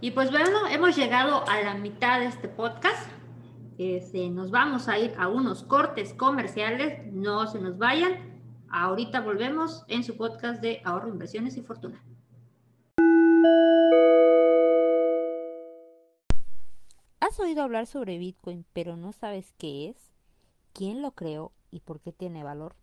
Y 0.00 0.12
pues 0.12 0.30
bueno, 0.30 0.66
hemos 0.70 0.96
llegado 0.96 1.46
a 1.48 1.60
la 1.62 1.74
mitad 1.74 2.20
de 2.20 2.26
este 2.26 2.48
podcast. 2.48 3.08
Este, 3.78 4.28
nos 4.30 4.50
vamos 4.50 4.88
a 4.88 4.98
ir 4.98 5.12
a 5.18 5.28
unos 5.28 5.62
cortes 5.62 6.12
comerciales, 6.12 7.12
no 7.12 7.46
se 7.46 7.60
nos 7.60 7.78
vayan. 7.78 8.27
Ahorita 8.70 9.22
volvemos 9.22 9.84
en 9.88 10.04
su 10.04 10.16
podcast 10.16 10.60
de 10.60 10.82
ahorro, 10.84 11.08
inversiones 11.08 11.56
y 11.56 11.62
fortuna. 11.62 12.04
¿Has 17.20 17.40
oído 17.40 17.62
hablar 17.62 17.86
sobre 17.86 18.18
Bitcoin 18.18 18.66
pero 18.74 18.96
no 18.96 19.12
sabes 19.12 19.54
qué 19.56 19.88
es? 19.88 20.12
¿Quién 20.74 21.00
lo 21.00 21.12
creó 21.12 21.52
y 21.70 21.80
por 21.80 22.00
qué 22.00 22.12
tiene 22.12 22.44
valor? 22.44 22.76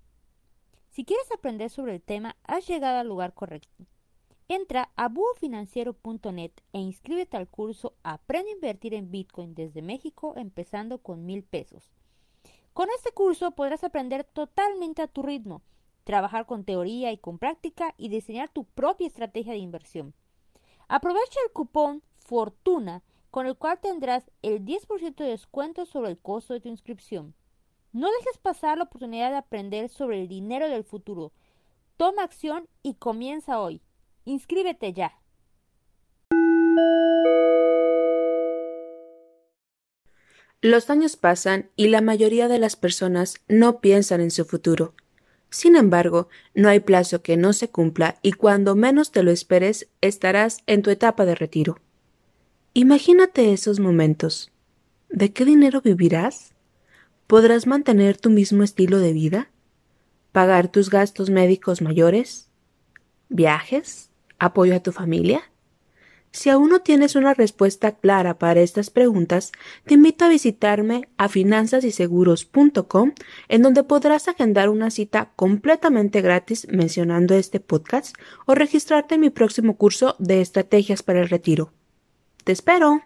Si 0.89 1.05
quieres 1.05 1.31
aprender 1.31 1.69
sobre 1.69 1.93
el 1.93 2.01
tema, 2.01 2.35
has 2.43 2.67
llegado 2.67 2.99
al 2.99 3.07
lugar 3.07 3.33
correcto. 3.33 3.85
Entra 4.47 4.89
a 4.95 5.07
buofinanciero.net 5.07 6.51
e 6.73 6.79
inscríbete 6.79 7.37
al 7.37 7.47
curso 7.47 7.93
Aprende 8.03 8.51
a 8.51 8.53
invertir 8.55 8.95
en 8.95 9.11
Bitcoin 9.11 9.53
desde 9.53 9.83
México 9.83 10.33
empezando 10.35 10.97
con 10.99 11.25
mil 11.25 11.43
pesos. 11.43 11.91
Con 12.73 12.89
este 12.89 13.11
curso 13.11 13.51
podrás 13.51 13.83
aprender 13.83 14.23
totalmente 14.23 15.01
a 15.01 15.07
tu 15.07 15.21
ritmo 15.21 15.61
trabajar 16.05 16.45
con 16.45 16.63
teoría 16.63 17.11
y 17.11 17.17
con 17.17 17.37
práctica 17.37 17.93
y 17.97 18.07
diseñar 18.07 18.47
tu 18.47 18.63
propia 18.63 19.07
estrategia 19.07 19.51
de 19.51 19.59
inversión. 19.59 20.13
Aprovecha 20.87 21.39
el 21.45 21.51
cupón 21.51 22.03
Fortuna 22.15 23.03
con 23.31 23.47
el 23.47 23.57
cual 23.57 23.79
tendrás 23.81 24.31
el 24.41 24.63
10% 24.63 25.15
de 25.15 25.25
descuento 25.25 25.85
sobre 25.85 26.11
el 26.11 26.17
costo 26.17 26.53
de 26.53 26.61
tu 26.61 26.69
inscripción. 26.69 27.35
No 27.91 28.07
dejes 28.19 28.37
pasar 28.37 28.77
la 28.77 28.85
oportunidad 28.85 29.31
de 29.31 29.37
aprender 29.37 29.89
sobre 29.89 30.21
el 30.21 30.29
dinero 30.29 30.69
del 30.69 30.85
futuro. 30.85 31.33
Toma 31.97 32.23
acción 32.23 32.69
y 32.81 32.93
comienza 32.93 33.59
hoy. 33.59 33.81
Inscríbete 34.23 34.93
ya. 34.93 35.19
Los 40.61 40.89
años 40.89 41.15
pasan 41.15 41.69
y 41.75 41.89
la 41.89 42.01
mayoría 42.01 42.47
de 42.47 42.59
las 42.59 42.75
personas 42.75 43.35
no 43.47 43.81
piensan 43.81 44.21
en 44.21 44.31
su 44.31 44.45
futuro. 44.45 44.93
Sin 45.55 45.77
embargo, 45.77 46.27
no 46.53 46.67
hay 46.67 46.81
plazo 46.81 47.21
que 47.21 47.37
no 47.37 47.53
se 47.53 47.69
cumpla 47.69 48.19
y 48.21 48.33
cuando 48.33 48.75
menos 48.75 49.13
te 49.13 49.23
lo 49.23 49.31
esperes 49.31 49.87
estarás 50.01 50.57
en 50.67 50.81
tu 50.81 50.89
etapa 50.89 51.23
de 51.23 51.33
retiro. 51.33 51.79
Imagínate 52.73 53.53
esos 53.53 53.79
momentos. 53.79 54.51
¿De 55.07 55.31
qué 55.31 55.45
dinero 55.45 55.79
vivirás? 55.79 56.53
¿Podrás 57.25 57.67
mantener 57.67 58.17
tu 58.17 58.29
mismo 58.31 58.63
estilo 58.63 58.99
de 58.99 59.13
vida? 59.13 59.49
¿Pagar 60.33 60.69
tus 60.69 60.89
gastos 60.89 61.29
médicos 61.29 61.81
mayores? 61.81 62.49
¿Viajes? 63.29 64.09
¿Apoyo 64.39 64.75
a 64.75 64.81
tu 64.81 64.91
familia? 64.91 65.41
Si 66.35 66.49
aún 66.49 66.69
no 66.69 66.81
tienes 66.81 67.15
una 67.15 67.33
respuesta 67.33 67.93
clara 67.95 68.37
para 68.37 68.59
estas 68.59 68.89
preguntas, 68.89 69.53
te 69.85 69.93
invito 69.93 70.25
a 70.25 70.27
visitarme 70.27 71.07
a 71.15 71.29
finanzasyseguros.com, 71.29 73.13
en 73.47 73.61
donde 73.61 73.85
podrás 73.85 74.27
agendar 74.27 74.67
una 74.67 74.91
cita 74.91 75.31
completamente 75.37 76.19
gratis 76.19 76.67
mencionando 76.69 77.35
este 77.35 77.61
podcast 77.61 78.17
o 78.45 78.53
registrarte 78.53 79.15
en 79.15 79.21
mi 79.21 79.29
próximo 79.29 79.77
curso 79.77 80.17
de 80.19 80.41
estrategias 80.41 81.03
para 81.03 81.21
el 81.21 81.29
retiro. 81.29 81.71
¡Te 82.43 82.51
espero! 82.51 83.01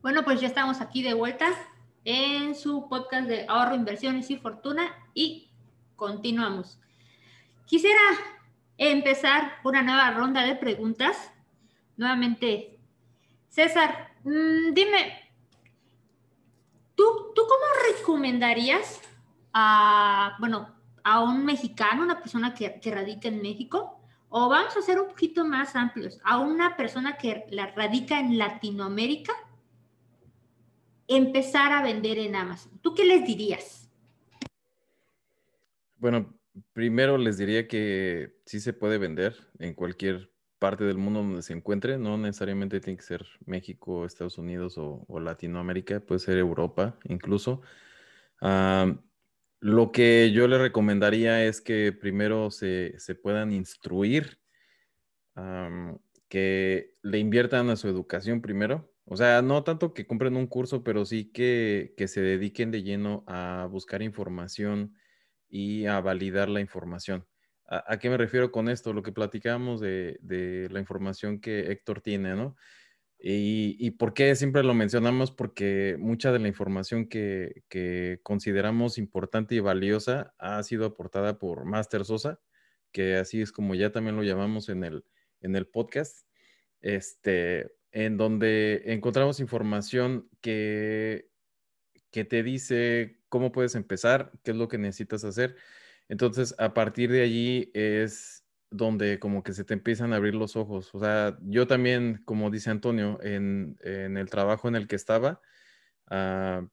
Bueno, 0.00 0.24
pues 0.24 0.40
ya 0.40 0.46
estamos 0.46 0.80
aquí 0.80 1.02
de 1.02 1.12
vuelta 1.12 1.46
en 2.04 2.54
su 2.54 2.88
podcast 2.88 3.28
de 3.28 3.46
ahorro, 3.48 3.74
inversiones 3.74 4.30
y 4.30 4.36
fortuna 4.36 4.94
y 5.14 5.50
continuamos. 5.96 6.78
Quisiera 7.66 8.00
empezar 8.78 9.58
una 9.64 9.82
nueva 9.82 10.10
ronda 10.12 10.42
de 10.42 10.56
preguntas. 10.56 11.32
Nuevamente, 11.96 12.78
César, 13.48 14.14
mm, 14.24 14.72
dime, 14.72 15.32
¿tú, 16.94 17.04
¿tú 17.34 17.42
cómo 17.42 17.96
recomendarías 17.98 19.00
a, 19.52 20.36
bueno, 20.38 20.74
a 21.04 21.20
un 21.20 21.44
mexicano, 21.44 22.02
una 22.02 22.20
persona 22.20 22.54
que, 22.54 22.80
radica 22.90 23.28
en 23.28 23.42
México, 23.42 24.00
o 24.28 24.48
vamos 24.48 24.76
a 24.76 24.82
ser 24.82 25.00
un 25.00 25.08
poquito 25.08 25.44
más 25.44 25.74
amplios, 25.74 26.18
a 26.24 26.38
una 26.38 26.76
persona 26.76 27.16
que 27.16 27.46
la 27.50 27.66
radica 27.66 28.20
en 28.20 28.38
Latinoamérica, 28.38 29.32
empezar 31.10 31.72
a 31.72 31.82
vender 31.82 32.18
en 32.18 32.36
Amazon? 32.36 32.80
¿Tú 32.80 32.94
qué 32.94 33.04
les 33.04 33.26
dirías? 33.26 33.90
Bueno, 35.96 36.38
primero 36.72 37.18
les 37.18 37.36
diría 37.36 37.68
que 37.68 38.38
sí 38.46 38.60
se 38.60 38.72
puede 38.72 38.98
vender 38.98 39.36
en 39.58 39.74
cualquier 39.74 40.30
parte 40.58 40.84
del 40.84 40.98
mundo 40.98 41.20
donde 41.20 41.42
se 41.42 41.52
encuentre, 41.52 41.98
no 41.98 42.16
necesariamente 42.16 42.80
tiene 42.80 42.98
que 42.98 43.02
ser 43.02 43.26
México, 43.46 44.04
Estados 44.04 44.38
Unidos 44.38 44.74
o, 44.76 45.20
Latinoamérica, 45.20 46.00
puede 46.00 46.20
ser 46.20 46.38
Europa 46.38 46.98
incluso. 47.04 47.62
lo 49.60 49.92
que 49.92 50.32
yo 50.32 50.48
le 50.48 50.58
recomendaría 50.58 51.44
es 51.44 51.60
que 51.60 51.92
primero 51.92 52.50
se, 52.50 52.94
puedan 53.22 53.52
instruir, 53.52 54.38
que 56.28 56.94
le 57.02 57.18
inviertan 57.18 57.70
a 57.70 57.76
su 57.76 57.88
educación 57.88 58.40
primero, 58.40 58.89
o 59.12 59.16
sea, 59.16 59.42
no 59.42 59.64
tanto 59.64 59.92
que 59.92 60.06
compren 60.06 60.36
un 60.36 60.46
curso, 60.46 60.84
pero 60.84 61.04
sí 61.04 61.32
que, 61.32 61.92
se 62.06 62.20
dediquen 62.20 62.70
de 62.70 62.84
lleno 62.84 63.24
a 63.26 63.66
buscar 63.68 64.02
información 64.02 64.94
y 65.48 65.86
a 65.86 66.00
validar 66.00 66.48
la 66.48 66.60
información. 66.60 67.26
¿A, 67.66 67.98
qué 67.98 68.08
me 68.08 68.16
refiero 68.16 68.52
con 68.52 68.68
esto? 68.68 68.92
Lo 68.92 69.02
que 69.02 69.10
platicamos 69.10 69.80
de, 69.80 70.68
la 70.70 70.78
información 70.78 71.40
que 71.40 71.72
Héctor 71.72 72.02
tiene, 72.02 72.36
¿no? 72.36 72.54
Y, 73.18 73.90
por 73.98 74.14
qué 74.14 74.36
siempre 74.36 74.62
lo 74.62 74.74
mencionamos? 74.74 75.32
Porque 75.32 75.96
mucha 75.98 76.30
de 76.30 76.38
la 76.38 76.46
información 76.46 77.08
que, 77.08 77.64
que, 77.68 78.20
consideramos 78.22 78.96
importante 78.96 79.56
y 79.56 79.60
valiosa 79.60 80.34
ha 80.38 80.62
sido 80.62 80.86
aportada 80.86 81.36
por 81.40 81.64
Master 81.64 82.04
Sosa, 82.04 82.38
que 82.92 83.16
así 83.16 83.42
es 83.42 83.50
como 83.50 83.74
ya 83.74 83.90
también 83.90 84.14
lo 84.14 84.22
llamamos 84.22 84.68
en 84.68 84.84
el, 84.84 85.04
en 85.40 85.56
el 85.56 85.66
podcast, 85.66 86.28
este, 86.80 87.72
en 87.92 88.16
donde 88.16 88.82
encontramos 88.86 89.40
información 89.40 90.28
que, 90.40 91.30
que 92.10 92.24
te 92.24 92.42
dice 92.42 93.20
cómo 93.28 93.52
puedes 93.52 93.74
empezar, 93.74 94.32
qué 94.42 94.52
es 94.52 94.56
lo 94.56 94.68
que 94.68 94.78
necesitas 94.78 95.24
hacer. 95.24 95.56
Entonces, 96.08 96.54
a 96.58 96.74
partir 96.74 97.10
de 97.10 97.22
allí 97.22 97.70
es 97.74 98.44
donde 98.70 99.18
como 99.18 99.42
que 99.42 99.52
se 99.52 99.64
te 99.64 99.74
empiezan 99.74 100.12
a 100.12 100.16
abrir 100.16 100.34
los 100.34 100.56
ojos. 100.56 100.94
O 100.94 101.00
sea, 101.00 101.38
yo 101.42 101.66
también, 101.66 102.22
como 102.24 102.50
dice 102.50 102.70
Antonio, 102.70 103.18
en, 103.22 103.76
el 103.82 104.30
trabajo 104.30 104.68
en 104.68 104.76
el 104.76 104.86
que 104.88 104.96
estaba, 104.96 105.40
ah, 106.08 106.66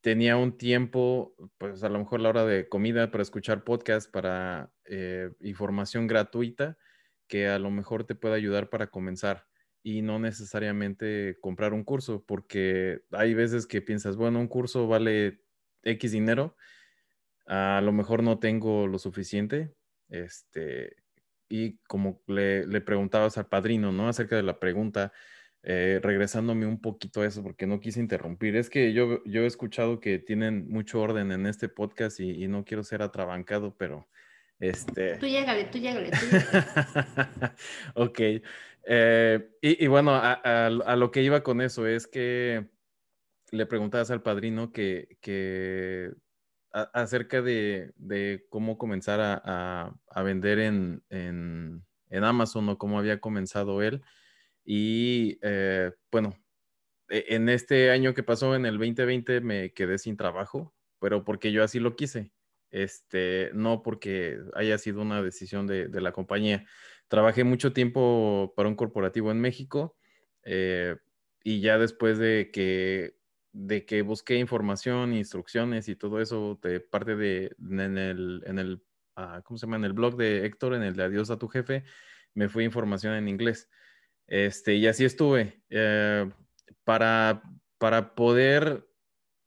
tenía 0.00 0.36
un 0.36 0.56
tiempo, 0.58 1.34
pues 1.58 1.82
a 1.84 1.88
lo 1.88 1.98
mejor 1.98 2.20
la 2.20 2.30
hora 2.30 2.44
de 2.44 2.68
comida 2.68 3.10
para 3.10 3.22
escuchar 3.22 3.64
podcast, 3.64 4.10
para 4.10 4.70
eh, 4.84 5.30
información 5.40 6.06
gratuita 6.06 6.76
que 7.28 7.48
a 7.48 7.58
lo 7.58 7.70
mejor 7.70 8.04
te 8.04 8.14
puede 8.14 8.34
ayudar 8.34 8.68
para 8.68 8.88
comenzar 8.88 9.46
y 9.82 10.02
no 10.02 10.18
necesariamente 10.18 11.36
comprar 11.40 11.72
un 11.72 11.84
curso, 11.84 12.24
porque 12.26 13.02
hay 13.10 13.34
veces 13.34 13.66
que 13.66 13.82
piensas, 13.82 14.16
bueno, 14.16 14.40
un 14.40 14.48
curso 14.48 14.86
vale 14.86 15.42
X 15.82 16.12
dinero, 16.12 16.56
a 17.46 17.80
lo 17.82 17.92
mejor 17.92 18.22
no 18.22 18.38
tengo 18.38 18.86
lo 18.86 18.98
suficiente, 18.98 19.74
este, 20.08 20.96
y 21.48 21.78
como 21.88 22.22
le, 22.26 22.66
le, 22.66 22.80
preguntabas 22.80 23.38
al 23.38 23.48
padrino, 23.48 23.92
¿no? 23.92 24.08
Acerca 24.08 24.36
de 24.36 24.42
la 24.42 24.60
pregunta, 24.60 25.12
eh, 25.64 26.00
regresándome 26.02 26.66
un 26.66 26.80
poquito 26.80 27.20
a 27.20 27.26
eso 27.26 27.42
porque 27.42 27.68
no 27.68 27.78
quise 27.78 28.00
interrumpir. 28.00 28.56
Es 28.56 28.68
que 28.68 28.92
yo, 28.92 29.22
yo 29.24 29.42
he 29.42 29.46
escuchado 29.46 30.00
que 30.00 30.18
tienen 30.18 30.68
mucho 30.68 31.00
orden 31.00 31.30
en 31.30 31.46
este 31.46 31.68
podcast 31.68 32.18
y, 32.18 32.48
no 32.48 32.64
quiero 32.64 32.82
ser 32.82 33.02
atrabancado, 33.02 33.76
pero 33.76 34.08
este... 34.62 35.16
Tú 35.16 35.26
llégale, 35.26 35.64
tú 35.64 35.78
llégale, 35.78 36.10
tú 36.10 36.26
ok. 37.94 38.20
Eh, 38.84 39.50
y, 39.60 39.86
bueno, 39.86 40.12
a, 40.14 40.32
a, 40.32 40.96
lo 40.96 41.10
que 41.10 41.22
iba 41.22 41.42
con 41.42 41.60
eso 41.60 41.86
es 41.86 42.06
que 42.06 42.66
le 43.50 43.66
preguntabas 43.66 44.10
al 44.10 44.22
padrino 44.22 44.72
que, 44.72 45.18
que 45.20 46.10
acerca 46.72 47.42
de, 47.42 48.46
cómo 48.48 48.78
comenzar 48.78 49.20
a, 49.20 50.22
vender 50.24 50.58
en, 50.58 51.84
Amazon 52.10 52.68
o 52.68 52.78
cómo 52.78 52.98
había 52.98 53.20
comenzado 53.20 53.82
él. 53.82 54.02
Y 54.64 55.38
eh, 55.42 55.92
bueno, 56.10 56.34
e, 57.08 57.26
en 57.30 57.48
este 57.48 57.90
año 57.90 58.14
que 58.14 58.22
pasó, 58.22 58.54
en 58.54 58.64
el 58.64 58.78
2020, 58.78 59.40
me 59.40 59.72
quedé 59.72 59.98
sin 59.98 60.16
trabajo, 60.16 60.74
pero 60.98 61.24
porque 61.24 61.52
yo 61.52 61.62
así 61.62 61.78
lo 61.78 61.96
quise. 61.96 62.30
Este, 62.72 63.50
no 63.52 63.82
porque 63.82 64.38
haya 64.54 64.78
sido 64.78 65.02
una 65.02 65.22
decisión 65.22 65.66
de, 65.66 65.88
la 66.00 66.12
compañía. 66.12 66.64
Trabajé 67.06 67.44
mucho 67.44 67.72
tiempo 67.72 68.54
para 68.56 68.68
un 68.68 68.74
corporativo 68.74 69.30
en 69.30 69.40
México 69.40 69.96
eh, 70.42 70.96
y 71.44 71.60
ya 71.60 71.78
después 71.78 72.18
de 72.18 72.50
que 72.50 74.02
busqué 74.02 74.36
información, 74.36 75.12
instrucciones 75.12 75.88
y 75.88 75.96
todo 75.96 76.20
eso 76.20 76.58
de 76.62 76.80
parte 76.80 77.14
de 77.14 77.54
en 77.60 77.98
el, 77.98 78.82
ah, 79.16 79.42
¿cómo 79.44 79.58
se 79.58 79.66
llama? 79.66 79.76
En 79.76 79.84
el 79.84 79.92
blog 79.92 80.16
de 80.16 80.46
Héctor, 80.46 80.74
en 80.74 80.82
el 80.82 80.96
de 80.96 81.04
Adiós 81.04 81.30
a 81.30 81.38
tu 81.38 81.48
jefe, 81.48 81.84
me 82.32 82.48
fui 82.48 82.64
información 82.64 83.14
en 83.14 83.28
inglés. 83.28 83.68
Este, 84.26 84.76
y 84.76 84.86
así 84.86 85.04
estuve. 85.04 85.62
Eh, 85.68 86.30
para 86.84 88.14
poder 88.14 88.86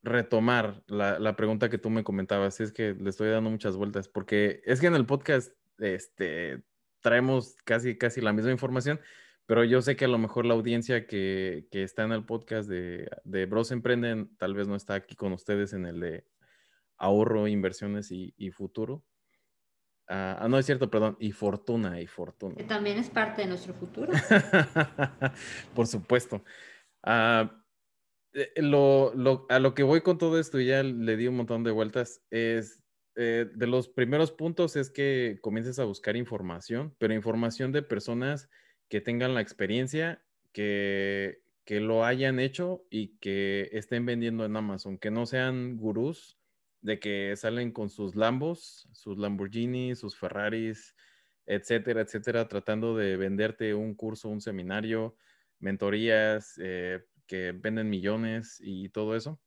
retomar 0.06 0.82
la, 0.86 1.18
la, 1.18 1.36
pregunta 1.36 1.68
que 1.68 1.78
tú 1.78 1.90
me 1.90 2.04
comentabas, 2.04 2.60
es 2.60 2.72
que 2.72 2.94
le 2.94 3.10
estoy 3.10 3.28
dando 3.28 3.50
muchas 3.50 3.76
vueltas, 3.76 4.08
porque 4.08 4.62
es 4.64 4.80
que 4.80 4.86
en 4.86 4.94
el 4.94 5.04
podcast 5.04 5.52
este, 5.78 6.62
traemos 7.00 7.56
casi, 7.64 7.98
casi 7.98 8.20
la 8.20 8.32
misma 8.32 8.52
información, 8.52 9.00
pero 9.46 9.64
yo 9.64 9.82
sé 9.82 9.96
que 9.96 10.06
a 10.06 10.08
lo 10.08 10.18
mejor 10.18 10.46
la 10.46 10.54
audiencia 10.54 11.06
que, 11.06 11.68
está 11.70 12.04
en 12.04 12.12
el 12.12 12.24
podcast 12.24 12.68
de, 12.68 13.08
de, 13.24 13.46
Bros 13.46 13.70
Emprenden 13.70 14.34
tal 14.38 14.54
vez 14.54 14.66
no 14.66 14.74
está 14.74 14.94
aquí 14.94 15.14
con 15.14 15.32
ustedes 15.32 15.72
en 15.72 15.86
el 15.86 16.00
de 16.00 16.24
ahorro, 16.96 17.46
inversiones 17.46 18.10
y, 18.10 18.50
futuro. 18.50 19.04
Ah, 20.08 20.38
ah, 20.40 20.48
no 20.48 20.58
es 20.58 20.66
cierto, 20.66 20.88
perdón, 20.88 21.16
y 21.18 21.32
fortuna, 21.32 22.00
y 22.00 22.06
fortuna. 22.06 22.54
Que 22.54 22.64
también 22.64 22.98
es 22.98 23.10
parte 23.10 23.42
de 23.42 23.48
nuestro 23.48 23.74
futuro. 23.74 24.12
Por 25.74 25.86
supuesto. 25.86 26.44
Ah, 27.02 27.65
eh, 28.36 28.52
lo, 28.62 29.46
a 29.48 29.58
lo 29.58 29.74
que 29.74 29.82
voy 29.82 30.02
con 30.02 30.18
todo 30.18 30.38
esto, 30.38 30.60
y 30.60 30.66
ya 30.66 30.82
le 30.82 31.16
di 31.16 31.26
un 31.26 31.36
montón 31.36 31.64
de 31.64 31.70
vueltas, 31.70 32.22
es 32.30 32.82
eh, 33.16 33.50
de 33.54 33.66
los 33.66 33.88
primeros 33.88 34.30
puntos 34.30 34.76
es 34.76 34.90
que 34.90 35.38
comiences 35.40 35.78
a 35.78 35.84
buscar 35.84 36.16
información, 36.16 36.94
pero 36.98 37.14
información 37.14 37.72
de 37.72 37.82
personas 37.82 38.50
que 38.90 39.00
tengan 39.00 39.32
la 39.32 39.40
experiencia, 39.40 40.22
que, 40.52 41.40
que 41.64 41.80
lo 41.80 42.04
hayan 42.04 42.38
hecho 42.38 42.84
y 42.90 43.16
que 43.16 43.70
estén 43.72 44.04
vendiendo 44.04 44.44
en 44.44 44.54
Amazon, 44.54 44.98
que 44.98 45.10
no 45.10 45.24
sean 45.24 45.78
gurús 45.78 46.38
de 46.82 47.00
que 47.00 47.34
salen 47.36 47.72
con 47.72 47.88
sus 47.88 48.14
Lambos, 48.16 48.86
sus 48.92 49.16
Lamborghini, 49.16 49.94
sus 49.94 50.14
Ferraris, 50.18 50.94
etcétera, 51.46 52.02
etcétera, 52.02 52.48
tratando 52.48 52.94
de 52.94 53.16
venderte 53.16 53.72
un 53.74 53.94
curso, 53.94 54.28
un 54.28 54.42
seminario, 54.42 55.16
mentorías 55.58 56.60
eh, 56.62 57.02
que 57.26 57.52
venden 57.52 57.90
millones 57.90 58.58
y 58.60 58.88
todo 58.90 59.16
eso. 59.16 59.40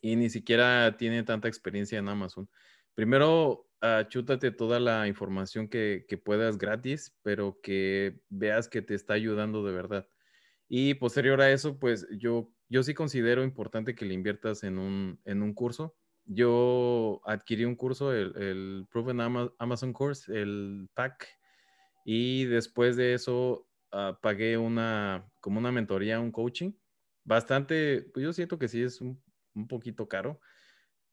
Y 0.00 0.16
ni 0.16 0.30
siquiera 0.30 0.96
tiene 0.96 1.22
tanta 1.24 1.48
experiencia 1.48 1.98
en 1.98 2.08
Amazon. 2.08 2.48
Primero, 2.94 3.68
uh, 3.82 4.04
chútate 4.08 4.50
toda 4.50 4.80
la 4.80 5.08
información 5.08 5.68
que, 5.68 6.04
puedas 6.24 6.58
gratis, 6.58 7.16
pero 7.22 7.58
que 7.62 8.20
veas 8.28 8.68
que 8.68 8.82
te 8.82 8.94
está 8.94 9.14
ayudando 9.14 9.64
de 9.64 9.72
verdad. 9.72 10.08
Y 10.68 10.94
posterior 10.94 11.40
a 11.40 11.50
eso, 11.50 11.78
pues 11.78 12.06
yo, 12.18 12.52
yo 12.68 12.82
sí 12.82 12.94
considero 12.94 13.42
importante 13.42 13.94
que 13.94 14.04
le 14.04 14.14
inviertas 14.14 14.62
en 14.64 14.78
un, 14.78 15.20
en 15.24 15.42
un 15.42 15.54
curso. 15.54 15.96
Yo 16.26 17.22
adquirí 17.24 17.64
un 17.64 17.74
curso, 17.74 18.12
el, 18.12 18.36
el 18.36 18.86
Proven 18.90 19.20
Amazon 19.58 19.92
Course, 19.92 20.30
el 20.30 20.88
PAC, 20.94 21.26
y 22.10 22.46
después 22.46 22.96
de 22.96 23.12
eso 23.12 23.68
ah, 23.92 24.18
pagué 24.22 24.56
una, 24.56 25.30
como 25.40 25.58
una 25.58 25.70
mentoría, 25.70 26.18
un 26.18 26.32
coaching. 26.32 26.72
Bastante, 27.28 28.08
pues 28.14 28.24
yo 28.24 28.32
siento 28.32 28.58
que 28.58 28.68
sí 28.68 28.82
es 28.82 29.02
un, 29.02 29.22
un 29.54 29.68
poquito 29.68 30.08
caro, 30.08 30.40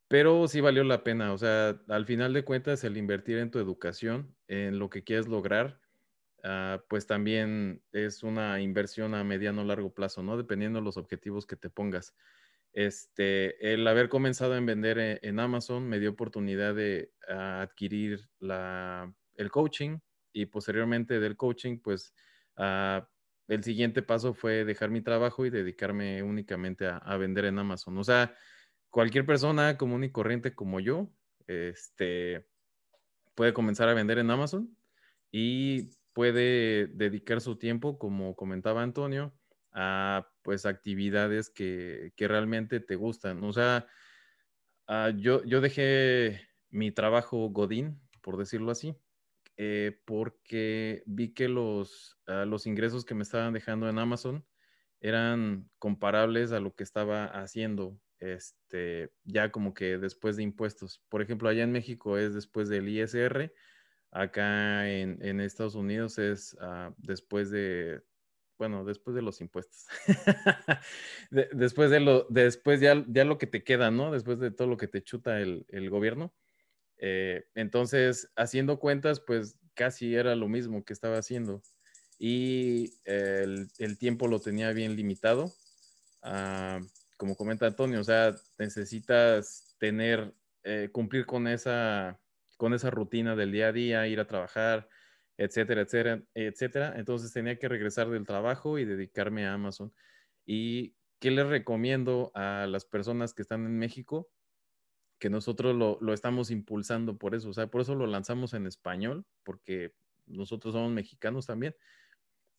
pero 0.08 0.48
sí 0.48 0.62
valió 0.62 0.86
la 0.86 1.04
pena, 1.04 1.34
o 1.34 1.38
sea, 1.38 1.78
al 1.90 2.06
final 2.06 2.32
de 2.32 2.46
cuentas, 2.46 2.86
el 2.86 2.96
invertir 2.96 3.38
en 3.38 3.52
tu 3.52 3.60
educación, 3.60 4.34
en 4.48 4.80
lo 4.80 4.90
que 4.90 5.04
quieres 5.04 5.28
lograr, 5.28 5.82
ah, 6.42 6.82
pues 6.88 7.06
también 7.06 7.84
es 7.92 8.24
una 8.24 8.62
inversión 8.62 9.14
a 9.14 9.26
mediano 9.26 9.64
o 9.64 9.66
largo 9.66 9.94
plazo, 9.94 10.24
¿no? 10.24 10.38
Dependiendo 10.38 10.80
de 10.80 10.86
los 10.86 10.96
objetivos 10.96 11.46
que 11.46 11.58
te 11.58 11.70
pongas. 11.70 12.16
Este, 12.72 13.74
el 13.74 13.86
haber 13.86 14.08
comenzado 14.08 14.56
en 14.56 14.66
vender 14.66 15.00
e, 15.00 15.20
en, 15.22 15.42
Amazon 15.42 15.86
me 15.90 16.00
dio 16.00 16.12
oportunidad 16.12 16.76
de 16.76 17.12
ah, 17.28 17.60
adquirir 17.60 18.30
la, 18.40 19.14
el 19.36 19.52
coaching 19.52 20.00
y 20.32 20.46
posteriormente 20.46 21.20
del 21.20 21.36
coaching, 21.36 21.80
pues 21.80 22.14
ah, 22.56 23.06
el 23.48 23.64
siguiente 23.64 24.02
paso 24.02 24.34
fue 24.34 24.66
dejar 24.66 24.90
mi 24.90 25.02
trabajo 25.02 25.46
y 25.46 25.50
dedicarme 25.50 26.24
únicamente 26.24 26.88
a, 26.88 27.18
vender 27.18 27.46
en 27.46 27.60
Amazon. 27.60 27.98
O 27.98 28.04
sea, 28.04 28.36
cualquier 28.90 29.26
persona 29.26 29.78
común 29.78 30.04
y 30.04 30.12
corriente 30.12 30.56
como 30.56 30.80
yo, 30.80 31.10
este, 31.48 32.48
puede 33.36 33.54
comenzar 33.54 33.90
a 33.90 33.94
vender 33.94 34.18
en 34.18 34.32
Amazon 34.32 34.76
y 35.32 35.92
puede 36.14 36.88
dedicar 36.88 37.42
su 37.42 37.58
tiempo, 37.58 38.00
como 38.00 38.36
comentaba 38.36 38.82
Antonio, 38.82 39.38
a 39.74 40.28
pues 40.42 40.66
actividades 40.66 41.50
que, 41.50 42.14
realmente 42.18 42.80
te 42.80 42.96
gustan. 42.96 43.44
O 43.44 43.54
sea, 43.54 43.88
ah, 44.88 45.12
yo, 45.16 45.44
yo 45.44 45.62
dejé 45.62 46.42
mi 46.70 46.92
trabajo 46.92 47.50
Godín, 47.50 48.02
por 48.22 48.38
decirlo 48.38 48.72
así, 48.72 48.96
eh, 49.58 50.00
porque 50.06 51.04
vi 51.06 51.34
que 51.34 51.48
los, 51.50 52.18
ah, 52.28 52.46
los 52.46 52.68
ingresos 52.68 53.06
que 53.06 53.16
me 53.16 53.24
estaban 53.24 53.54
dejando 53.54 53.90
en 53.90 54.00
Amazon 54.00 54.46
eran 55.00 55.70
comparables 55.80 56.52
a 56.52 56.60
lo 56.60 56.76
que 56.76 56.84
estaba 56.84 57.26
haciendo 57.26 58.00
este, 58.20 59.12
ya 59.24 59.52
como 59.52 59.74
que 59.74 59.98
después 59.98 60.38
de 60.38 60.44
impuestos. 60.44 61.02
Por 61.10 61.22
ejemplo, 61.22 61.50
allá 61.50 61.64
en 61.64 61.72
México 61.72 62.18
es 62.18 62.34
después 62.34 62.70
del 62.70 62.90
ISR, 62.90 63.54
acá 64.12 64.90
en, 64.90 65.40
Estados 65.42 65.76
Unidos 65.76 66.18
es 66.18 66.58
ah, 66.62 66.94
después 66.98 67.52
de, 67.52 68.02
bueno, 68.58 68.86
después 68.86 69.16
de 69.16 69.22
los 69.22 69.42
impuestos. 69.42 69.88
después 71.30 71.92
de 71.92 72.00
lo, 72.00 72.26
después 72.30 72.80
ya, 72.80 73.04
ya 73.08 73.26
lo 73.26 73.38
que 73.38 73.48
te 73.48 73.64
queda, 73.64 73.92
¿no? 73.92 74.12
Después 74.12 74.40
de 74.40 74.52
todo 74.52 74.68
lo 74.68 74.78
que 74.78 74.88
te 74.88 75.04
chuta 75.04 75.40
el, 75.42 75.90
gobierno. 75.90 76.34
Eh, 76.98 77.46
entonces, 77.56 78.32
haciendo 78.36 78.80
cuentas, 78.80 79.20
pues 79.20 79.58
casi 79.74 80.16
era 80.16 80.36
lo 80.36 80.48
mismo 80.48 80.84
que 80.86 80.94
estaba 80.94 81.18
haciendo. 81.18 81.62
y 82.18 82.94
el, 83.06 83.70
tiempo 84.00 84.28
lo 84.28 84.40
tenía 84.40 84.72
bien 84.72 84.96
limitado. 84.96 85.54
Ah, 86.22 86.80
como 87.18 87.36
comenta 87.36 87.68
Antonio, 87.68 88.02
o 88.02 88.04
sea, 88.04 88.36
necesitas 88.58 89.76
tener, 89.80 90.34
eh, 90.64 90.90
cumplir 90.92 91.26
con 91.26 91.48
esa, 91.48 92.20
con 92.58 92.74
esa 92.74 92.90
rutina 92.90 93.36
del 93.36 93.52
día 93.52 93.68
a 93.68 93.72
día, 93.72 94.08
ir 94.08 94.20
a 94.20 94.28
trabajar, 94.28 94.90
etcétera, 95.38 95.82
etcétera, 95.82 96.24
etcétera. 96.34 96.94
Entonces 96.98 97.32
tenía 97.34 97.58
que 97.58 97.70
regresar 97.70 98.10
del 98.10 98.26
trabajo 98.26 98.80
y 98.80 98.86
dedicarme 98.86 99.46
a 99.46 99.54
Amazon. 99.54 99.94
¿Y 100.46 100.96
qué 101.20 101.32
les 101.32 101.48
recomiendo 101.48 102.32
a 102.36 102.68
las 102.68 102.86
personas 102.86 103.34
que 103.34 103.42
están 103.42 103.66
en 103.66 103.78
México? 103.78 104.30
Que 105.20 105.30
nosotros 105.30 105.76
lo, 105.76 105.98
lo 106.02 106.14
estamos 106.14 106.52
impulsando 106.52 107.18
por 107.18 107.36
eso, 107.36 107.50
o 107.50 107.54
sea, 107.54 107.68
por 107.68 107.82
eso 107.82 107.96
lo 107.96 108.08
lanzamos 108.08 108.54
en 108.54 108.68
español, 108.68 109.26
porque 109.44 109.94
nosotros 110.26 110.74
somos 110.74 110.92
mexicanos 110.92 111.46
también. 111.46 111.76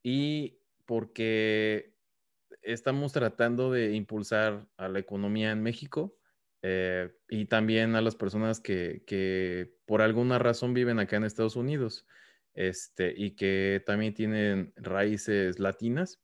Y 0.03 0.61
porque 0.87 1.97
estamos 2.63 3.13
tratando 3.13 3.71
de 3.71 3.95
impulsar 3.95 4.69
a 4.77 4.89
la 4.89 4.99
economía 4.99 5.51
en 5.51 5.63
México 5.63 6.17
eh, 6.63 7.13
y 7.29 7.47
también 7.47 7.95
a 7.95 8.01
las 8.01 8.17
personas 8.17 8.61
que, 8.61 9.03
que, 9.07 9.75
por 9.87 10.03
alguna 10.03 10.39
razón 10.39 10.75
viven 10.75 10.99
acá 10.99 11.17
en 11.17 11.25
Estados 11.25 11.57
Unidos 11.57 12.07
este, 12.55 13.15
y 13.17 13.37
que 13.37 13.83
también 13.87 14.15
tienen 14.15 14.73
raíces 14.77 15.59
latinas, 15.59 16.21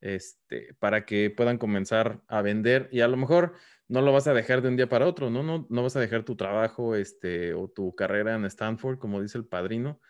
este, 0.00 0.74
para 0.78 1.06
que 1.06 1.30
puedan 1.30 1.58
comenzar 1.58 2.22
a 2.28 2.42
vender 2.42 2.88
y 2.92 3.00
a 3.00 3.08
lo 3.08 3.16
mejor 3.16 3.54
no 3.88 4.02
lo 4.02 4.12
vas 4.12 4.26
a 4.26 4.34
dejar 4.34 4.62
de 4.62 4.68
un 4.68 4.76
día 4.76 4.88
para 4.88 5.06
otro, 5.06 5.30
¿no? 5.30 5.42
No, 5.42 5.66
no 5.70 5.82
vas 5.82 5.96
a 5.96 6.00
dejar 6.00 6.24
tu 6.24 6.36
trabajo 6.36 6.96
este, 6.96 7.54
o 7.54 7.68
tu 7.68 7.94
carrera 7.94 8.34
en 8.34 8.44
Stanford, 8.44 8.98
como 8.98 9.22
dice 9.22 9.38
el 9.38 9.46
padrino, 9.46 10.00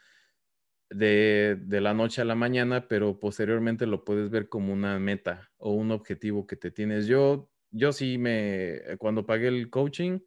de, 0.91 1.59
la 1.69 1.95
noche 1.95 2.23
a 2.23 2.25
la 2.25 2.35
mañana, 2.35 2.89
pero 2.89 3.19
posteriormente 3.19 3.87
lo 3.87 4.05
puedes 4.05 4.31
ver 4.31 4.49
como 4.49 4.73
una 4.73 4.99
meta 4.99 5.51
o 5.59 5.73
un 5.73 5.91
objetivo 5.91 6.47
que 6.47 6.57
te 6.57 6.71
tienes. 6.71 7.07
Yo, 7.07 7.51
yo 7.71 7.93
sí 7.93 8.19
me, 8.19 8.81
cuando 8.99 9.27
pagué 9.27 9.49
el 9.49 9.71
coaching, 9.71 10.21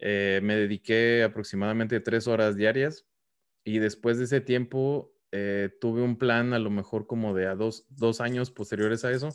eh, 0.00 0.40
me 0.42 0.56
dediqué 0.56 1.24
aproximadamente 1.24 2.00
tres 2.00 2.28
horas 2.28 2.56
diarias 2.56 3.06
y 3.64 3.78
después 3.78 4.18
de 4.18 4.24
ese 4.24 4.40
tiempo 4.40 5.12
eh, 5.32 5.70
tuve 5.80 6.02
un 6.02 6.16
plan 6.16 6.52
a 6.54 6.58
lo 6.58 6.70
mejor 6.70 7.06
como 7.06 7.34
de 7.34 7.46
a 7.46 7.54
dos, 7.54 7.86
dos 7.88 8.20
años 8.20 8.50
posteriores 8.50 9.04
a 9.04 9.12
eso, 9.12 9.30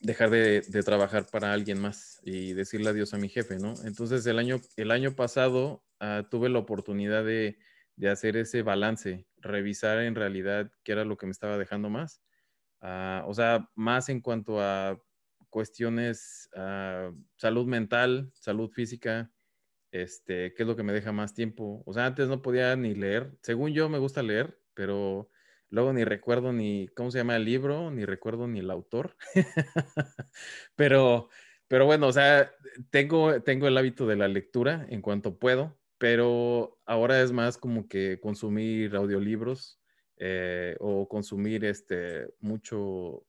dejar 0.00 0.30
de, 0.30 0.62
trabajar 0.84 1.26
para 1.30 1.52
alguien 1.52 1.80
más 1.80 2.20
y 2.24 2.52
decirle 2.54 2.90
adiós 2.90 3.14
a 3.14 3.18
mi 3.18 3.28
jefe, 3.28 3.58
¿no? 3.58 3.74
Entonces 3.84 4.26
el 4.26 4.38
año, 4.38 4.60
el 4.76 4.90
año 4.90 5.14
pasado 5.14 5.84
uh, 6.00 6.28
tuve 6.28 6.48
la 6.48 6.58
oportunidad 6.58 7.24
de 7.24 7.56
de 7.96 8.08
hacer 8.08 8.36
ese 8.36 8.62
balance, 8.62 9.26
revisar 9.36 10.00
en 10.00 10.14
realidad 10.14 10.70
qué 10.82 10.92
era 10.92 11.04
lo 11.04 11.16
que 11.16 11.26
me 11.26 11.32
estaba 11.32 11.58
dejando 11.58 11.90
más. 11.90 12.22
Uh, 12.80 13.22
o 13.26 13.34
sea, 13.34 13.70
más 13.74 14.08
en 14.08 14.20
cuanto 14.20 14.60
a 14.60 15.00
cuestiones, 15.50 16.48
uh, 16.56 17.14
salud 17.36 17.66
mental, 17.66 18.32
salud 18.34 18.70
física, 18.70 19.30
este, 19.92 20.54
qué 20.54 20.64
es 20.64 20.66
lo 20.66 20.76
que 20.76 20.82
me 20.82 20.92
deja 20.92 21.12
más 21.12 21.34
tiempo. 21.34 21.82
O 21.86 21.92
sea, 21.94 22.06
antes 22.06 22.28
no 22.28 22.42
podía 22.42 22.74
ni 22.76 22.94
leer. 22.94 23.38
Según 23.42 23.72
yo 23.72 23.88
me 23.88 23.98
gusta 23.98 24.22
leer, 24.22 24.58
pero 24.74 25.30
luego 25.70 25.92
ni 25.92 26.04
recuerdo 26.04 26.52
ni 26.52 26.88
cómo 26.96 27.10
se 27.12 27.18
llama 27.18 27.36
el 27.36 27.44
libro, 27.44 27.90
ni 27.92 28.04
recuerdo 28.04 28.48
ni 28.48 28.58
el 28.60 28.70
autor. 28.70 29.16
pero, 30.76 31.28
pero 31.68 31.86
bueno, 31.86 32.08
o 32.08 32.12
sea, 32.12 32.50
tengo, 32.90 33.42
tengo 33.42 33.68
el 33.68 33.78
hábito 33.78 34.06
de 34.06 34.16
la 34.16 34.28
lectura 34.28 34.86
en 34.90 35.02
cuanto 35.02 35.38
puedo 35.38 35.78
pero 36.02 36.80
ahora 36.84 37.22
es 37.22 37.30
más 37.30 37.56
como 37.56 37.86
que 37.86 38.18
consumir 38.20 38.96
audiolibros 38.96 39.80
eh, 40.16 40.74
o 40.80 41.08
consumir 41.08 41.64
este, 41.64 42.26
mucho, 42.40 43.24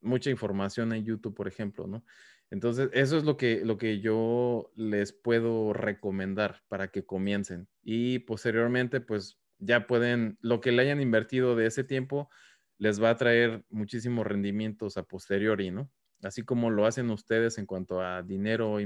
mucha 0.00 0.28
información 0.28 0.92
en 0.92 1.04
YouTube, 1.04 1.32
por 1.32 1.46
ejemplo, 1.46 1.86
¿no? 1.86 2.04
Entonces, 2.50 2.90
eso 2.92 3.18
es 3.18 3.24
lo 3.24 3.36
que, 3.36 3.64
lo 3.64 3.78
que 3.78 4.00
yo 4.00 4.72
les 4.74 5.12
puedo 5.12 5.72
recomendar 5.72 6.62
para 6.68 6.88
que 6.88 7.04
comiencen. 7.04 7.68
Y 7.82 8.20
posteriormente, 8.20 9.00
pues 9.00 9.38
ya 9.58 9.86
pueden, 9.86 10.38
lo 10.40 10.60
que 10.60 10.72
le 10.72 10.82
hayan 10.82 11.00
invertido 11.00 11.56
de 11.56 11.66
ese 11.66 11.84
tiempo, 11.84 12.30
les 12.78 13.02
va 13.02 13.10
a 13.10 13.16
traer 13.16 13.64
muchísimos 13.70 14.26
rendimientos 14.26 14.96
a 14.96 15.02
posteriori, 15.02 15.70
¿no? 15.70 15.90
así 16.22 16.44
como 16.44 16.70
lo 16.70 16.86
hacen 16.86 17.10
ustedes 17.10 17.58
en 17.58 17.66
cuanto 17.66 18.00
a 18.00 18.22
dinero, 18.22 18.78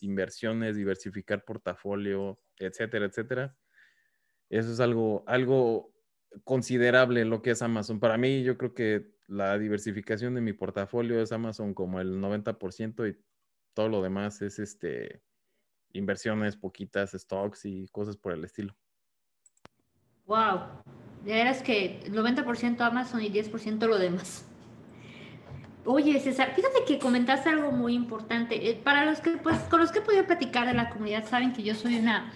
inversiones, 0.00 0.76
diversificar 0.76 1.44
portafolio, 1.44 2.40
etcétera, 2.58 3.06
etcétera. 3.06 3.56
Eso 4.50 4.72
es 4.72 4.80
algo, 4.80 5.24
algo 5.26 5.94
considerable 6.44 7.24
lo 7.24 7.42
que 7.42 7.50
es 7.52 7.62
Amazon. 7.62 8.00
Para 8.00 8.18
mí, 8.18 8.42
yo 8.42 8.58
creo 8.58 8.74
que 8.74 9.13
la 9.26 9.58
diversificación 9.58 10.34
de 10.34 10.40
mi 10.40 10.52
portafolio 10.52 11.20
es 11.20 11.32
Amazon 11.32 11.74
como 11.74 12.00
el 12.00 12.20
90% 12.20 13.10
y 13.10 13.16
todo 13.72 13.88
lo 13.88 14.02
demás 14.02 14.42
es 14.42 14.58
este 14.58 15.22
inversiones, 15.92 16.56
poquitas, 16.56 17.12
stocks 17.12 17.64
y 17.64 17.86
cosas 17.88 18.16
por 18.16 18.32
el 18.32 18.44
estilo. 18.44 18.76
Wow, 20.26 20.82
de 21.24 21.32
veras 21.32 21.62
que 21.62 22.00
el 22.04 22.12
90% 22.12 22.80
Amazon 22.80 23.22
y 23.22 23.30
10% 23.30 23.86
lo 23.86 23.98
demás. 23.98 24.44
Oye, 25.86 26.18
César, 26.18 26.54
fíjate 26.54 26.84
que 26.86 26.98
comentaste 26.98 27.50
algo 27.50 27.70
muy 27.70 27.94
importante. 27.94 28.70
Eh, 28.70 28.80
para 28.82 29.04
los 29.04 29.20
que, 29.20 29.36
pues, 29.36 29.58
con 29.64 29.80
los 29.80 29.92
que 29.92 29.98
he 29.98 30.02
podido 30.02 30.26
platicar 30.26 30.66
de 30.66 30.72
la 30.72 30.88
comunidad, 30.88 31.26
saben 31.28 31.52
que 31.52 31.62
yo 31.62 31.74
soy 31.74 31.98
una 31.98 32.32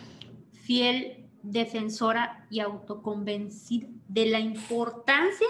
fiel 0.53 1.31
defensora 1.43 2.47
y 2.51 2.61
autoconvencida 2.61 3.89
de 4.07 4.27
la 4.27 4.39
importancia 4.39 5.47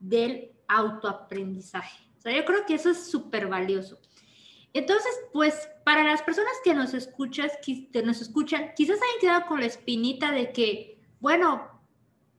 del 0.00 0.51
autoaprendizaje. 0.68 1.98
O 2.18 2.20
sea, 2.20 2.36
yo 2.36 2.44
creo 2.44 2.64
que 2.66 2.74
eso 2.74 2.90
es 2.90 3.10
súper 3.10 3.48
valioso. 3.48 3.98
Entonces, 4.72 5.12
pues, 5.32 5.68
para 5.84 6.04
las 6.04 6.22
personas 6.22 6.52
que 6.64 6.74
nos, 6.74 6.94
escuchas, 6.94 7.52
que 7.62 8.02
nos 8.02 8.22
escuchan, 8.22 8.72
quizás 8.74 8.96
hayan 8.96 9.20
quedado 9.20 9.46
con 9.46 9.60
la 9.60 9.66
espinita 9.66 10.30
de 10.30 10.52
que, 10.52 10.98
bueno, 11.20 11.68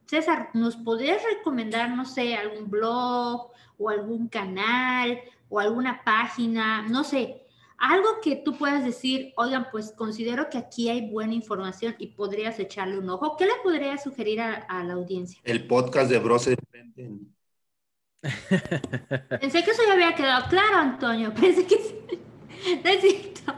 César, 0.06 0.50
¿nos 0.54 0.76
podrías 0.76 1.22
recomendar, 1.24 1.92
no 1.92 2.06
sé, 2.06 2.36
algún 2.36 2.70
blog 2.70 3.52
o 3.78 3.90
algún 3.90 4.28
canal 4.28 5.20
o 5.50 5.60
alguna 5.60 6.04
página, 6.04 6.82
no 6.88 7.04
sé, 7.04 7.44
algo 7.78 8.22
que 8.22 8.38
tú 8.38 8.58
puedas 8.58 8.84
decir, 8.84 9.34
oigan, 9.36 9.68
pues 9.72 9.92
considero 9.92 10.50
que 10.50 10.58
aquí 10.58 10.90
hay 10.90 11.10
buena 11.10 11.34
información 11.34 11.96
y 12.00 12.08
podrías 12.08 12.58
echarle 12.60 12.98
un 12.98 13.10
ojo. 13.10 13.36
¿Qué 13.38 13.46
le 13.46 13.52
podrías 13.62 14.04
sugerir 14.04 14.40
a, 14.42 14.84
la 14.84 14.94
audiencia? 14.94 15.42
El 15.44 15.68
podcast 15.68 16.10
de 16.10 16.20
Bros 16.20 16.48
Pensé 19.42 19.64
que 19.64 19.72
eso 19.72 19.82
ya 19.86 19.94
había 19.94 20.16
quedado 20.16 20.48
claro, 20.50 20.78
Antonio. 20.78 21.34
Pensé 21.40 21.66
que... 21.68 22.04
Necesito. 22.84 23.54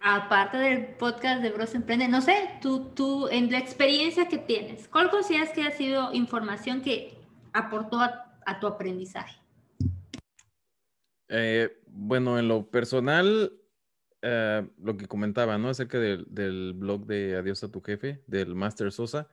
aparte 0.00 0.56
del 0.56 0.86
podcast 0.96 1.42
de 1.42 1.50
Bros 1.50 1.74
Emprende, 1.74 2.08
no 2.08 2.20
sé, 2.20 2.50
tú, 2.60 2.90
tú, 2.94 3.28
en 3.28 3.50
la 3.52 3.58
experiencia 3.58 4.28
que 4.28 4.38
tienes, 4.38 4.88
¿cuál 4.88 5.10
consideras 5.10 5.50
que 5.50 5.62
ha 5.62 5.70
sido 5.70 6.12
información 6.12 6.80
que 6.80 7.16
aportó 7.52 8.00
a, 8.00 8.26
tu 8.60 8.66
aprendizaje? 8.66 9.38
Eh, 11.28 11.80
bueno, 11.86 12.38
en 12.38 12.48
lo 12.48 12.68
personal, 12.68 13.52
eh, 14.22 14.68
lo 14.82 14.96
que 14.96 15.06
comentaba, 15.06 15.56
¿no? 15.58 15.68
Acerca 15.68 15.98
del, 16.00 16.72
blog 16.74 17.06
de 17.06 17.36
Adiós 17.36 17.62
a 17.62 17.70
tu 17.70 17.80
jefe, 17.80 18.24
del 18.26 18.56
Master 18.56 18.90
Sosa. 18.90 19.28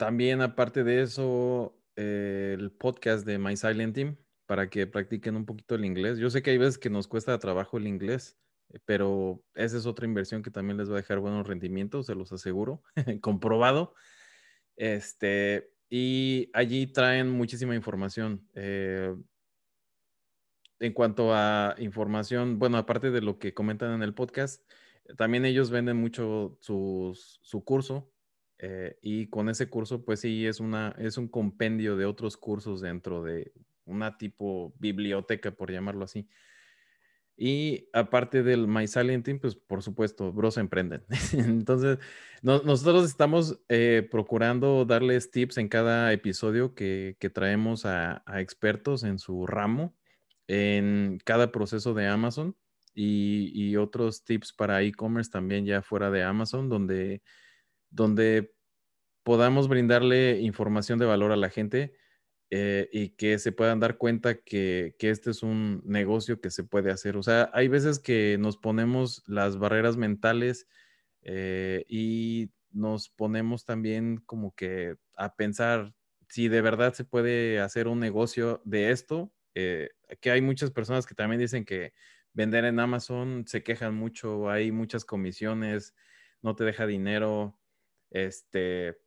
También, 0.00 0.40
aparte 0.40 0.82
de 0.82 1.02
eso, 1.02 1.78
eh, 1.94 2.56
el 2.58 2.72
podcast 2.72 3.26
de 3.26 3.38
My 3.38 3.54
Silent 3.54 3.94
Team, 3.94 4.16
para 4.46 4.70
que 4.70 4.86
practiquen 4.86 5.36
un 5.36 5.44
poquito 5.44 5.74
el 5.74 5.84
inglés. 5.84 6.16
Yo 6.16 6.30
sé 6.30 6.42
que 6.42 6.52
hay 6.52 6.56
veces 6.56 6.78
que 6.78 6.88
nos 6.88 7.06
cuesta 7.06 7.38
trabajo 7.38 7.76
el 7.76 7.86
inglés, 7.86 8.38
eh, 8.70 8.78
pero 8.86 9.44
esa 9.54 9.76
es 9.76 9.84
otra 9.84 10.06
inversión 10.06 10.42
que 10.42 10.50
también 10.50 10.78
les 10.78 10.88
va 10.88 10.94
a 10.94 11.02
dejar 11.02 11.18
buenos 11.18 11.46
rendimientos, 11.46 12.06
se 12.06 12.14
los 12.14 12.32
aseguro, 12.32 12.82
comprobado. 13.20 13.94
Este, 14.74 15.70
y 15.90 16.48
allí 16.54 16.86
traen 16.86 17.28
muchísima 17.28 17.74
información. 17.74 18.48
Eh, 18.54 19.14
en 20.78 20.94
cuanto 20.94 21.34
a 21.34 21.74
información, 21.76 22.58
bueno, 22.58 22.78
aparte 22.78 23.10
de 23.10 23.20
lo 23.20 23.38
que 23.38 23.52
comentan 23.52 23.92
en 23.92 24.02
el 24.02 24.14
podcast, 24.14 24.66
también 25.18 25.44
ellos 25.44 25.70
venden 25.70 25.98
mucho 25.98 26.56
su 26.58 27.64
curso 27.66 28.10
eh, 28.62 28.98
y 29.00 29.28
con 29.28 29.48
ese 29.48 29.70
curso, 29.70 30.04
pues 30.04 30.20
sí, 30.20 30.46
es, 30.46 30.60
una, 30.60 30.94
es 30.98 31.16
un 31.16 31.28
compendio 31.28 31.96
de 31.96 32.04
otros 32.04 32.36
cursos 32.36 32.82
dentro 32.82 33.22
de 33.24 33.52
una 33.86 34.18
tipo 34.18 34.74
biblioteca, 34.78 35.50
por 35.50 35.72
llamarlo 35.72 36.04
así. 36.04 36.28
Y 37.38 37.88
aparte 37.94 38.42
del 38.42 38.68
My 38.68 38.86
Silent 38.86 39.24
Team, 39.24 39.38
pues 39.38 39.56
por 39.56 39.82
supuesto, 39.82 40.30
Bros 40.30 40.58
Emprenden. 40.58 41.02
Entonces, 41.32 41.98
nosotros 42.42 43.06
estamos 43.06 43.62
eh, 43.70 44.06
procurando 44.10 44.84
darles 44.84 45.30
tips 45.30 45.56
en 45.56 45.68
cada 45.68 46.12
episodio 46.12 46.74
que, 46.74 47.16
traemos 47.32 47.86
a, 47.86 48.22
expertos 48.34 49.04
en 49.04 49.18
su 49.18 49.46
ramo, 49.46 49.96
en 50.48 51.18
cada 51.24 51.50
proceso 51.50 51.94
de 51.94 52.08
Amazon 52.08 52.56
y, 52.94 53.52
y 53.54 53.76
otros 53.76 54.22
tips 54.22 54.52
para 54.52 54.82
e-commerce 54.82 55.30
también 55.30 55.64
ya 55.64 55.80
fuera 55.80 56.10
de 56.10 56.22
Amazon, 56.22 56.68
donde, 56.68 57.22
donde 57.90 58.54
podamos 59.22 59.68
brindarle 59.68 60.40
información 60.40 60.98
de 60.98 61.06
valor 61.06 61.32
a 61.32 61.36
la 61.36 61.50
gente 61.50 61.94
eh, 62.50 62.88
y 62.92 63.10
que 63.10 63.38
se 63.38 63.52
puedan 63.52 63.78
dar 63.80 63.96
cuenta 63.96 64.42
que, 64.42 64.96
que, 64.98 65.10
este 65.10 65.30
es 65.30 65.42
un 65.42 65.82
negocio 65.84 66.40
que 66.40 66.50
se 66.50 66.64
puede 66.64 66.90
hacer. 66.90 67.16
O 67.16 67.22
sea, 67.22 67.50
hay 67.52 67.68
veces 67.68 68.00
que 68.00 68.38
nos 68.40 68.56
ponemos 68.56 69.22
las 69.28 69.58
barreras 69.58 69.96
mentales 69.96 70.66
eh, 71.22 71.84
y 71.88 72.50
nos 72.72 73.08
ponemos 73.08 73.64
también 73.64 74.18
como 74.26 74.54
que 74.54 74.96
a 75.16 75.36
pensar 75.36 75.94
si 76.28 76.48
de 76.48 76.60
verdad 76.62 76.94
se 76.94 77.04
puede 77.04 77.60
hacer 77.60 77.88
un 77.88 78.00
negocio 78.00 78.62
de 78.64 78.90
esto. 78.90 79.32
Eh, 79.54 79.90
que 80.20 80.30
hay 80.30 80.40
muchas 80.40 80.70
personas 80.70 81.06
que 81.06 81.14
también 81.14 81.40
dicen 81.40 81.64
que 81.64 81.92
vender 82.32 82.64
en 82.64 82.80
Amazon 82.80 83.44
se 83.46 83.62
quejan 83.62 83.94
mucho, 83.94 84.48
hay 84.48 84.72
muchas 84.72 85.04
comisiones, 85.04 85.94
no 86.42 86.54
te 86.54 86.64
deja 86.64 86.86
dinero, 86.86 87.59
este, 88.10 88.98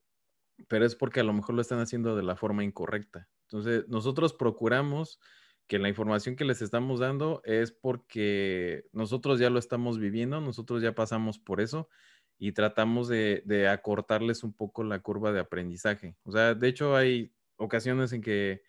pero 0.67 0.85
es 0.85 0.95
porque 0.95 1.19
a 1.19 1.23
lo 1.23 1.33
mejor 1.33 1.55
lo 1.55 1.61
están 1.61 1.79
haciendo 1.79 2.15
de 2.15 2.23
la 2.23 2.35
forma 2.35 2.63
incorrecta. 2.63 3.29
Entonces, 3.47 3.87
nosotros 3.87 4.33
procuramos 4.33 5.19
que 5.67 5.79
la 5.79 5.89
información 5.89 6.35
que 6.35 6.45
les 6.45 6.61
estamos 6.61 6.99
dando 6.99 7.41
es 7.45 7.71
porque 7.71 8.85
nosotros 8.91 9.39
ya 9.39 9.49
lo 9.49 9.59
estamos 9.59 9.99
viviendo, 9.99 10.41
nosotros 10.41 10.81
ya 10.81 10.93
pasamos 10.93 11.39
por 11.39 11.61
eso 11.61 11.89
y 12.37 12.51
tratamos 12.51 13.07
de, 13.07 13.67
acortarles 13.71 14.43
un 14.43 14.53
poco 14.53 14.83
la 14.83 14.99
curva 14.99 15.31
de 15.31 15.39
aprendizaje. 15.39 16.15
O 16.23 16.31
sea, 16.31 16.55
de 16.55 16.67
hecho 16.67 16.95
hay 16.95 17.33
ocasiones 17.57 18.11
en 18.11 18.21
que, 18.21 18.63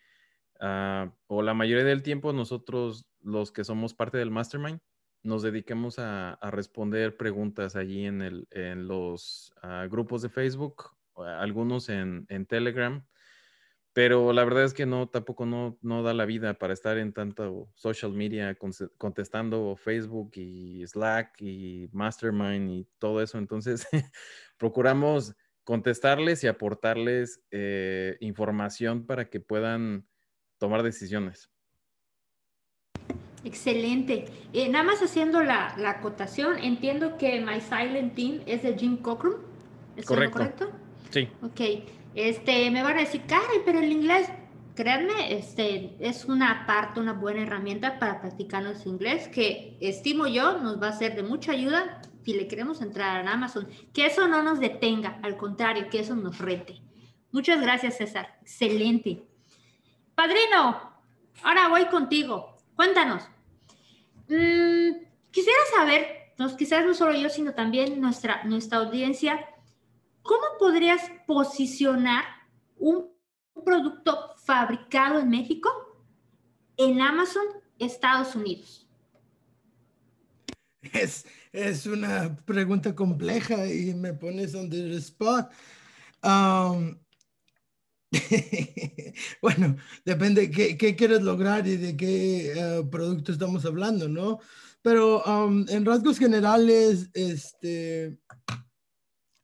ah, 0.59 1.13
o 1.27 1.41
la 1.41 1.53
mayoría 1.53 1.83
del 1.83 2.03
tiempo, 2.03 2.31
nosotros, 2.31 3.05
los 3.21 3.51
que 3.51 3.63
somos 3.63 3.93
parte 3.93 4.17
del 4.17 4.31
mastermind, 4.31 4.79
nos 5.25 5.43
dedicamos 5.43 5.99
a, 5.99 6.37
responder 6.51 7.17
preguntas 7.17 7.75
allí 7.75 8.05
en, 8.05 8.87
los 8.87 9.53
ah, 9.61 9.87
grupos 9.89 10.21
de 10.21 10.29
Facebook, 10.29 10.91
algunos 11.15 11.89
en, 11.89 12.25
Telegram 12.47 13.03
pero 13.95 14.33
la 14.33 14.43
verdad 14.43 14.65
es 14.65 14.73
que 14.73 14.85
no, 14.85 15.07
tampoco 15.07 15.45
no 15.45 16.03
da 16.03 16.13
la 16.13 16.25
vida 16.25 16.55
para 16.55 16.73
estar 16.73 16.97
en 16.97 17.13
tanto 17.13 17.71
social 17.75 18.11
media 18.11 18.57
contestando 18.97 19.77
Facebook 19.77 20.31
y 20.35 20.85
Slack 20.85 21.41
y 21.41 21.87
Mastermind 21.93 22.69
y 22.71 22.87
todo 22.99 23.21
eso. 23.21 23.37
Entonces, 23.37 23.87
procuramos 24.57 25.33
contestarles 25.63 26.43
y 26.43 26.47
aportarles 26.47 27.41
eh, 27.51 28.17
información 28.19 29.05
para 29.05 29.29
que 29.29 29.39
puedan 29.39 30.05
tomar 30.57 30.83
decisiones. 30.83 31.49
Excelente. 33.45 34.25
Eh, 34.53 34.69
nada 34.69 34.83
más 34.83 35.01
haciendo 35.03 35.43
la, 35.43 35.75
la, 35.77 35.91
acotación, 35.91 36.57
entiendo 36.57 37.15
que 37.17 37.39
My 37.41 37.61
Silent 37.61 38.15
Team 38.15 38.41
es 38.47 38.63
de 38.63 38.75
Jim 38.75 38.97
Cockrum. 38.97 39.35
¿Es 39.95 40.05
correcto? 40.05 40.39
correcto? 40.39 40.71
Sí. 41.11 41.29
Ok. 41.43 41.61
Este, 42.15 42.71
me 42.71 42.81
van 42.81 42.97
a 42.97 43.01
decir, 43.01 43.21
Karen, 43.27 43.61
pero 43.63 43.79
el 43.79 43.91
inglés, 43.91 44.29
créanme, 44.73 45.37
este, 45.37 45.95
es 45.99 46.25
una 46.25 46.65
parte, 46.65 46.99
una 46.99 47.13
buena 47.13 47.43
herramienta 47.43 47.99
para 47.99 48.19
practicar 48.19 48.63
nuestro 48.63 48.89
inglés 48.89 49.27
que 49.27 49.77
estimo 49.79 50.25
yo 50.25 50.57
nos 50.57 50.81
va 50.81 50.87
a 50.87 50.93
ser 50.93 51.15
de 51.15 51.21
mucha 51.21 51.51
ayuda 51.51 52.01
si 52.23 52.33
le 52.33 52.47
queremos 52.47 52.81
entrar 52.81 53.21
en 53.21 53.27
Amazon. 53.27 53.67
Que 53.93 54.07
eso 54.07 54.27
no 54.27 54.41
nos 54.41 54.59
detenga, 54.59 55.19
al 55.21 55.37
contrario, 55.37 55.87
que 55.91 55.99
eso 55.99 56.15
nos 56.15 56.39
rete. 56.39 56.81
Muchas 57.31 57.61
gracias, 57.61 57.97
César. 57.97 58.39
Excelente. 58.41 59.23
Padrino, 60.15 60.81
ahora 61.43 61.67
voy 61.67 61.85
contigo. 61.85 62.57
Cuéntanos. 62.75 63.29
Mm, 64.27 65.05
quisiera 65.31 65.59
saber, 65.75 66.07
quizás 66.57 66.85
no 66.85 66.93
solo 66.93 67.17
yo, 67.17 67.29
sino 67.29 67.53
también 67.53 68.01
nuestra, 68.01 68.43
nuestra 68.43 68.79
audiencia, 68.79 69.39
¿cómo 70.21 70.43
podrías 70.59 71.01
posicionar 71.27 72.23
un 72.77 73.11
producto 73.63 74.35
fabricado 74.43 75.19
en 75.19 75.29
México 75.29 75.69
en 76.77 77.01
Amazon, 77.01 77.45
Estados 77.79 78.35
Unidos? 78.35 78.87
Es, 80.93 81.25
es 81.51 81.85
una 81.87 82.35
pregunta 82.45 82.93
compleja 82.93 83.67
y 83.67 83.93
me 83.93 84.13
pones 84.13 84.53
on 84.53 84.69
the 84.69 84.95
spot. 84.97 85.51
Um, 86.23 86.97
bueno, 89.41 89.75
depende 90.03 90.49
qué, 90.51 90.77
qué 90.77 90.95
quieres 90.95 91.21
lograr 91.21 91.67
y 91.67 91.77
de 91.77 91.97
qué 91.97 92.51
eh, 92.51 92.83
producto 92.89 93.31
estamos 93.31 93.65
hablando, 93.65 94.07
¿no? 94.07 94.39
Pero 94.81 95.23
um, 95.23 95.65
en 95.67 95.85
rasgos 95.85 96.19
generales, 96.19 97.09
este, 97.13 98.19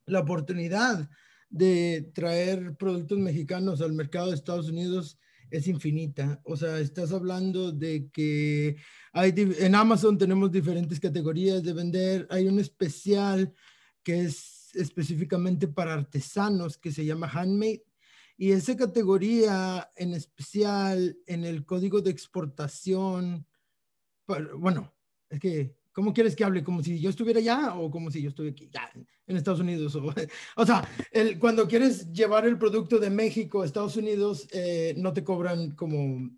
la 0.05 0.19
oportunidad 0.19 1.09
de 1.49 2.11
traer 2.13 2.75
productos 2.75 3.17
mexicanos 3.17 3.81
al 3.81 3.93
mercado 3.93 4.29
de 4.29 4.35
Estados 4.35 4.69
Unidos 4.69 5.19
es 5.49 5.67
infinita. 5.67 6.39
O 6.43 6.55
sea, 6.55 6.79
estás 6.79 7.11
hablando 7.11 7.71
de 7.71 8.09
que 8.11 8.77
hay, 9.11 9.33
en 9.35 9.75
Amazon 9.75 10.17
tenemos 10.17 10.51
diferentes 10.51 10.99
categorías 10.99 11.61
de 11.61 11.73
vender. 11.73 12.27
Hay 12.29 12.47
un 12.47 12.59
especial 12.59 13.53
que 14.03 14.21
es 14.21 14.69
específicamente 14.73 15.67
para 15.67 15.93
artesanos 15.93 16.77
que 16.77 16.91
se 16.91 17.05
llama 17.05 17.27
Handmade. 17.27 17.83
Y 18.37 18.51
esa 18.51 18.75
categoría 18.75 19.89
en 19.95 20.13
especial 20.13 21.17
en 21.25 21.43
el 21.43 21.65
código 21.65 22.01
de 22.01 22.11
exportación, 22.11 23.45
bueno, 24.57 24.93
es 25.29 25.39
que 25.39 25.81
¿Cómo 25.93 26.13
quieres 26.13 26.35
que 26.35 26.43
hable? 26.43 26.63
¿Como 26.63 26.81
si 26.81 26.99
yo 26.99 27.09
estuviera 27.09 27.39
allá 27.39 27.75
o 27.75 27.91
como 27.91 28.09
si 28.09 28.21
yo 28.21 28.29
estuviera 28.29 28.53
aquí, 28.53 28.69
ya, 28.73 28.89
en 29.27 29.37
Estados 29.37 29.59
Unidos? 29.59 29.95
O, 29.95 30.13
o 30.55 30.65
sea, 30.65 30.87
el, 31.11 31.37
cuando 31.37 31.67
quieres 31.67 32.11
llevar 32.13 32.45
el 32.45 32.57
producto 32.57 32.97
de 32.97 33.09
México 33.09 33.61
a 33.61 33.65
Estados 33.65 33.97
Unidos, 33.97 34.47
eh, 34.51 34.93
no 34.97 35.11
te 35.11 35.23
cobran 35.23 35.71
como 35.71 36.29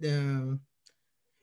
eh, 0.00 0.56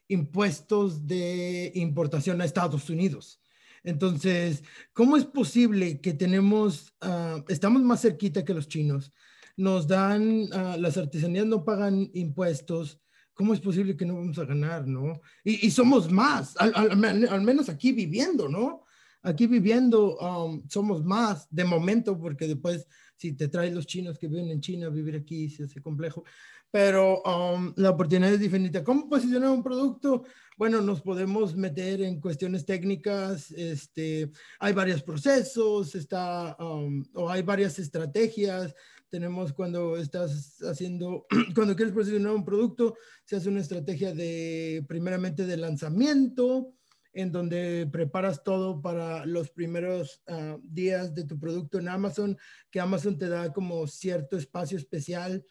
impuestos 0.07 1.05
de 1.05 1.71
importación 1.75 2.41
a 2.41 2.45
Estados 2.45 2.89
Unidos. 2.89 3.39
Entonces, 3.83 4.63
¿cómo 4.93 5.15
es 5.15 5.25
posible 5.25 6.01
que 6.01 6.13
tenemos, 6.13 6.93
uh, 7.01 7.43
estamos 7.47 7.83
más 7.83 8.01
cerquita 8.01 8.43
que 8.43 8.53
los 8.53 8.67
chinos? 8.67 9.13
Nos 9.57 9.87
dan, 9.87 10.43
uh, 10.43 10.79
las 10.79 10.97
artesanías 10.97 11.45
no 11.45 11.65
pagan 11.65 12.09
impuestos, 12.13 13.01
¿cómo 13.33 13.53
es 13.53 13.59
posible 13.59 13.97
que 13.97 14.05
no 14.05 14.15
vamos 14.15 14.39
a 14.39 14.45
ganar, 14.45 14.87
no? 14.87 15.21
Y, 15.43 15.69
somos 15.71 16.11
más, 16.11 16.55
al, 16.57 16.97
menos 16.97 17.69
aquí 17.69 17.91
viviendo, 17.91 18.47
¿no? 18.47 18.85
Aquí 19.21 19.45
viviendo 19.45 20.17
um, 20.17 20.63
somos 20.69 21.03
más 21.03 21.47
de 21.49 21.65
momento, 21.65 22.17
porque 22.17 22.47
después 22.47 22.87
si 23.17 23.33
te 23.33 23.47
traes 23.47 23.73
los 23.73 23.87
chinos 23.87 24.17
que 24.17 24.27
viven 24.27 24.49
en 24.49 24.61
China, 24.61 24.89
vivir 24.89 25.15
aquí 25.15 25.49
se 25.49 25.63
hace 25.63 25.81
complejo. 25.81 26.23
Pero 26.69 27.21
um, 27.23 27.73
la 27.77 27.91
oportunidad 27.91 28.33
es 28.33 28.39
diferente. 28.39 28.83
¿Cómo 28.83 29.09
posicionar 29.09 29.49
un 29.49 29.63
producto? 29.63 30.23
Bueno, 30.57 30.81
nos 30.81 31.01
podemos 31.01 31.55
meter 31.55 32.01
en 32.01 32.19
cuestiones 32.19 32.65
técnicas. 32.65 33.51
Este, 33.51 34.31
hay 34.59 34.73
varios 34.73 35.01
procesos, 35.01 35.95
está, 35.95 36.55
um, 36.59 37.03
o 37.13 37.29
hay 37.29 37.41
varias 37.41 37.79
estrategias 37.79 38.75
tenemos 39.09 39.53
cuando 39.53 39.97
estás 39.97 40.61
haciendo, 40.61 41.25
cuando 41.55 41.75
quieres 41.75 41.93
posicionar 41.93 42.33
un 42.33 42.45
producto, 42.45 42.95
se 43.25 43.35
hace 43.35 43.49
una 43.49 43.61
estrategia 43.61 44.13
de, 44.13 44.85
primeramente, 44.87 45.45
de 45.45 45.57
lanzamiento, 45.57 46.73
en 47.13 47.31
donde 47.31 47.87
preparas 47.91 48.43
todo 48.43 48.81
para 48.81 49.25
los 49.25 49.49
primeros 49.49 50.21
ah, 50.27 50.57
días 50.61 51.15
de 51.15 51.23
tu 51.23 51.39
producto 51.39 51.79
en 51.79 51.89
Amazon, 51.89 52.37
que 52.69 52.79
Amazon 52.79 53.17
te 53.17 53.27
da 53.27 53.51
como 53.51 53.87
cierto 53.87 54.37
espacio 54.37 54.77
especial 54.77 55.43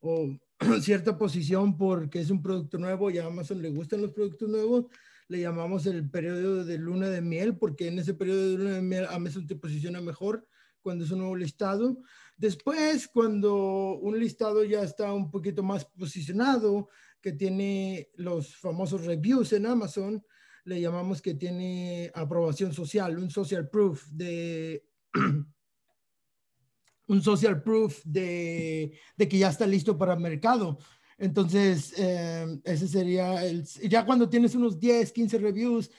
o 0.00 0.36
cierta 0.82 1.16
posición 1.16 1.76
porque 1.76 2.20
es 2.20 2.30
un 2.30 2.42
producto 2.42 2.76
nuevo 2.78 3.10
y 3.10 3.18
a 3.18 3.26
Amazon 3.26 3.62
le 3.62 3.70
gustan 3.70 4.02
los 4.02 4.12
productos 4.12 4.48
nuevos. 4.48 4.86
Le 5.28 5.40
llamamos 5.40 5.86
el 5.86 6.10
periodo 6.10 6.64
de 6.64 6.78
luna 6.78 7.08
de 7.08 7.20
miel 7.20 7.56
porque 7.56 7.86
en 7.86 8.00
ese 8.00 8.14
periodo 8.14 8.50
de 8.50 8.58
luna 8.58 8.70
de 8.72 8.82
miel 8.82 9.06
Amazon 9.08 9.46
te 9.46 9.54
posiciona 9.54 10.00
mejor 10.00 10.46
cuando 10.82 11.04
es 11.04 11.10
un 11.12 11.20
nuevo 11.20 11.36
listado. 11.36 12.02
Después, 12.42 13.06
cuando 13.06 14.00
un 14.00 14.18
listado 14.18 14.64
ya 14.64 14.82
está 14.82 15.12
un 15.12 15.30
poquito 15.30 15.62
más 15.62 15.84
posicionado, 15.84 16.88
que 17.20 17.30
tiene 17.30 18.10
los 18.16 18.56
famosos 18.56 19.04
reviews 19.04 19.52
en 19.52 19.64
Amazon, 19.64 20.26
le 20.64 20.80
llamamos 20.80 21.22
que 21.22 21.34
tiene 21.34 22.10
aprobación 22.12 22.72
social, 22.72 23.16
un 23.16 23.30
social 23.30 23.68
proof 23.68 24.08
de 24.08 24.84
un 27.06 27.22
social 27.22 27.62
proof 27.62 28.02
de, 28.04 28.98
de, 29.16 29.28
que 29.28 29.38
ya 29.38 29.50
está 29.50 29.64
listo 29.64 29.96
para 29.96 30.14
el 30.14 30.20
mercado. 30.20 30.78
Entonces, 31.18 31.94
eh, 31.96 32.60
ese 32.64 32.88
sería 32.88 33.46
el, 33.46 33.64
ya 33.88 34.04
cuando 34.04 34.28
tienes 34.28 34.56
unos 34.56 34.80
10, 34.80 35.12
15 35.12 35.38
reviews, 35.38 35.92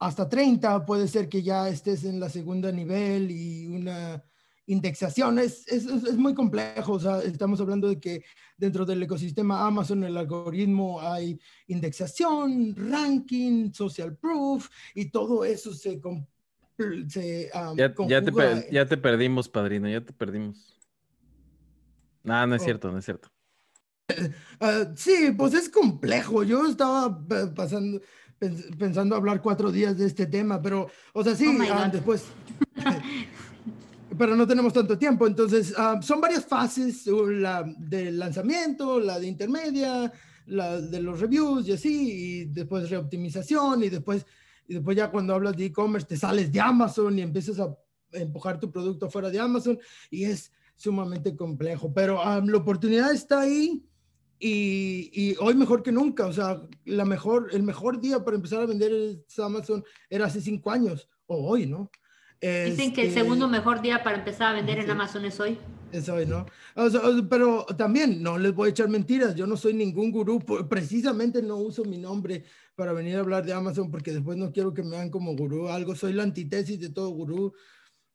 hasta 0.00 0.28
30, 0.28 0.84
puede 0.84 1.08
ser 1.08 1.30
que 1.30 1.42
ya 1.42 1.66
estés 1.70 2.04
en 2.04 2.20
la 2.20 2.28
segunda 2.28 2.70
nivel 2.70 3.30
y 3.30 3.66
una 3.68 4.22
indexación. 4.66 5.38
Es, 5.38 5.66
es, 5.68 5.86
es, 5.86 6.16
muy 6.16 6.34
complejo. 6.34 6.92
O 6.92 7.00
sea, 7.00 7.20
estamos 7.20 7.60
hablando 7.60 7.88
de 7.88 7.98
que 7.98 8.24
dentro 8.56 8.84
del 8.84 9.02
ecosistema 9.02 9.66
Amazon, 9.66 10.04
el 10.04 10.16
algoritmo, 10.16 11.00
hay 11.00 11.38
indexación, 11.68 12.74
ranking, 12.76 13.72
social 13.72 14.16
proof, 14.16 14.68
y 14.94 15.10
todo 15.10 15.44
eso 15.44 15.72
se, 15.72 16.00
se 17.08 17.50
ya, 17.76 17.94
te 17.94 18.68
ya 18.70 18.86
te 18.86 18.96
perdimos, 18.96 19.48
padrino, 19.48 19.88
ya 19.88 20.00
te 20.00 20.12
perdimos. 20.12 20.76
No, 22.22 22.46
no 22.46 22.56
es 22.56 22.62
oh. 22.62 22.64
cierto, 22.64 22.90
no 22.90 22.98
es 22.98 23.04
cierto. 23.04 23.30
Ah, 24.58 24.86
sí, 24.94 25.34
pues 25.36 25.52
es 25.52 25.68
complejo. 25.68 26.42
Yo 26.42 26.66
estaba 26.66 27.20
pasando, 27.54 28.00
pensando 28.78 29.14
hablar 29.14 29.42
cuatro 29.42 29.70
días 29.70 29.98
de 29.98 30.06
este 30.06 30.26
tema, 30.26 30.62
pero, 30.62 30.88
o 31.12 31.22
sea, 31.22 31.34
sí, 31.34 31.46
oh 31.46 31.64
ah, 31.70 31.90
después. 31.92 32.24
pero 34.18 34.36
no 34.36 34.46
tenemos 34.46 34.72
tanto 34.72 34.98
tiempo. 34.98 35.26
Entonces, 35.26 35.74
ah, 35.76 36.00
son 36.02 36.20
varias 36.20 36.44
fases, 36.44 37.06
la 37.06 37.64
del 37.78 38.18
lanzamiento, 38.18 39.00
la 39.00 39.18
de 39.18 39.26
intermedia, 39.26 40.12
la 40.46 40.80
de 40.80 41.00
los 41.00 41.20
reviews 41.20 41.66
y 41.68 41.72
así, 41.72 42.12
y 42.12 42.44
después 42.46 42.90
reoptimización, 42.90 43.84
y 43.84 43.88
después, 43.88 44.26
y 44.68 44.74
después 44.74 44.96
ya 44.96 45.10
cuando 45.10 45.34
hablas 45.34 45.56
de 45.56 45.66
e-commerce 45.66 46.06
te 46.06 46.16
sales 46.16 46.52
de 46.52 46.60
Amazon 46.60 47.18
y 47.18 47.22
empiezas 47.22 47.58
a 47.60 47.76
empujar 48.12 48.60
tu 48.60 48.70
producto 48.70 49.10
fuera 49.10 49.30
de 49.30 49.40
Amazon, 49.40 49.78
y 50.10 50.24
es 50.24 50.52
sumamente 50.76 51.34
complejo. 51.34 51.92
Pero 51.92 52.22
la 52.24 52.56
oportunidad 52.56 53.12
está 53.12 53.40
ahí 53.40 53.84
y, 54.38 55.34
hoy 55.40 55.54
mejor 55.54 55.82
que 55.82 55.92
nunca, 55.92 56.26
o 56.26 56.32
sea, 56.32 56.62
la 56.84 57.04
mejor, 57.04 57.48
el 57.52 57.62
mejor 57.62 58.00
día 58.00 58.22
para 58.24 58.36
empezar 58.36 58.60
a 58.60 58.66
vender 58.66 59.24
Amazon 59.38 59.82
era 60.10 60.26
hace 60.26 60.40
cinco 60.40 60.70
años, 60.70 61.08
o 61.26 61.48
hoy, 61.48 61.66
¿no? 61.66 61.90
Dicen 62.40 62.92
que 62.92 63.02
el 63.02 63.08
este, 63.08 63.20
segundo 63.20 63.48
mejor 63.48 63.80
día 63.80 64.02
para 64.02 64.18
empezar 64.18 64.52
a 64.52 64.56
vender 64.56 64.78
en 64.78 64.90
Amazon 64.90 65.24
es 65.24 65.40
hoy. 65.40 65.58
Es 65.92 66.08
hoy, 66.08 66.26
¿no? 66.26 66.46
pero 67.30 67.64
también, 67.76 68.22
no 68.22 68.36
les 68.36 68.54
voy 68.54 68.68
a 68.68 68.70
echar 68.70 68.88
mentiras, 68.88 69.34
yo 69.34 69.46
no 69.46 69.56
soy 69.56 69.72
ningún 69.72 70.10
gurú, 70.10 70.40
precisamente 70.68 71.40
no 71.40 71.56
uso 71.56 71.84
mi 71.84 71.96
nombre 71.96 72.44
para 72.74 72.92
venir 72.92 73.16
a 73.16 73.20
hablar 73.20 73.46
de 73.46 73.52
Amazon 73.52 73.90
porque 73.90 74.12
después 74.12 74.36
no 74.36 74.52
quiero 74.52 74.74
que 74.74 74.82
me 74.82 74.90
vean 74.90 75.10
como 75.10 75.34
gurú, 75.34 75.68
algo, 75.68 75.94
soy 75.94 76.12
la 76.12 76.24
antítesis 76.24 76.80
de 76.80 76.90
todo 76.90 77.10
gurú, 77.10 77.54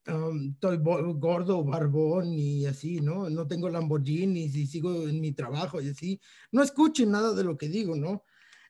estoy 0.05 0.78
gordo, 0.78 1.63
barbón 1.63 2.34
y 2.34 2.65
así, 2.65 3.01
¿no? 3.01 3.30
No 3.30 3.47
tengo 3.47 3.69
Lamborghini 3.69 4.43
y 4.43 4.67
sigo 4.67 5.07
en 5.07 5.22
mi 5.22 5.32
trabajo 5.32 5.82
y 5.82 5.89
así. 5.89 6.19
No 6.51 6.63
escuchen 6.63 7.11
nada 7.11 7.34
de 7.34 7.43
lo 7.43 7.57
que 7.57 7.69
digo, 7.69 7.95
¿no? 7.95 8.24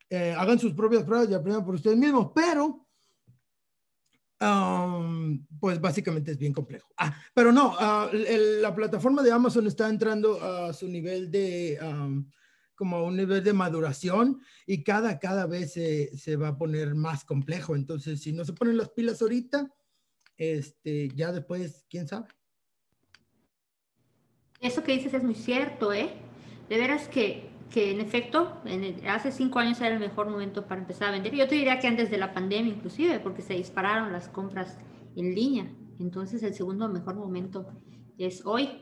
Eh, 0.09 0.33
hagan 0.37 0.59
sus 0.59 0.73
propias 0.73 1.03
pruebas 1.03 1.29
y 1.29 1.33
aprendan 1.33 1.65
por 1.65 1.75
ustedes 1.75 1.97
mismos, 1.97 2.31
pero 2.35 2.85
pues 5.59 5.79
básicamente 5.79 6.31
es 6.31 6.37
bien 6.37 6.53
complejo. 6.53 6.89
Ah, 6.97 7.15
pero 7.33 7.51
no, 7.51 7.75
ah, 7.77 8.09
la 8.11 8.73
plataforma 8.73 9.21
de 9.21 9.31
Amazon 9.31 9.67
está 9.67 9.87
entrando 9.87 10.41
a 10.41 10.73
su 10.73 10.87
nivel 10.87 11.29
de, 11.29 11.79
como 12.73 13.03
un 13.03 13.15
nivel 13.15 13.43
de 13.43 13.53
maduración 13.53 14.41
y 14.65 14.83
cada, 14.83 15.19
cada 15.19 15.45
vez 15.45 15.73
se, 15.73 16.17
se 16.17 16.35
va 16.35 16.49
a 16.49 16.57
poner 16.57 16.95
más 16.95 17.23
complejo. 17.23 17.75
Entonces, 17.75 18.21
si 18.21 18.33
no 18.33 18.43
se 18.43 18.53
ponen 18.53 18.77
las 18.77 18.89
pilas 18.89 19.21
ahorita, 19.21 19.71
este, 20.37 21.09
ya 21.09 21.31
después, 21.31 21.85
quién 21.87 22.07
sabe. 22.07 22.27
Eso 24.59 24.83
que 24.83 24.93
dices 24.93 25.13
es 25.13 25.23
muy 25.23 25.35
cierto, 25.35 25.93
¿eh? 25.93 26.09
De 26.69 26.77
veras 26.77 27.07
que, 27.07 27.50
que 27.71 27.91
en 27.91 28.01
efecto, 28.01 28.61
en 28.65 29.07
hace 29.07 29.31
cinco 29.31 29.59
años 29.59 29.79
era 29.79 29.93
el 29.93 29.99
mejor 29.99 30.29
momento 30.29 30.67
para 30.67 30.81
empezar 30.81 31.09
a 31.09 31.11
vender. 31.11 31.33
Yo 31.33 31.47
te 31.47 31.55
diría 31.55 31.79
que 31.79 31.87
antes 31.87 32.11
de 32.11 32.17
la 32.17 32.33
pandemia 32.33 32.73
inclusive, 32.73 33.19
porque 33.19 33.41
se 33.41 33.53
dispararon 33.53 34.11
las 34.11 34.27
compras 34.27 34.77
en 35.15 35.33
línea. 35.33 35.71
Entonces 35.99 36.43
el 36.43 36.53
segundo 36.53 36.89
mejor 36.89 37.15
momento 37.15 37.67
es 38.17 38.45
hoy. 38.45 38.81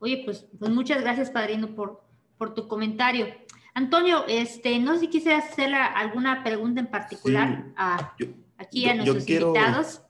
Oye, 0.00 0.22
pues, 0.24 0.46
pues 0.58 0.70
muchas 0.70 1.00
gracias, 1.00 1.30
Padrino, 1.30 1.74
por, 1.74 2.04
por 2.36 2.54
tu 2.54 2.68
comentario. 2.68 3.26
Antonio, 3.74 4.24
este, 4.28 4.78
no 4.78 4.94
sé 4.94 5.00
si 5.00 5.08
quisieras 5.08 5.50
hacer 5.50 5.72
alguna 5.74 6.44
pregunta 6.44 6.80
en 6.80 6.88
particular 6.88 7.72
a, 7.76 8.14
aquí 8.58 8.88
a 8.88 8.94
nuestros 8.94 9.28
invitados. 9.28 10.02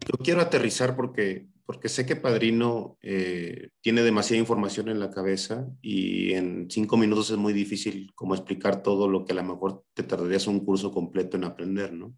Yo 0.00 0.18
quiero 0.22 0.40
aterrizar 0.40 0.94
porque, 0.94 1.46
porque 1.66 1.88
sé 1.88 2.06
que 2.06 2.14
Padrino 2.14 2.96
eh, 3.02 3.70
tiene 3.80 4.02
demasiada 4.02 4.38
información 4.38 4.88
en 4.88 5.00
la 5.00 5.10
cabeza 5.10 5.66
y 5.82 6.32
en 6.32 6.70
cinco 6.70 6.96
minutos 6.96 7.30
es 7.30 7.36
muy 7.36 7.52
difícil 7.52 8.12
como 8.14 8.34
explicar 8.34 8.84
todo 8.84 9.08
lo 9.08 9.24
que 9.24 9.32
a 9.32 9.36
lo 9.36 9.42
mejor 9.42 9.84
te 9.92 10.04
tardarías 10.04 10.46
un 10.46 10.64
curso 10.64 10.92
completo 10.92 11.36
en 11.36 11.44
aprender, 11.44 11.92
¿no? 11.92 12.16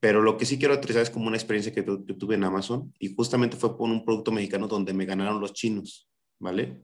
Pero 0.00 0.20
lo 0.20 0.36
que 0.36 0.46
sí 0.46 0.58
quiero 0.58 0.74
aterrizar 0.74 1.02
es 1.02 1.10
como 1.10 1.28
una 1.28 1.36
experiencia 1.36 1.72
que 1.72 1.82
tuve 1.82 2.34
en 2.34 2.42
Amazon 2.42 2.92
y 2.98 3.14
justamente 3.14 3.56
fue 3.56 3.78
por 3.78 3.88
un 3.88 4.04
producto 4.04 4.32
mexicano 4.32 4.66
donde 4.66 4.94
me 4.94 5.04
ganaron 5.04 5.40
los 5.40 5.52
chinos, 5.52 6.08
¿vale? 6.40 6.82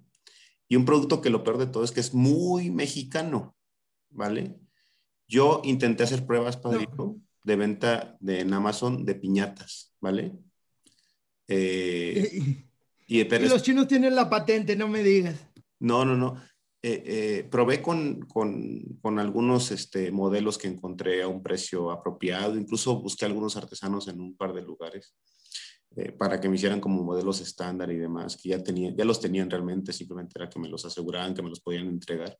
Y 0.69 0.77
un 0.77 0.85
producto 0.85 1.21
que 1.21 1.31
lo 1.31 1.43
peor 1.43 1.59
de 1.59 1.67
todo 1.67 1.83
es 1.83 1.91
que 1.91 2.01
es 2.01 2.15
muy 2.15 2.71
mexicano, 2.71 3.57
¿vale? 4.11 4.55
Yo 5.27 5.63
intenté 5.65 6.05
hacer 6.05 6.27
pruebas, 6.27 6.57
Padrino, 6.59 7.21
de 7.43 7.57
venta 7.57 8.17
de, 8.21 8.41
en 8.41 8.53
Amazon 8.53 9.05
de 9.05 9.17
piñatas, 9.17 9.95
¿vale? 10.01 10.33
Eh, 11.49 12.65
y, 13.07 13.25
los 13.25 13.63
chinos 13.63 13.89
tienen 13.89 14.15
la 14.15 14.29
patente, 14.29 14.77
no 14.77 14.89
me 14.89 15.03
digas. 15.03 15.37
No, 15.79 16.05
no, 16.05 16.17
no. 16.17 16.43
Eh, 16.83 17.03
eh, 17.07 17.49
probé 17.51 17.83
con, 17.83 18.21
con, 18.23 18.99
con, 19.03 19.19
algunos 19.19 19.71
este, 19.71 20.13
modelos 20.13 20.57
que 20.59 20.69
encontré 20.69 21.23
a 21.23 21.29
un 21.29 21.43
precio 21.43 21.91
apropiado, 21.91 22.57
incluso 22.57 23.01
busqué 23.01 23.25
algunos 23.25 23.57
artesanos 23.57 24.07
en 24.09 24.21
un 24.21 24.37
par 24.37 24.53
de 24.53 24.63
lugares 24.63 25.15
para 26.19 26.39
que 26.39 26.51
me 26.51 26.57
hicieran 26.57 26.79
como 26.79 27.03
modelos 27.03 27.41
estándar 27.41 27.91
y 27.91 27.97
demás, 27.97 28.37
que 28.37 28.51
ya, 28.51 28.63
tenía, 28.63 28.95
ya 28.95 29.07
los 29.07 29.19
tenían 29.19 29.49
realmente, 29.49 29.95
simplemente 29.95 30.35
era 30.37 30.51
que 30.51 30.59
me 30.59 30.69
los 30.69 30.85
aseguraban, 30.85 31.33
que 31.33 31.41
me 31.41 31.49
los 31.49 31.61
podían 31.61 31.87
entregar. 31.87 32.37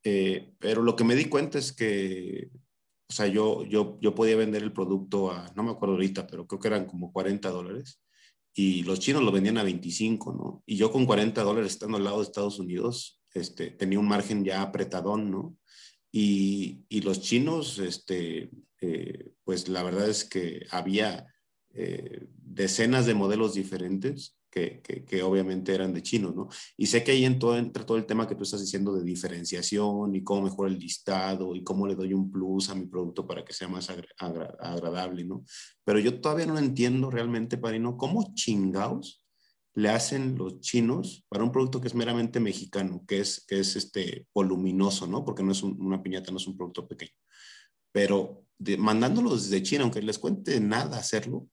pero 0.00 0.82
lo 0.82 0.94
que 0.94 1.02
me 1.02 1.16
di 1.16 1.24
cuenta 1.24 1.58
es 1.58 1.72
que 1.72 2.50
o 3.12 3.14
sea, 3.14 3.26
yo, 3.26 3.62
yo, 3.66 3.98
yo 4.00 4.14
podía 4.14 4.36
vender 4.36 4.62
el 4.62 4.72
producto 4.72 5.30
a, 5.30 5.52
no 5.54 5.62
me 5.62 5.70
acuerdo 5.70 5.96
ahorita, 5.96 6.26
pero 6.26 6.46
creo 6.46 6.58
que 6.58 6.68
eran 6.68 6.86
como 6.86 7.12
40 7.12 7.50
dólares. 7.50 8.00
Y 8.54 8.84
los 8.84 9.00
chinos 9.00 9.22
lo 9.22 9.30
vendían 9.30 9.58
a 9.58 9.62
25, 9.62 10.32
¿no? 10.32 10.62
Y 10.64 10.76
yo 10.76 10.90
con 10.90 11.04
40 11.04 11.42
dólares 11.42 11.72
estando 11.72 11.98
al 11.98 12.04
lado 12.04 12.18
de 12.18 12.22
Estados 12.22 12.58
Unidos, 12.58 13.20
este, 13.34 13.70
tenía 13.70 13.98
un 13.98 14.08
margen 14.08 14.46
ya 14.46 14.62
apretadón, 14.62 15.30
¿no? 15.30 15.58
Y, 16.10 16.86
y 16.88 17.02
los 17.02 17.20
chinos, 17.20 17.78
este, 17.78 18.50
eh, 18.80 19.34
pues 19.44 19.68
la 19.68 19.82
verdad 19.82 20.08
es 20.08 20.24
que 20.24 20.64
había 20.70 21.26
eh, 21.74 22.28
decenas 22.30 23.04
de 23.04 23.12
modelos 23.12 23.52
diferentes 23.52 24.38
que, 24.52 25.22
obviamente 25.22 25.74
eran 25.74 25.94
de 25.94 26.02
chino, 26.02 26.30
¿no? 26.30 26.48
Y 26.76 26.86
sé 26.86 27.02
que 27.02 27.12
ahí 27.12 27.24
en 27.24 27.38
todo, 27.38 27.56
entra 27.56 27.86
todo 27.86 27.96
el 27.96 28.04
tema 28.04 28.28
que 28.28 28.34
tú 28.34 28.42
estás 28.42 28.60
diciendo 28.60 28.94
de 28.94 29.02
diferenciación 29.02 30.14
y 30.14 30.22
cómo 30.22 30.42
mejora 30.42 30.70
el 30.70 30.78
listado 30.78 31.56
y 31.56 31.64
cómo 31.64 31.86
le 31.86 31.94
doy 31.94 32.12
un 32.12 32.30
plus 32.30 32.68
a 32.68 32.74
mi 32.74 32.86
producto 32.86 33.26
para 33.26 33.44
que 33.44 33.54
sea 33.54 33.68
más 33.68 33.88
agradable, 34.18 35.24
¿no? 35.24 35.44
Pero 35.84 35.98
yo 35.98 36.20
todavía 36.20 36.46
no 36.46 36.58
entiendo 36.58 37.10
realmente, 37.10 37.56
Padrino, 37.56 37.96
cómo 37.96 38.34
chingados 38.34 39.24
le 39.74 39.88
hacen 39.88 40.36
los 40.36 40.60
chinos 40.60 41.24
para 41.30 41.44
un 41.44 41.50
producto 41.50 41.80
que 41.80 41.88
es 41.88 41.94
meramente 41.94 42.38
mexicano, 42.38 43.04
que 43.08 43.20
es, 43.20 43.44
que 43.48 43.58
es 43.58 43.74
este 43.74 44.26
voluminoso, 44.34 45.06
¿no? 45.06 45.24
Porque 45.24 45.42
no 45.42 45.52
es 45.52 45.62
una 45.62 46.02
piñata, 46.02 46.30
no 46.30 46.36
es 46.36 46.46
un 46.46 46.58
producto 46.58 46.86
pequeño. 46.86 47.12
Pero 47.90 48.44
de, 48.58 48.76
mandándolos 48.76 49.44
desde 49.44 49.62
China, 49.62 49.84
aunque 49.84 50.02
les 50.02 50.18
cuente 50.18 50.60
nada 50.60 50.98
hacerlo, 50.98 51.48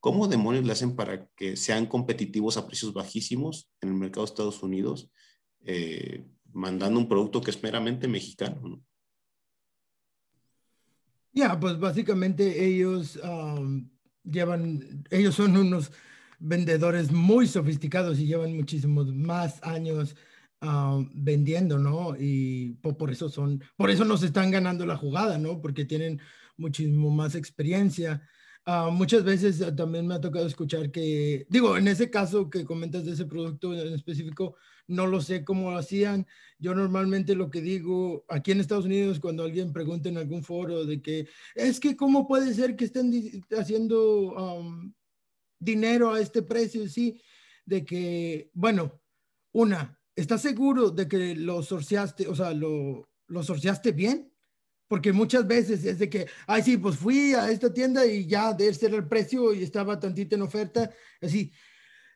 ¿Cómo 0.00 0.28
demonios 0.28 0.64
le 0.64 0.72
hacen 0.72 0.96
para 0.96 1.28
que 1.36 1.56
sean 1.56 1.84
competitivos 1.86 2.56
a 2.56 2.66
precios 2.66 2.94
bajísimos 2.94 3.70
en 3.82 3.90
el 3.90 3.94
mercado 3.94 4.24
de 4.24 4.30
Estados 4.30 4.62
Unidos, 4.62 5.10
eh, 5.64 6.26
mandando 6.52 6.98
un 6.98 7.08
producto 7.08 7.42
que 7.42 7.50
es 7.50 7.62
meramente 7.62 8.08
mexicano? 8.08 8.82
Ya, 11.32 11.60
pues 11.60 11.78
básicamente 11.78 12.64
ellos 12.64 13.20
um, 13.22 13.88
llevan, 14.24 15.04
ellos 15.10 15.34
son 15.34 15.56
unos 15.56 15.92
vendedores 16.38 17.12
muy 17.12 17.46
sofisticados 17.46 18.18
y 18.18 18.26
llevan 18.26 18.56
muchísimos 18.56 19.14
más 19.14 19.62
años 19.62 20.16
um, 20.62 21.08
vendiendo, 21.12 21.78
¿no? 21.78 22.16
Y 22.18 22.70
por, 22.80 23.10
eso 23.10 23.28
son, 23.28 23.62
por 23.76 23.90
eso 23.90 24.06
nos 24.06 24.22
están 24.22 24.50
ganando 24.50 24.86
la 24.86 24.96
jugada, 24.96 25.36
¿no? 25.36 25.60
Porque 25.60 25.84
tienen 25.84 26.20
muchísimo 26.56 27.10
más 27.10 27.34
experiencia. 27.34 28.26
Ah, 28.66 28.90
muchas 28.92 29.24
veces 29.24 29.62
ah, 29.62 29.74
también 29.74 30.06
me 30.06 30.14
ha 30.14 30.20
tocado 30.20 30.46
escuchar 30.46 30.90
que, 30.90 31.46
digo, 31.48 31.76
en 31.76 31.88
ese 31.88 32.10
caso 32.10 32.50
que 32.50 32.64
comentas 32.64 33.04
de 33.04 33.12
ese 33.12 33.24
producto 33.24 33.72
en 33.74 33.94
específico, 33.94 34.56
no 34.86 35.06
lo 35.06 35.20
sé 35.20 35.44
cómo 35.44 35.70
lo 35.70 35.78
hacían. 35.78 36.26
Yo 36.58 36.74
normalmente 36.74 37.34
lo 37.34 37.50
que 37.50 37.62
digo 37.62 38.24
aquí 38.28 38.52
en 38.52 38.60
Estados 38.60 38.84
Unidos, 38.84 39.18
cuando 39.18 39.44
alguien 39.44 39.72
pregunta 39.72 40.08
en 40.08 40.18
algún 40.18 40.44
foro 40.44 40.84
de 40.84 41.00
que 41.00 41.26
es 41.54 41.80
que 41.80 41.96
cómo 41.96 42.28
puede 42.28 42.52
ser 42.54 42.76
que 42.76 42.84
estén 42.84 43.12
haciendo 43.58 44.34
dinero 45.58 46.12
a 46.12 46.20
este 46.20 46.42
precio, 46.42 46.88
sí, 46.88 47.20
de 47.64 47.84
que, 47.84 48.50
bueno, 48.52 49.00
una, 49.52 49.98
¿estás 50.14 50.42
seguro 50.42 50.90
de 50.90 51.08
que 51.08 51.34
lo 51.34 51.62
sorciaste, 51.62 52.28
o 52.28 52.34
sea, 52.34 52.52
lo, 52.52 53.08
lo 53.28 53.42
sorciaste 53.42 53.92
bien? 53.92 54.29
Porque 54.90 55.12
muchas 55.12 55.46
veces 55.46 55.84
es 55.84 56.00
de 56.00 56.10
que, 56.10 56.26
ay, 56.48 56.64
sí, 56.64 56.76
pues 56.76 56.96
fui 56.96 57.32
a 57.32 57.48
esta 57.48 57.72
tienda 57.72 58.04
y 58.04 58.26
ya 58.26 58.52
de 58.52 58.66
este 58.66 58.86
era 58.86 58.96
el 58.96 59.06
precio 59.06 59.54
y 59.54 59.62
estaba 59.62 60.00
tantita 60.00 60.34
en 60.34 60.42
oferta, 60.42 60.90
así. 61.20 61.52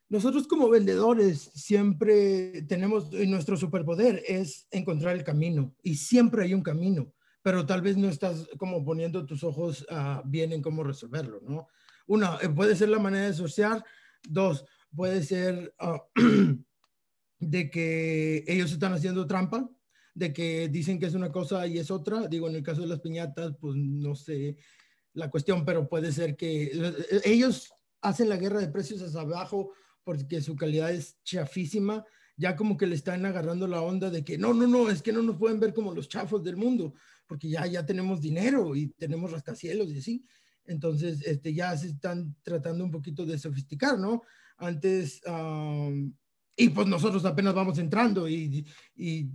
Nosotros 0.09 0.49
como 0.49 0.69
vendedores 0.69 1.53
siempre 1.55 2.63
tenemos, 2.63 3.13
nuestro 3.13 3.57
superpoder 3.57 4.25
es 4.27 4.67
encontrar 4.73 5.15
el 5.15 5.23
camino 5.23 5.73
y 5.85 5.95
siempre 5.95 6.43
hay 6.43 6.53
un 6.53 6.65
camino, 6.65 7.15
pero 7.43 7.65
tal 7.65 7.81
vez 7.81 7.97
no 7.97 8.09
estás 8.09 8.49
como 8.59 8.85
poniendo 8.85 9.25
tus 9.25 9.45
ojos 9.45 9.87
ah, 9.89 10.21
bien 10.27 10.53
en 10.53 10.61
cómo 10.61 10.83
resolverlo, 10.83 11.41
¿no? 11.47 11.69
Una, 12.09 12.39
eh, 12.43 12.49
puede 12.49 12.75
ser 12.75 12.89
la 12.89 12.99
manera 12.99 13.27
de 13.27 13.31
asociar. 13.31 13.85
Dos, 14.29 14.65
puede 14.93 15.23
ser 15.23 15.73
ah, 15.79 16.03
de 17.39 17.71
que 17.71 18.43
ellos 18.49 18.73
están 18.73 18.95
haciendo 18.95 19.29
trampa, 19.29 19.71
de 20.15 20.33
que 20.33 20.69
dicen 20.69 20.99
que 20.99 21.07
es 21.07 21.15
una 21.15 21.31
cosa 21.31 21.67
y 21.67 21.79
es 21.79 21.91
otra. 21.91 22.29
Digo, 22.29 22.49
en 22.49 22.57
el 22.57 22.63
caso 22.63 22.81
de 22.83 22.87
las 22.87 23.01
piñatas, 23.01 23.55
pues 23.61 23.77
no 23.77 24.15
sé 24.15 24.57
la 25.13 25.31
cuestión, 25.31 25.65
pero 25.65 25.89
puede 25.89 26.13
ser 26.13 26.37
que 26.37 26.73
eh, 26.73 27.21
ellos 27.25 27.73
hacen 28.01 28.29
la 28.29 28.37
guerra 28.37 28.61
de 28.61 28.69
precios 28.69 29.03
hacia 29.03 29.21
abajo 29.21 29.73
porque 30.03 30.43
su 30.43 30.55
calidad 30.55 30.93
es 30.93 31.19
chafísima, 31.25 32.05
ya 32.37 32.57
como 32.57 32.77
que 32.77 32.87
le 32.87 32.95
están 32.95 33.25
agarrando 33.25 33.67
la 33.67 33.81
onda 33.81 34.11
de 34.11 34.25
que 34.25 34.37
no, 34.37 34.53
no, 34.53 34.67
no, 34.67 34.91
es 34.91 35.03
que 35.03 35.13
no 35.13 35.23
nos 35.23 35.39
pueden 35.39 35.61
ver 35.61 35.73
como 35.73 35.95
los 35.95 36.09
chafos 36.09 36.45
del 36.45 36.57
mundo, 36.57 36.95
porque 37.27 37.49
ya, 37.49 37.67
ya 37.67 37.87
tenemos 37.87 38.21
dinero 38.21 38.77
y 38.77 38.89
tenemos 38.89 39.31
rascacielos 39.31 39.89
y 39.91 39.99
así. 39.99 40.25
Entonces, 40.67 41.23
este, 41.27 41.55
ya 41.55 41.77
se 41.77 41.89
están 41.89 42.35
tratando 42.43 42.85
un 42.85 42.91
poquito 42.91 43.25
de 43.25 43.39
sofisticar, 43.39 43.99
¿no? 43.99 44.23
Antes, 44.57 45.21
y 46.57 46.69
pues 46.69 46.87
nosotros 46.87 47.25
apenas 47.25 47.55
vamos 47.55 47.79
entrando 47.79 48.29
y, 48.29 48.67
y 48.95 49.29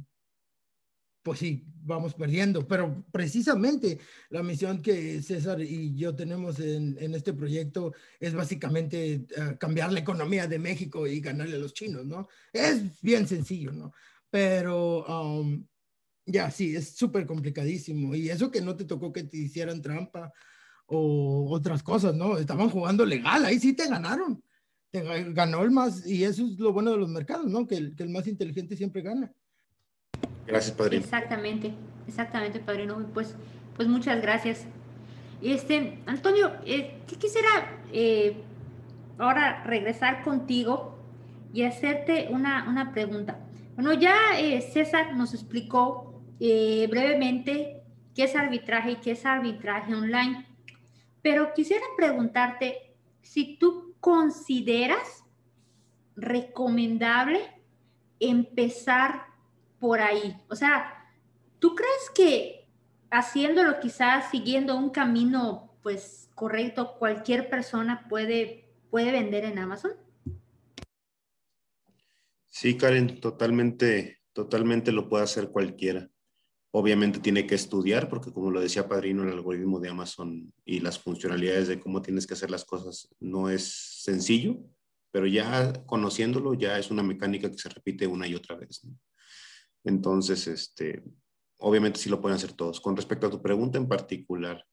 pues 1.23 1.39
sí, 1.39 1.65
vamos 1.81 2.13
perdiendo. 2.13 2.67
Pero 2.67 3.05
precisamente 3.11 3.99
la 4.29 4.43
misión 4.43 4.81
que 4.81 5.21
César 5.21 5.61
y 5.61 5.95
yo 5.95 6.15
tenemos 6.15 6.59
en, 6.59 6.97
este 7.13 7.33
proyecto 7.33 7.93
es 8.19 8.33
básicamente 8.33 9.25
uh, 9.37 9.57
cambiar 9.57 9.91
la 9.91 9.99
economía 9.99 10.47
de 10.47 10.59
México 10.59 11.07
y 11.07 11.19
ganarle 11.19 11.55
a 11.55 11.59
los 11.59 11.73
chinos, 11.73 12.05
¿no? 12.05 12.27
Es 12.53 13.01
bien 13.01 13.27
sencillo, 13.27 13.71
¿no? 13.71 13.93
Pero 14.29 15.05
um, 15.05 15.65
ya, 16.25 16.51
sí, 16.51 16.75
es 16.75 16.95
súper 16.95 17.25
complicadísimo. 17.25 18.15
Y 18.15 18.29
eso 18.29 18.51
que 18.51 18.61
no 18.61 18.75
te 18.75 18.85
tocó 18.85 19.11
que 19.11 19.23
te 19.23 19.37
hicieran 19.37 19.81
trampa 19.81 20.31
o 20.85 21.49
otras 21.51 21.83
cosas, 21.83 22.15
¿no? 22.15 22.37
Estaban 22.37 22.69
jugando 22.69 23.05
legal, 23.05 23.45
ahí 23.45 23.59
sí 23.59 23.73
te 23.73 23.87
ganaron. 23.87 24.43
Te 24.91 25.03
ganó 25.33 25.61
el 25.61 25.69
más, 25.69 26.07
y 26.07 26.23
eso 26.23 26.43
es 26.47 26.57
lo 26.57 26.73
bueno 26.73 26.91
de 26.91 26.97
los 26.97 27.09
mercados, 27.09 27.45
¿no? 27.45 27.67
Que 27.67 27.75
el 27.75 28.09
más 28.09 28.25
inteligente 28.25 28.75
siempre 28.75 29.03
gana. 29.03 29.31
Gracias, 30.49 30.75
padrino. 30.75 31.03
Exactamente, 31.03 31.73
exactamente, 32.07 32.59
padrino. 32.59 32.97
Pues, 33.13 33.35
pues 33.75 33.87
muchas 33.87 34.19
gracias. 34.19 34.65
Este, 35.41 35.99
Antonio, 36.07 36.51
eh, 36.65 37.01
quisiera 37.05 37.79
eh, 37.93 38.41
ahora 39.19 39.63
regresar 39.63 40.23
contigo 40.23 40.97
y 41.53 41.63
hacerte 41.63 42.27
una, 42.31 42.67
una 42.67 42.91
pregunta. 42.91 43.39
Bueno, 43.75 43.93
ya 43.93 44.15
eh, 44.39 44.61
César 44.61 45.15
nos 45.15 45.33
explicó 45.33 46.05
brevemente 46.39 47.83
qué 48.15 48.23
es 48.23 48.35
arbitraje 48.35 48.91
y 48.91 48.95
qué 48.95 49.11
es 49.11 49.25
arbitraje 49.25 49.93
online, 49.93 50.45
pero 51.21 51.53
quisiera 51.53 51.83
preguntarte 51.97 52.93
si 53.21 53.57
tú 53.57 53.93
consideras 53.99 55.25
recomendable 56.15 57.39
empezar 58.21 59.28
por 59.79 60.01
ahí. 60.01 60.35
O 60.49 60.55
sea, 60.55 61.09
¿tú 61.59 61.75
crees 61.75 62.09
que 62.13 62.67
haciéndolo 63.11 63.79
quizás 63.79 64.29
siguiendo 64.29 64.75
un 64.77 64.89
camino 64.89 65.69
pues 65.81 66.29
correcto, 66.35 66.95
cualquier 66.97 67.49
persona 67.49 68.07
puede, 68.09 68.69
puede 68.89 69.11
vender 69.11 69.45
en 69.45 69.59
Amazon? 69.59 69.91
Sí, 72.47 72.77
Karen, 72.77 73.19
totalmente, 73.19 74.21
totalmente 74.33 74.91
lo 74.91 75.07
puede 75.07 75.23
hacer 75.23 75.49
cualquiera. 75.49 76.09
Obviamente 76.71 77.19
tiene 77.19 77.47
que 77.47 77.55
estudiar, 77.55 78.09
porque 78.09 78.31
como 78.31 78.51
lo 78.51 78.61
decía 78.61 78.87
Padrino, 78.87 79.23
el 79.23 79.29
algoritmo 79.29 79.79
de 79.79 79.89
Amazon 79.89 80.53
y 80.65 80.81
las 80.81 80.99
funcionalidades 80.99 81.67
de 81.67 81.79
cómo 81.79 82.01
tienes 82.01 82.27
que 82.27 82.33
hacer 82.35 82.51
las 82.51 82.65
cosas 82.65 83.09
no 83.19 83.49
es 83.49 84.03
sencillo, 84.03 84.59
pero 85.11 85.25
ya 85.25 85.73
conociéndolo 85.85 86.53
ya 86.53 86.77
es 86.77 86.91
una 86.91 87.01
mecánica 87.01 87.49
que 87.49 87.57
se 87.57 87.69
repite 87.69 88.05
una 88.05 88.27
y 88.27 88.35
otra 88.35 88.55
vez. 88.55 88.81
Entonces, 89.89 90.47
este, 90.47 91.03
obviamente 91.57 91.99
sí 91.99 92.09
lo 92.09 92.21
pueden 92.21 92.35
hacer 92.35 92.53
todos. 92.53 92.79
Con 92.79 92.95
respecto 92.95 93.27
a 93.27 93.31
tu 93.31 93.41
pregunta 93.41 93.77
en 93.77 93.87
particular 93.87 94.63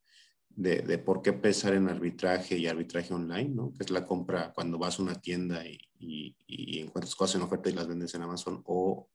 de, 0.50 0.98
por 0.98 1.22
qué 1.22 1.32
pensar 1.32 1.74
en 1.74 1.88
arbitraje 1.88 2.56
y 2.58 2.66
arbitraje 2.66 3.12
online, 3.12 3.50
¿no? 3.50 3.72
que 3.76 3.84
es 3.84 3.90
la 3.90 4.06
compra 4.06 4.52
cuando 4.54 4.78
vas 4.78 4.98
a 4.98 5.02
una 5.02 5.14
tienda 5.14 5.66
y, 5.66 5.78
y, 5.98 6.36
y 6.46 6.80
encuentras 6.80 7.14
cosas 7.14 7.36
en 7.36 7.42
oferta 7.42 7.70
y 7.70 7.74
las 7.74 7.88
vendes 7.88 8.14
en 8.14 8.22
Amazon 8.22 8.62
o 8.64 9.08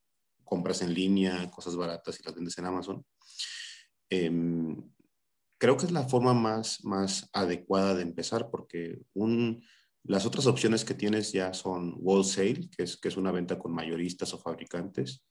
compras 0.44 0.82
en 0.82 0.94
línea, 0.94 1.50
cosas 1.52 1.76
baratas 1.76 2.20
y 2.20 2.24
las 2.24 2.36
vendes 2.36 2.58
en 2.58 2.66
Amazon. 2.66 3.06
Eh, 4.10 4.32
creo 5.58 5.78
que 5.78 5.86
es 5.86 5.92
la 5.92 6.08
forma 6.08 6.34
más, 6.34 6.84
más 6.84 7.30
adecuada 7.32 7.94
de 7.94 8.02
empezar 8.02 8.50
porque 8.50 9.00
un, 9.14 9.64
las 10.04 10.26
otras 10.26 10.48
opciones 10.48 10.84
que 10.84 10.96
tienes 10.96 11.32
ya 11.32 11.54
son 11.54 11.96
wholesale, 12.00 12.70
que 12.76 12.84
es, 12.84 12.98
que 12.98 13.08
es 13.08 13.18
una 13.18 13.32
venta 13.32 13.60
con 13.60 13.72
mayoristas 13.72 14.34
o 14.34 14.40
fabricantes, 14.40 15.24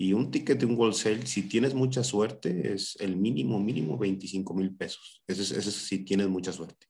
y 0.00 0.12
un 0.12 0.30
ticket 0.30 0.60
de 0.60 0.66
un 0.66 0.76
wholesale, 0.76 1.26
si 1.26 1.48
tienes 1.48 1.74
mucha 1.74 2.04
suerte, 2.04 2.72
es 2.72 2.96
el 3.00 3.16
mínimo, 3.16 3.58
mínimo 3.58 3.98
25 3.98 4.54
mil 4.54 4.76
pesos. 4.76 5.24
Ese 5.26 5.42
es, 5.42 5.50
ese 5.50 5.70
es, 5.70 5.74
si 5.74 6.04
tienes 6.04 6.28
mucha 6.28 6.52
suerte. 6.52 6.86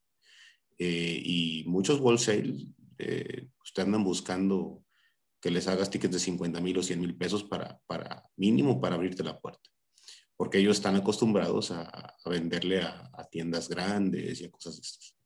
Eh, 0.77 1.21
y 1.25 1.65
muchos 1.67 2.01
wholesale 2.01 2.55
eh, 2.99 3.49
pues 3.57 3.87
andan 3.87 4.05
buscando 4.05 4.85
que 5.41 5.51
les 5.51 5.67
hagas 5.69 5.89
tickets 5.89 6.13
de 6.13 6.21
50 6.21 6.61
mil 6.61 6.77
o 6.77 6.83
100 6.83 7.01
mil 7.01 7.17
pesos 7.17 7.45
para, 7.45 7.81
para 7.87 8.23
mínimo 8.37 8.79
para 8.79 8.97
abrirte 8.97 9.25
la 9.25 9.41
puerta. 9.41 9.71
Porque 10.37 10.59
ellos 10.59 10.77
están 10.77 10.95
acostumbrados 10.95 11.71
a, 11.71 11.85
a 11.85 12.29
venderle 12.29 12.83
a, 12.83 13.11
a, 13.15 13.25
tiendas 13.25 13.71
grandes 13.71 14.41
y 14.41 14.45
a 14.45 14.51
cosas 14.51 14.77
de 14.77 14.83
estas. 14.83 15.18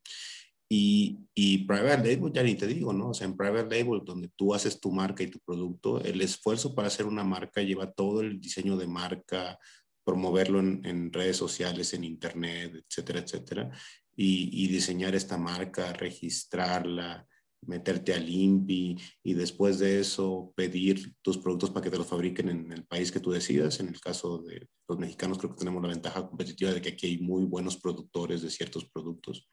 Y, 0.75 1.19
y, 1.35 1.59
private 1.67 2.15
label, 2.15 2.33
ya 2.33 2.41
ni 2.41 2.55
te 2.55 2.65
digo, 2.65 2.93
¿no? 2.93 3.09
O 3.09 3.13
sea, 3.13 3.27
en 3.27 3.37
private 3.37 3.83
label, 3.83 4.01
donde 4.03 4.31
tú 4.35 4.55
haces 4.55 4.79
tu 4.79 4.91
marca 4.91 5.21
y 5.21 5.27
tu 5.27 5.39
producto, 5.39 6.01
el 6.01 6.19
esfuerzo 6.21 6.73
para 6.73 6.87
hacer 6.87 7.05
una 7.05 7.23
marca 7.23 7.61
lleva 7.61 7.91
todo 7.91 8.21
el 8.21 8.41
diseño 8.41 8.75
de 8.75 8.87
marca, 8.87 9.59
promoverlo 10.03 10.59
en, 10.59 10.83
en 10.83 11.13
redes 11.13 11.37
sociales, 11.37 11.93
en 11.93 12.03
internet, 12.03 12.73
etcétera, 12.73 13.19
etcétera. 13.19 13.69
Y, 14.15 14.49
y, 14.63 14.67
diseñar 14.67 15.13
esta 15.13 15.37
marca, 15.37 15.93
registrarla, 15.93 17.27
meterte 17.67 18.15
al 18.15 18.27
INPI 18.27 18.97
y 19.23 19.33
después 19.35 19.77
de 19.77 19.99
eso 19.99 20.53
pedir 20.55 21.13
tus 21.21 21.37
productos 21.37 21.69
para 21.69 21.83
que 21.83 21.91
te 21.91 21.99
los 21.99 22.07
fabriquen 22.07 22.49
en 22.49 22.71
el 22.71 22.83
país 22.85 23.11
que 23.11 23.19
tú 23.19 23.29
decidas. 23.29 23.79
En 23.79 23.89
el 23.89 24.01
caso 24.01 24.39
de 24.39 24.67
los 24.89 24.97
mexicanos 24.97 25.37
creo 25.37 25.51
que 25.51 25.59
tenemos 25.59 25.83
la 25.83 25.89
ventaja 25.89 26.27
competitiva 26.27 26.71
de 26.71 26.81
que 26.81 26.89
aquí 26.89 27.05
hay 27.05 27.17
muy 27.19 27.43
buenos 27.45 27.77
productores 27.77 28.41
de 28.41 28.49
ciertos 28.49 28.85
productos. 28.85 29.47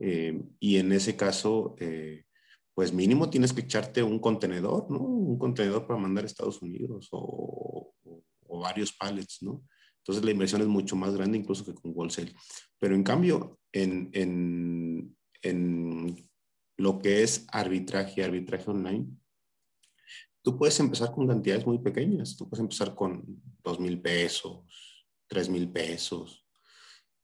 Eh, 0.00 0.42
y 0.60 0.76
en 0.76 0.92
ese 0.92 1.16
caso, 1.16 1.76
eh, 1.78 2.24
pues 2.74 2.92
mínimo 2.92 3.30
tienes 3.30 3.52
que 3.52 3.60
echarte 3.62 4.02
un 4.02 4.18
contenedor, 4.18 4.90
¿no? 4.90 4.98
Un 4.98 5.38
contenedor 5.38 5.86
para 5.86 6.00
mandar 6.00 6.24
a 6.24 6.26
Estados 6.26 6.60
Unidos 6.60 7.08
o, 7.12 7.92
o, 8.04 8.22
o, 8.46 8.60
varios 8.60 8.92
pallets, 8.92 9.42
¿no? 9.42 9.64
Entonces 9.98 10.24
la 10.24 10.32
inversión 10.32 10.60
es 10.60 10.66
mucho 10.66 10.96
más 10.96 11.14
grande 11.14 11.38
incluso 11.38 11.64
que 11.64 11.74
con 11.74 11.92
wholesale. 11.94 12.34
Pero 12.78 12.94
en 12.94 13.04
cambio, 13.04 13.58
en, 13.72 14.10
en, 14.12 15.16
en 15.42 16.28
lo 16.76 16.98
que 16.98 17.22
es 17.22 17.46
arbitraje, 17.52 18.24
arbitraje 18.24 18.70
online, 18.70 19.06
tú 20.42 20.58
puedes 20.58 20.78
empezar 20.80 21.12
con 21.12 21.28
cantidades 21.28 21.66
muy 21.66 21.78
pequeñas. 21.78 22.36
Tú 22.36 22.48
puedes 22.48 22.60
empezar 22.60 22.94
con 22.94 23.24
dos 23.62 23.80
mil 23.80 24.00
pesos, 24.00 25.06
tres 25.26 25.48
mil 25.48 25.70
pesos, 25.70 26.43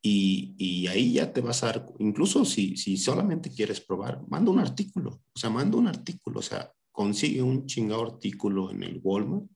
y, 0.02 0.54
y, 0.56 0.86
ahí 0.86 1.12
ya 1.12 1.32
te 1.32 1.42
vas 1.42 1.62
a 1.62 1.66
dar, 1.66 1.86
incluso 1.98 2.44
si, 2.44 2.76
si 2.76 2.96
solamente 2.96 3.50
quieres 3.50 3.80
probar, 3.80 4.22
manda 4.28 4.50
un 4.50 4.58
artículo, 4.58 5.22
o 5.34 5.38
sea, 5.38 5.50
manda 5.50 5.76
un 5.76 5.88
artículo, 5.88 6.40
o 6.40 6.42
sea, 6.42 6.72
consigue 6.90 7.42
un 7.42 7.66
chingado 7.66 8.04
artículo 8.04 8.70
en 8.70 8.82
el 8.82 9.00
Walmart 9.02 9.50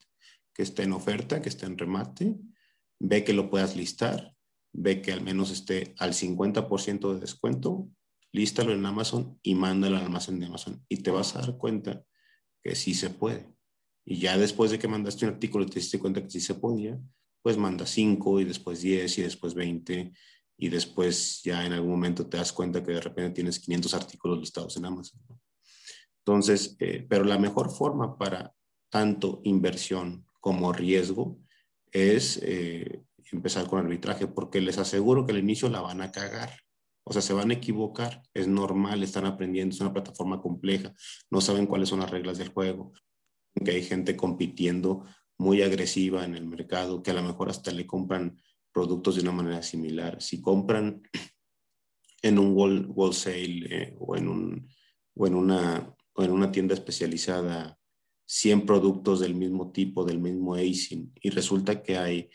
que 0.55 0.63
esté 0.63 0.83
en 0.83 0.93
oferta, 0.93 1.41
que 1.43 1.49
esté 1.49 1.67
en 1.67 1.79
remate, 1.79 2.37
ve 3.01 3.25
que 3.25 3.33
lo 3.33 3.51
puedas 3.51 3.77
listar, 3.77 4.35
ve 4.73 5.01
que 5.03 5.13
al 5.13 5.23
menos 5.23 5.51
esté 5.51 5.95
al 5.99 6.13
50% 6.13 7.15
de 7.15 7.21
descuento, 7.21 7.89
lístalo 8.33 8.73
en 8.73 8.85
Amazon 8.85 9.39
y 9.43 9.55
mándalo 9.55 9.97
al 9.97 10.05
almacén 10.05 10.41
de 10.41 10.47
Amazon 10.47 10.85
y 10.89 10.99
te 10.99 11.11
vas 11.11 11.37
a 11.37 11.41
dar 11.41 11.57
cuenta 11.57 12.05
que 12.63 12.75
sí 12.75 12.95
se 12.95 13.11
puede. 13.11 13.49
Y 14.05 14.19
ya 14.19 14.37
después 14.37 14.71
de 14.71 14.79
que 14.79 14.89
mandaste 14.89 15.25
un 15.25 15.33
artículo 15.33 15.65
y 15.65 15.69
te 15.69 15.81
diste 15.81 15.99
cuenta 15.99 16.23
que 16.23 16.31
sí 16.31 16.41
se 16.41 16.55
podía, 16.55 17.01
pues 17.43 17.57
manda 17.57 17.87
5 17.87 18.41
y 18.41 18.45
después 18.45 18.81
10 18.81 19.19
y 19.19 19.23
después 19.23 19.55
20 19.55 20.13
y 20.57 20.69
después 20.69 21.43
ya 21.43 21.65
en 21.67 21.73
algún 21.73 21.91
momento 21.91 22.27
te 22.27 22.37
das 22.37 22.53
cuenta 22.53 22.83
que 22.83 22.93
de 22.93 23.01
repente 23.01 23.35
tienes 23.35 23.59
500 23.59 23.95
artículos 23.95 24.39
listados 24.39 24.77
en 24.77 24.85
Amazon. 24.85 25.21
Entonces, 26.19 26.77
eh, 26.79 27.07
pero 27.09 27.25
la 27.25 27.39
mejor 27.39 27.71
forma 27.71 28.17
para 28.17 28.55
tanto 28.89 29.41
inversión 29.45 30.27
como 30.41 30.73
riesgo 30.73 31.39
es 31.91 32.39
eh, 32.43 33.05
empezar 33.33 33.67
con 33.67 33.81
arbitraje, 33.81 34.27
porque 34.27 34.61
les 34.61 34.79
aseguro 34.79 35.27
que 35.27 35.33
al 35.33 35.39
inicio 35.39 35.69
la 35.69 35.81
van 35.81 36.01
a 36.01 36.13
cagar. 36.13 36.51
O 37.05 37.13
sea, 37.13 37.21
se 37.21 37.35
van 37.35 37.51
a 37.51 37.55
equivocar, 37.55 38.23
es 38.33 38.49
normal, 38.49 39.03
están 39.03 39.27
aprendiendo, 39.27 39.75
es 39.75 39.81
una 39.81 39.93
plataforma 39.93 40.41
compleja, 40.41 40.95
no 41.31 41.41
saben 41.41 41.67
cuáles 41.67 41.91
son 41.91 42.01
las 42.01 42.11
reglas 42.11 42.39
del 42.39 42.49
juego, 42.49 42.93
que 43.63 43.73
hay 43.73 43.83
gente 43.83 44.17
compitiendo 44.17 45.05
muy 45.37 45.63
agresiva 45.63 46.25
en 46.25 46.35
el 46.35 46.47
mercado, 46.47 47.03
que 47.03 47.11
a 47.11 47.15
lo 47.15 47.23
mejor 47.23 47.51
hasta 47.51 47.71
le 47.73 47.87
compran 47.87 48.41
productos 48.75 49.15
de 49.15 49.23
una 49.23 49.33
manera 49.33 49.63
similar. 49.63 50.21
Si 50.21 50.43
compran 50.43 51.01
en 52.23 52.39
un 52.39 52.55
wholesale 52.55 53.67
eh, 53.71 53.97
o, 53.99 54.17
en 54.17 54.29
un, 54.29 54.69
o, 55.15 55.27
en 55.27 55.35
una, 55.35 55.95
o 56.15 56.25
en 56.25 56.31
una 56.33 56.51
tienda 56.51 56.75
especializada 56.75 57.79
100 58.27 58.67
productos 58.67 59.21
del 59.21 59.35
mismo 59.35 59.71
tipo, 59.71 60.05
del 60.05 60.19
mismo 60.19 60.55
ASIN, 60.55 61.13
y 61.23 61.31
resulta 61.31 61.83
que 61.83 61.97
hay 61.97 62.31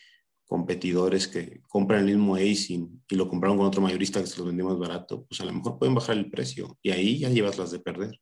competidores 0.46 1.28
que 1.28 1.62
compran 1.68 2.08
el 2.08 2.18
mismo 2.18 2.36
ASIN 2.36 3.04
y 3.08 3.16
lo 3.16 3.28
compraron 3.28 3.58
con 3.58 3.68
otro 3.68 3.82
mayorista 3.82 4.22
que 4.22 4.28
se 4.28 4.38
los 4.38 4.48
vendió 4.48 4.66
más 4.66 4.80
barato, 4.80 5.26
pues 5.26 5.42
a 5.42 5.46
lo 5.46 5.54
mejor 5.54 5.78
pueden 5.78 5.94
bajar 5.94 6.18
el 6.18 6.32
precio 6.32 6.78
y 6.82 6.92
ahí 6.92 7.20
ya 7.20 7.30
llevas 7.30 7.58
las 7.58 7.72
de 7.72 7.80
perder. 7.80 8.20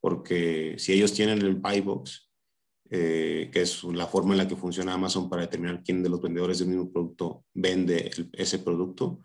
Porque 0.00 0.74
si 0.76 0.92
ellos 0.92 1.14
tienen 1.14 1.38
el 1.38 1.54
buy 1.54 1.80
box, 1.80 2.30
eh, 2.90 3.50
que 3.52 3.62
es 3.62 3.82
la 3.84 4.06
forma 4.06 4.34
en 4.34 4.38
la 4.38 4.48
que 4.48 4.56
funciona 4.56 4.92
Amazon 4.92 5.30
para 5.30 5.42
determinar 5.42 5.82
quién 5.82 6.02
de 6.02 6.10
los 6.10 6.20
vendedores 6.20 6.58
del 6.58 6.68
mismo 6.68 6.92
producto 6.92 7.44
vende 7.54 8.10
ese 8.32 8.58
producto, 8.58 9.22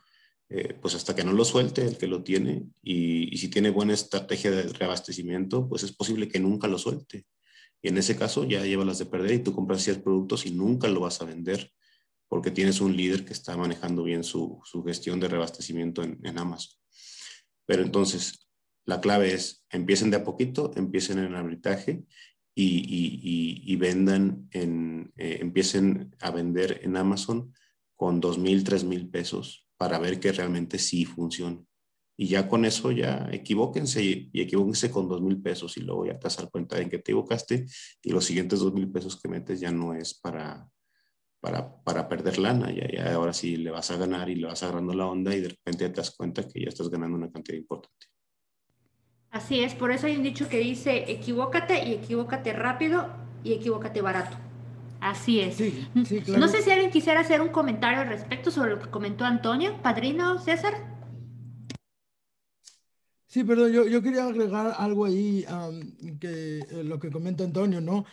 eh, 0.47 0.75
pues 0.81 0.95
hasta 0.95 1.15
que 1.15 1.23
no 1.23 1.33
lo 1.33 1.45
suelte 1.45 1.85
el 1.85 1.97
que 1.97 2.07
lo 2.07 2.23
tiene 2.23 2.65
y, 2.81 3.37
si 3.37 3.49
tiene 3.49 3.69
buena 3.69 3.93
estrategia 3.93 4.49
de 4.49 4.63
reabastecimiento, 4.63 5.67
pues 5.67 5.83
es 5.83 5.91
posible 5.91 6.27
que 6.27 6.39
nunca 6.39 6.67
lo 6.67 6.77
suelte. 6.77 7.25
Y 7.81 7.89
en 7.89 7.97
ese 7.97 8.15
caso 8.15 8.45
ya 8.45 8.65
lleva 8.65 8.85
las 8.85 8.97
de 8.99 9.05
perder 9.05 9.33
y 9.33 9.39
tú 9.39 9.53
compras 9.53 9.83
100 9.83 10.01
productos 10.01 10.45
y 10.45 10.51
nunca 10.51 10.87
lo 10.87 11.01
vas 11.01 11.21
a 11.21 11.25
vender 11.25 11.71
porque 12.27 12.51
tienes 12.51 12.81
un 12.81 12.95
líder 12.95 13.25
que 13.25 13.33
está 13.33 13.57
manejando 13.57 14.03
bien 14.03 14.23
su, 14.23 14.59
su 14.63 14.83
gestión 14.83 15.19
de 15.19 15.27
reabastecimiento 15.27 16.03
en, 16.03 16.19
en, 16.23 16.37
Amazon. 16.37 16.77
Pero 17.65 17.83
entonces, 17.83 18.47
la 18.85 19.01
clave 19.01 19.33
es, 19.33 19.65
empiecen 19.69 20.11
de 20.11 20.17
a 20.17 20.23
poquito, 20.23 20.71
empiecen 20.75 21.19
en 21.19 21.35
arbitraje 21.35 22.03
y, 22.61 23.63
y, 23.65 23.75
vendan, 23.77 24.47
en, 24.51 25.13
eh, 25.17 25.37
empiecen 25.41 26.15
a 26.19 26.31
vender 26.31 26.81
en 26.83 26.97
Amazon 26.97 27.53
con 27.95 28.19
dos 28.19 28.37
mil, 28.37 28.63
tres 28.63 28.83
mil 28.83 29.09
pesos 29.09 29.67
para 29.77 29.99
ver 29.99 30.19
que 30.19 30.31
realmente 30.31 30.77
sí 30.77 31.05
funciona. 31.05 31.63
Y 32.17 32.27
ya 32.27 32.49
con 32.49 32.65
eso 32.65 32.91
ya 32.91 33.29
equivóquense 33.31 34.03
y, 34.03 34.29
y 34.33 34.41
equivóquense 34.41 34.91
con 34.91 35.07
dos 35.07 35.21
mil 35.21 35.41
pesos 35.41 35.77
y 35.77 35.81
luego 35.81 36.05
ya 36.05 36.19
te 36.19 36.25
vas 36.25 36.37
a 36.37 36.41
dar 36.43 36.51
cuenta 36.51 36.75
de 36.75 36.83
que 36.89 36.97
te 36.97 37.11
equivocaste 37.11 37.65
y 38.03 38.11
los 38.11 38.25
siguientes 38.25 38.59
dos 38.59 38.73
mil 38.73 38.91
pesos 38.91 39.19
que 39.21 39.29
metes 39.29 39.59
ya 39.59 39.71
no 39.71 39.93
es 39.93 40.13
para, 40.13 40.67
para, 41.39 41.81
para 41.83 42.09
perder 42.09 42.39
lana, 42.39 42.73
ya, 42.73 42.91
ya 42.91 43.13
ahora 43.13 43.31
sí 43.31 43.55
le 43.55 43.71
vas 43.71 43.89
a 43.91 43.97
ganar 43.97 44.29
y 44.29 44.35
le 44.35 44.47
vas 44.47 44.63
agarrando 44.63 44.93
la 44.93 45.07
onda 45.07 45.33
y 45.33 45.39
de 45.39 45.49
repente 45.49 45.89
te 45.89 45.95
das 45.95 46.11
cuenta 46.11 46.45
que 46.45 46.61
ya 46.61 46.69
estás 46.69 46.89
ganando 46.89 47.17
una 47.17 47.31
cantidad 47.31 47.57
importante. 47.57 48.07
Así 49.31 49.59
es, 49.59 49.75
por 49.75 49.91
eso 49.91 50.07
hay 50.07 50.15
un 50.15 50.23
dicho 50.23 50.49
que 50.49 50.57
dice, 50.57 51.11
equivócate 51.11 51.87
y 51.87 51.93
equivócate 51.93 52.51
rápido 52.53 53.07
y 53.43 53.53
equivócate 53.53 54.01
barato. 54.01 54.35
Así 54.99 55.39
es. 55.39 55.55
Sí, 55.55 55.87
sí, 56.05 56.21
claro. 56.21 56.39
No 56.39 56.47
sé 56.47 56.61
si 56.61 56.71
alguien 56.71 56.91
quisiera 56.91 57.21
hacer 57.21 57.39
un 57.39 57.49
comentario 57.49 58.01
al 58.01 58.07
respecto 58.07 58.51
sobre 58.51 58.71
lo 58.71 58.79
que 58.79 58.89
comentó 58.89 59.25
Antonio, 59.25 59.81
padrino 59.81 60.39
César. 60.39 60.73
Sí, 63.27 63.43
perdón, 63.43 63.71
yo, 63.71 63.85
yo 63.87 64.01
quería 64.01 64.25
agregar 64.25 64.73
algo 64.77 65.05
ahí, 65.05 65.45
um, 65.47 66.17
que 66.17 66.59
eh, 66.59 66.83
lo 66.83 66.99
que 66.99 67.11
comenta 67.11 67.43
Antonio, 67.43 67.79
¿no? 67.79 68.05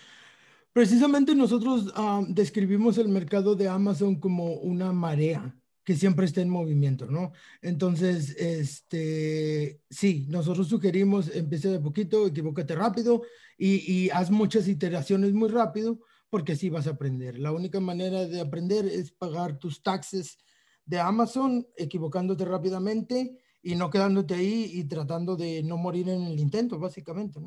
Precisamente 0.75 1.35
nosotros 1.35 1.91
describimos 2.29 2.99
el 2.99 3.09
mercado 3.09 3.57
de 3.57 3.67
Amazon 3.67 4.17
como 4.21 4.53
una 4.57 4.93
marea 4.93 5.57
que 5.87 5.95
siempre 5.95 6.27
está 6.27 6.41
en 6.41 6.51
movimiento, 6.51 7.07
¿no? 7.07 7.31
Entonces, 7.63 8.35
este, 8.41 9.81
sí, 9.89 10.27
nosotros 10.29 10.67
sugerimos, 10.67 11.33
empiece 11.33 11.69
de 11.69 11.79
poquito, 11.79 12.27
equivócate 12.27 12.75
rápido 12.75 13.23
y, 13.57 13.91
y 13.91 14.11
haz 14.11 14.33
muchas 14.33 14.67
iteraciones 14.67 15.33
muy 15.33 15.49
rápido, 15.49 16.01
porque 16.29 16.55
así 16.55 16.71
vas 16.71 16.89
a 16.89 16.91
aprender. 16.91 17.39
La 17.39 17.53
única 17.53 17.79
manera 17.79 18.27
de 18.27 18.41
aprender 18.41 18.85
es 18.85 19.13
pagar 19.13 19.61
tus 19.61 19.81
taxes 19.81 20.39
de 20.85 20.99
Amazon, 20.99 21.65
equivocándote 21.77 22.45
rápidamente 22.45 23.39
y 23.63 23.77
no 23.77 23.89
quedándote 23.89 24.35
ahí 24.35 24.69
y 24.75 24.85
tratando 24.89 25.37
de 25.37 25.63
no 25.63 25.77
morir 25.77 26.09
en 26.09 26.23
el 26.23 26.41
intento, 26.41 26.81
básicamente. 26.81 27.39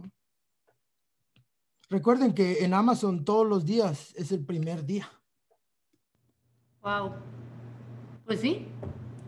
Recuerden 1.89 2.33
que 2.33 2.63
en 2.63 2.73
Amazon 2.73 3.25
todos 3.25 3.45
los 3.45 3.65
días 3.65 4.13
es 4.15 4.31
el 4.31 4.45
primer 4.45 4.85
día. 4.85 5.09
Wow. 6.81 7.38
Pues 8.29 8.41
sí, 8.41 8.67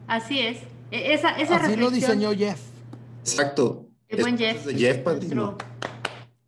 así 0.05 0.37
es. 0.37 0.59
E, 0.91 1.13
esa, 1.15 1.31
esa 1.31 1.55
así 1.55 1.75
lo 1.75 1.89
diseñó 1.89 2.35
Jeff. 2.35 2.61
Exacto. 3.21 3.89
El 4.07 4.21
buen 4.21 4.37
Jeff. 4.37 4.63
De 4.63 4.75
Jeff 4.75 5.03
nuestro, 5.03 5.57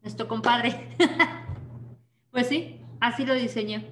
nuestro 0.04 0.28
compadre. 0.28 0.90
pues 2.32 2.46
sí, 2.46 2.76
así 3.00 3.26
lo 3.26 3.34
diseñó. 3.34 3.84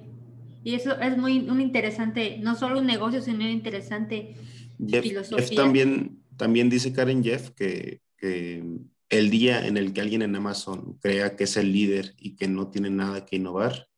Y 0.62 0.76
eso 0.76 0.96
es 1.00 1.18
muy 1.18 1.40
un 1.50 1.60
interesante, 1.60 2.38
no 2.38 2.54
solo 2.54 2.78
un 2.78 2.86
negocio, 2.86 3.20
sino 3.20 3.38
una 3.38 3.50
interesante 3.50 4.36
Jeff, 4.78 5.02
filosofía. 5.02 5.44
Jeff 5.44 5.56
también, 5.56 6.22
también 6.36 6.70
dice 6.70 6.92
Karen 6.92 7.24
Jeff 7.24 7.50
que, 7.56 8.00
que 8.16 8.62
el 9.08 9.30
día 9.30 9.66
en 9.66 9.76
el 9.76 9.92
que 9.92 10.02
alguien 10.02 10.22
en 10.22 10.36
Amazon 10.36 10.98
crea 11.00 11.34
que 11.34 11.44
es 11.44 11.56
el 11.56 11.72
líder 11.72 12.14
y 12.16 12.36
que 12.36 12.46
no 12.46 12.68
tiene 12.68 12.90
nada 12.90 13.26
que 13.26 13.34
innovar, 13.34 13.88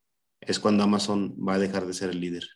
es 0.40 0.58
cuando 0.58 0.84
Amazon 0.84 1.36
va 1.36 1.56
a 1.56 1.58
dejar 1.58 1.84
de 1.84 1.92
ser 1.92 2.08
el 2.08 2.20
líder. 2.22 2.48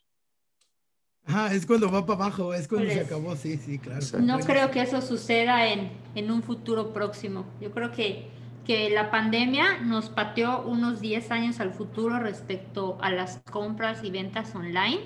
Ah, 1.28 1.50
es 1.52 1.66
cuando 1.66 1.90
va 1.90 2.06
para 2.06 2.24
abajo, 2.24 2.54
es 2.54 2.66
cuando 2.66 2.86
Pues, 2.86 2.98
se 2.98 3.04
acabó, 3.04 3.36
sí, 3.36 3.58
sí, 3.58 3.78
claro. 3.78 4.04
No 4.20 4.38
creo 4.40 4.70
que 4.70 4.80
eso 4.80 5.02
suceda 5.02 5.68
en, 5.68 5.90
en 6.14 6.30
un 6.30 6.42
futuro 6.42 6.92
próximo. 6.94 7.44
Yo 7.60 7.70
creo 7.70 7.92
que, 7.92 8.30
que 8.64 8.88
la 8.88 9.10
pandemia 9.10 9.78
nos 9.80 10.08
pateó 10.08 10.62
unos 10.62 11.00
10 11.00 11.30
años 11.30 11.60
al 11.60 11.72
futuro 11.74 12.18
respecto 12.18 12.96
a 13.02 13.10
las 13.10 13.40
compras 13.50 14.02
y 14.04 14.10
ventas 14.10 14.54
online. 14.54 15.00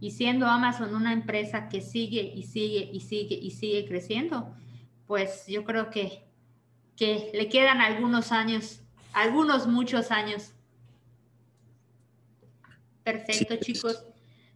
Y 0.00 0.10
siendo 0.12 0.46
Amazon 0.46 0.94
una 0.94 1.12
empresa 1.12 1.68
que 1.68 1.80
sigue 1.82 2.32
y 2.34 2.42
sigue 2.44 2.90
y 2.92 3.00
sigue 3.00 3.36
y 3.36 3.50
sigue 3.52 3.86
creciendo, 3.86 4.52
pues 5.06 5.44
yo 5.46 5.64
creo 5.64 5.90
que, 5.90 6.24
que 6.96 7.30
le 7.34 7.48
quedan 7.48 7.80
algunos 7.80 8.32
años, 8.32 8.80
algunos 9.12 9.66
muchos 9.68 10.10
años. 10.10 10.52
Perfecto, 13.04 13.54
Sí. 13.60 13.72
chicos. 13.74 14.04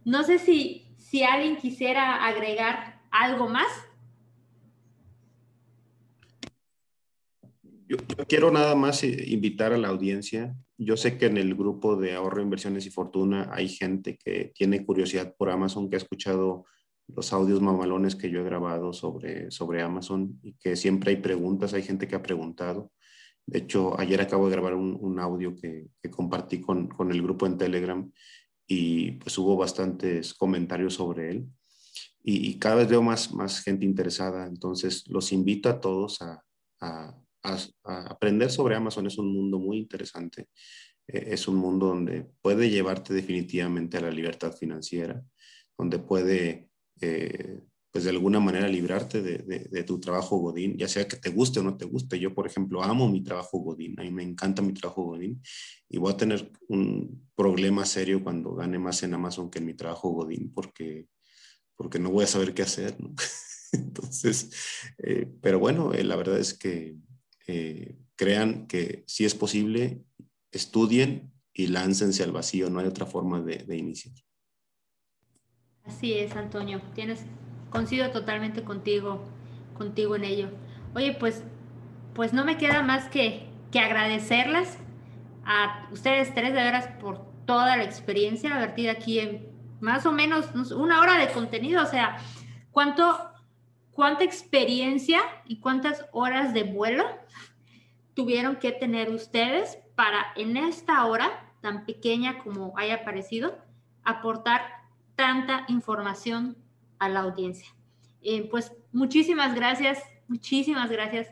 No 0.03 0.23
sé 0.23 0.39
si, 0.39 0.84
si 1.05 1.23
alguien 1.23 1.57
quisiera 1.57 2.25
agregar 2.25 2.99
algo 3.11 3.47
más. 3.47 3.67
Yo, 7.87 7.97
quiero 8.27 8.51
nada 8.51 8.73
más 8.73 9.03
eh, 9.03 9.23
invitar 9.27 9.71
a 9.71 9.77
la 9.77 9.89
audiencia. 9.89 10.55
Yo 10.77 10.97
sé 10.97 11.19
que 11.19 11.27
en 11.27 11.37
el 11.37 11.53
grupo 11.53 11.95
de 11.95 12.15
ahorro, 12.15 12.41
inversiones 12.41 12.87
y 12.87 12.89
fortuna 12.89 13.51
hay 13.53 13.69
gente 13.69 14.17
que 14.17 14.51
tiene 14.55 14.83
curiosidad 14.83 15.35
por 15.37 15.51
Amazon, 15.51 15.89
que 15.89 15.95
ha 15.95 15.99
escuchado 15.99 16.65
los 17.07 17.31
audios 17.33 17.61
mamalones 17.61 18.15
que 18.15 18.31
yo 18.31 18.39
he 18.39 18.43
grabado 18.43 18.91
sobre, 18.91 19.51
sobre 19.51 19.83
Amazon 19.83 20.39
y 20.41 20.53
que 20.53 20.75
siempre 20.75 21.11
hay 21.11 21.17
preguntas, 21.17 21.75
hay 21.75 21.83
gente 21.83 22.07
que 22.07 22.15
ha 22.15 22.23
preguntado. 22.23 22.91
De 23.45 23.59
hecho, 23.59 23.97
ayer 23.99 24.19
acabo 24.21 24.49
de 24.49 24.53
grabar 24.53 24.73
un, 24.73 24.97
un 24.99 25.19
audio 25.19 25.55
que, 25.55 25.85
que 26.01 26.09
compartí 26.09 26.59
con, 26.59 26.87
con 26.87 27.11
el 27.11 27.21
grupo 27.21 27.45
en 27.45 27.59
Telegram 27.59 28.11
y 28.67 29.13
pues 29.13 29.37
hubo 29.37 29.55
bastantes 29.57 30.33
comentarios 30.33 30.95
sobre 30.95 31.31
él. 31.31 31.47
Y, 32.27 32.57
cada 32.57 32.77
vez 32.77 32.89
veo 32.89 33.03
más, 33.03 33.31
más 33.33 33.61
gente 33.61 33.85
interesada. 33.85 34.47
Entonces, 34.47 35.07
los 35.07 35.31
invito 35.31 35.69
a 35.69 35.79
todos 35.79 36.19
a, 36.21 36.41
aprender 37.83 38.49
sobre 38.49 38.75
Amazon. 38.75 39.05
Es 39.05 39.19
un 39.19 39.31
mundo 39.31 39.59
muy 39.59 39.77
interesante. 39.77 40.47
Eh, 41.07 41.27
es 41.27 41.47
un 41.47 41.57
mundo 41.57 41.87
donde 41.87 42.25
puede 42.41 42.71
llevarte 42.71 43.13
definitivamente 43.13 43.97
a 43.97 44.01
la 44.01 44.09
libertad 44.09 44.51
financiera, 44.53 45.23
donde 45.77 45.99
puede, 45.99 46.69
eh, 46.99 47.59
pues 47.95 48.03
de 48.03 48.09
alguna 48.09 48.41
manera, 48.41 48.67
librarte 48.67 49.21
de, 49.21 49.37
de, 49.71 49.83
tu 49.85 50.01
trabajo 50.01 50.35
Godín, 50.35 50.75
ya 50.75 50.85
sea 50.85 51.07
que 51.07 51.15
te 51.15 51.29
guste 51.29 51.61
o 51.61 51.63
no 51.63 51.77
te 51.77 51.85
guste. 51.85 52.19
Yo, 52.19 52.33
por 52.33 52.45
ejemplo, 52.45 52.83
amo 52.83 53.07
mi 53.07 53.23
trabajo 53.23 53.59
Godín. 53.59 53.97
A 53.97 54.03
mí 54.03 54.11
me 54.11 54.21
encanta 54.21 54.61
mi 54.61 54.73
trabajo 54.73 55.03
Godín 55.03 55.41
y 55.87 55.97
voy 55.97 56.11
a 56.11 56.17
tener 56.17 56.51
un 56.67 57.25
problema 57.37 57.85
serio 57.85 58.21
cuando 58.21 58.53
gane 58.53 58.77
más 58.79 59.01
en 59.03 59.13
Amazon 59.13 59.49
que 59.49 59.59
en 59.59 59.65
mi 59.67 59.75
trabajo 59.75 60.09
Godín, 60.09 60.51
porque, 60.53 61.07
porque 61.77 61.97
no 61.97 62.11
voy 62.11 62.25
a 62.25 62.27
saber 62.27 62.53
qué 62.53 62.63
hacer. 62.63 62.97
Entonces, 63.71 64.51
eh, 64.97 65.31
pero 65.41 65.59
bueno, 65.59 65.93
eh, 65.93 66.03
la 66.03 66.17
verdad 66.17 66.37
es 66.37 66.53
que 66.53 66.97
eh, 67.47 67.95
crean 68.17 68.67
que 68.67 69.05
si 69.07 69.23
es 69.23 69.35
posible, 69.35 70.03
estudien 70.51 71.31
y 71.53 71.67
láncense 71.67 72.23
al 72.23 72.33
vacío, 72.33 72.69
no 72.69 72.81
hay 72.81 72.87
otra 72.87 73.05
forma 73.05 73.41
de, 73.41 73.59
de 73.59 73.77
iniciar. 73.77 74.15
Así 75.85 76.11
es, 76.11 76.35
Antonio, 76.35 76.81
tienes, 76.93 77.21
coincido 77.69 78.11
totalmente 78.11 78.63
contigo, 78.63 79.23
contigo 79.77 80.15
en 80.15 80.23
ello. 80.23 80.49
Oye, 80.95 81.13
pues, 81.13 81.43
pues 82.13 82.33
no 82.33 82.45
me 82.45 82.57
queda 82.57 82.81
más 82.81 83.09
que, 83.09 83.47
que 83.71 83.79
agradecerlas 83.79 84.77
a 85.45 85.87
ustedes 85.91 86.33
tres 86.33 86.53
de 86.53 86.63
veras 86.63 86.87
por 86.99 87.25
toda 87.45 87.77
la 87.77 87.83
experiencia 87.83 88.57
vertida 88.57 88.93
aquí 88.93 89.19
en 89.19 89.47
más 89.79 90.05
o 90.05 90.11
menos 90.11 90.71
una 90.71 91.01
hora 91.01 91.17
de 91.17 91.31
contenido, 91.31 91.83
o 91.83 91.85
sea, 91.85 92.17
cuánto, 92.71 93.31
cuánta 93.91 94.23
experiencia 94.23 95.19
y 95.45 95.59
cuántas 95.59 96.05
horas 96.11 96.53
de 96.53 96.63
vuelo 96.63 97.05
tuvieron 98.13 98.55
que 98.55 98.71
tener 98.71 99.09
ustedes 99.09 99.77
para 99.95 100.25
en 100.35 100.57
esta 100.57 101.05
hora 101.05 101.53
tan 101.61 101.85
pequeña 101.85 102.39
como 102.39 102.77
haya 102.77 103.03
parecido 103.03 103.57
aportar 104.03 104.61
tanta 105.15 105.65
información 105.67 106.57
a 106.99 107.09
la 107.09 107.21
audiencia. 107.21 107.67
Eh, 108.21 108.47
pues 108.49 108.71
muchísimas 108.91 109.55
gracias, 109.55 110.01
muchísimas 110.27 110.89
gracias 110.89 111.27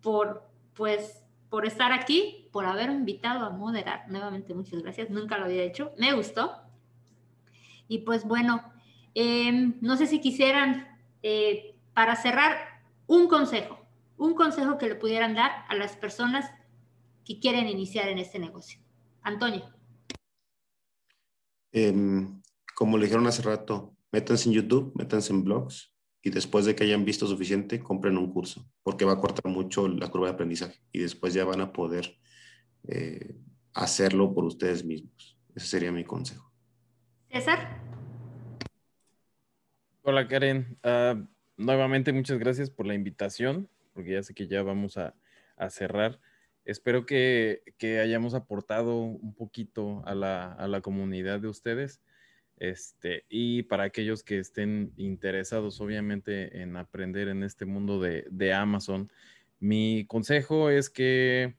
por, 0.00 0.48
pues, 0.74 1.22
por 1.48 1.66
estar 1.66 1.92
aquí, 1.92 2.48
por 2.50 2.66
haberme 2.66 2.96
invitado 2.96 3.44
a 3.44 3.50
moderar. 3.50 4.04
Nuevamente, 4.08 4.54
muchas 4.54 4.82
gracias. 4.82 5.10
Nunca 5.10 5.38
lo 5.38 5.44
había 5.44 5.62
hecho. 5.62 5.92
Me 5.98 6.12
gustó. 6.12 6.62
Y 7.88 7.98
pues 7.98 8.24
bueno, 8.24 8.62
em, 9.14 9.74
no 9.80 9.96
sé 9.96 10.06
si 10.06 10.20
quisieran, 10.20 10.88
eh, 11.22 11.76
para 11.94 12.16
cerrar, 12.16 12.56
un 13.06 13.28
consejo, 13.28 13.78
un 14.16 14.34
consejo 14.34 14.78
que 14.78 14.88
le 14.88 14.94
pudieran 14.94 15.34
dar 15.34 15.64
a 15.68 15.74
las 15.74 15.96
personas 15.96 16.50
que 17.24 17.38
quieren 17.38 17.68
iniciar 17.68 18.08
en 18.08 18.18
este 18.18 18.38
negocio. 18.38 18.80
Antonio. 19.22 19.70
Em, 21.72 22.40
como 22.74 22.96
le 22.96 23.04
dijeron 23.04 23.26
hace 23.26 23.42
rato, 23.42 23.94
métanse 24.12 24.48
en 24.48 24.54
YouTube, 24.54 24.92
métanse 24.94 25.32
en 25.32 25.42
blogs 25.42 25.92
y 26.22 26.30
después 26.30 26.64
de 26.66 26.76
que 26.76 26.84
hayan 26.84 27.04
visto 27.04 27.26
suficiente, 27.26 27.80
compren 27.80 28.16
un 28.16 28.30
curso, 28.32 28.70
porque 28.82 29.04
va 29.04 29.14
a 29.14 29.20
cortar 29.20 29.50
mucho 29.50 29.88
la 29.88 30.08
curva 30.08 30.28
de 30.28 30.34
aprendizaje 30.34 30.78
y 30.92 31.00
después 31.00 31.34
ya 31.34 31.44
van 31.44 31.60
a 31.60 31.72
poder 31.72 32.16
eh, 32.86 33.34
hacerlo 33.74 34.32
por 34.32 34.44
ustedes 34.44 34.84
mismos. 34.84 35.36
Ese 35.54 35.66
sería 35.66 35.90
mi 35.90 36.04
consejo. 36.04 36.52
César. 37.30 37.80
Hola 40.02 40.28
Karen, 40.28 40.78
ah, 40.82 41.20
nuevamente 41.56 42.12
muchas 42.12 42.38
gracias 42.38 42.70
por 42.70 42.86
la 42.86 42.94
invitación, 42.94 43.68
porque 43.94 44.12
ya 44.12 44.22
sé 44.22 44.34
que 44.34 44.46
ya 44.46 44.62
vamos 44.62 44.96
a, 44.96 45.14
cerrar. 45.70 46.18
Espero 46.64 47.06
que, 47.06 47.62
hayamos 47.80 48.34
aportado 48.34 48.96
un 48.96 49.32
poquito 49.32 50.02
a 50.06 50.14
la, 50.16 50.52
a 50.52 50.66
la 50.66 50.80
comunidad 50.80 51.38
de 51.38 51.46
ustedes. 51.46 52.00
Este, 52.62 53.24
y 53.28 53.64
para 53.64 53.82
aquellos 53.82 54.22
que 54.22 54.38
estén 54.38 54.92
interesados, 54.96 55.80
obviamente, 55.80 56.62
en 56.62 56.76
aprender 56.76 57.26
en 57.26 57.42
este 57.42 57.64
mundo 57.64 58.00
de, 58.00 58.54
Amazon, 58.54 59.10
mi 59.58 60.06
consejo 60.06 60.70
es 60.70 60.88
que, 60.88 61.56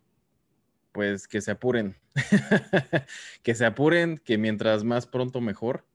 pues, 0.93 1.27
que 1.27 1.41
se 1.41 1.51
apuren, 1.51 1.97
que 3.43 3.53
se 3.53 3.65
apuren, 3.65 4.17
que 4.17 4.37
mientras 4.37 4.85
más 4.85 5.05
pronto 5.05 5.41
mejor. 5.41 5.85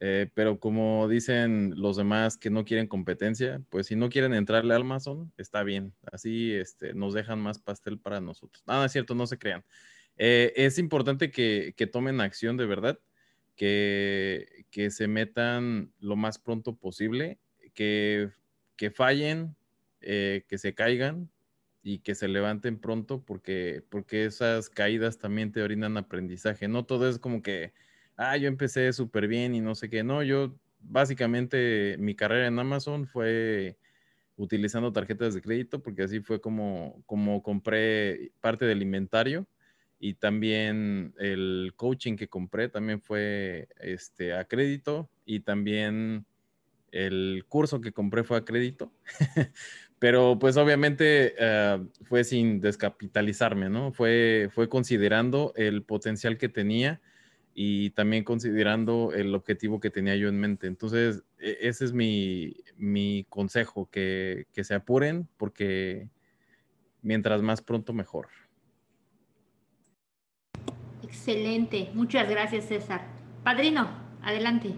Eh, 0.00 0.28
pero 0.34 0.60
como 0.60 1.08
dicen 1.08 1.72
los 1.80 1.96
demás 1.96 2.36
que 2.36 2.50
no 2.50 2.66
quieren 2.66 2.88
competencia, 2.88 3.62
pues 3.70 3.86
si 3.86 3.96
no 3.96 4.10
quieren 4.10 4.34
entrarle 4.34 4.74
a 4.74 4.76
Amazon, 4.76 5.32
está 5.38 5.62
bien. 5.62 5.94
Así 6.12 6.52
este, 6.52 6.92
nos 6.92 7.14
dejan 7.14 7.40
más 7.40 7.58
pastel 7.58 7.98
para 7.98 8.20
nosotros. 8.20 8.62
Nada, 8.66 8.84
es 8.84 8.92
cierto, 8.92 9.14
no 9.14 9.26
se 9.26 9.38
crean. 9.38 9.64
Eh, 10.18 10.52
es 10.56 10.78
importante 10.78 11.30
que 11.30 11.88
tomen 11.90 12.20
acción 12.20 12.58
de 12.58 12.66
verdad 12.66 13.00
que, 13.58 14.64
que 14.70 14.90
se 14.90 15.08
metan 15.08 15.92
lo 15.98 16.16
más 16.16 16.38
pronto 16.38 16.76
posible, 16.76 17.40
que, 17.74 18.30
que 18.76 18.90
fallen, 18.90 19.56
eh, 20.00 20.44
que 20.48 20.58
se 20.58 20.74
caigan 20.74 21.28
y 21.82 21.98
que 21.98 22.14
se 22.14 22.28
levanten 22.28 22.78
pronto 22.78 23.24
porque, 23.24 23.82
porque 23.90 24.24
esas 24.24 24.70
caídas 24.70 25.18
también 25.18 25.50
te 25.50 25.60
orinan 25.60 25.96
aprendizaje. 25.96 26.68
No 26.68 26.86
todo 26.86 27.08
es 27.08 27.18
como 27.18 27.42
que, 27.42 27.72
ah, 28.16 28.36
yo 28.36 28.46
empecé 28.46 28.92
súper 28.92 29.26
bien 29.26 29.56
y 29.56 29.60
no 29.60 29.74
sé 29.74 29.90
qué. 29.90 30.04
No, 30.04 30.22
yo 30.22 30.54
básicamente 30.78 31.96
mi 31.98 32.14
carrera 32.14 32.46
en 32.46 32.60
Amazon 32.60 33.08
fue 33.08 33.76
utilizando 34.36 34.92
tarjetas 34.92 35.34
de 35.34 35.42
crédito 35.42 35.82
porque 35.82 36.04
así 36.04 36.20
fue 36.20 36.40
como, 36.40 37.02
como 37.06 37.42
compré 37.42 38.30
parte 38.40 38.66
del 38.66 38.82
inventario 38.82 39.48
y 40.00 40.14
también 40.14 41.14
el 41.18 41.72
coaching 41.76 42.16
que 42.16 42.28
compré 42.28 42.68
también 42.68 43.00
fue 43.00 43.68
este, 43.80 44.34
a 44.34 44.44
crédito 44.44 45.10
y 45.24 45.40
también 45.40 46.24
el 46.92 47.44
curso 47.48 47.80
que 47.80 47.92
compré 47.92 48.24
fue 48.24 48.38
a 48.38 48.44
crédito, 48.44 48.92
pero 49.98 50.38
pues 50.38 50.56
obviamente 50.56 51.34
ah, 51.40 51.82
fue 52.04 52.24
sin 52.24 52.60
descapitalizarme, 52.60 53.68
¿no? 53.68 53.92
Fue, 53.92 54.48
fue 54.52 54.68
considerando 54.68 55.52
el 55.56 55.82
potencial 55.82 56.38
que 56.38 56.48
tenía 56.48 57.00
y 57.54 57.90
también 57.90 58.22
considerando 58.22 59.12
el 59.12 59.34
objetivo 59.34 59.80
que 59.80 59.90
tenía 59.90 60.14
yo 60.14 60.28
en 60.28 60.38
mente. 60.38 60.68
Entonces, 60.68 61.24
e, 61.40 61.58
ese 61.62 61.86
es 61.86 61.92
mi, 61.92 62.54
mi 62.76 63.26
consejo, 63.28 63.90
que, 63.90 64.46
que 64.52 64.62
se 64.62 64.74
apuren 64.74 65.28
porque 65.36 66.08
mientras 67.02 67.42
más 67.42 67.60
pronto 67.60 67.92
mejor. 67.92 68.28
Excelente, 71.08 71.90
muchas 71.94 72.28
gracias 72.28 72.66
César. 72.66 73.00
Padrino, 73.42 73.88
adelante. 74.22 74.74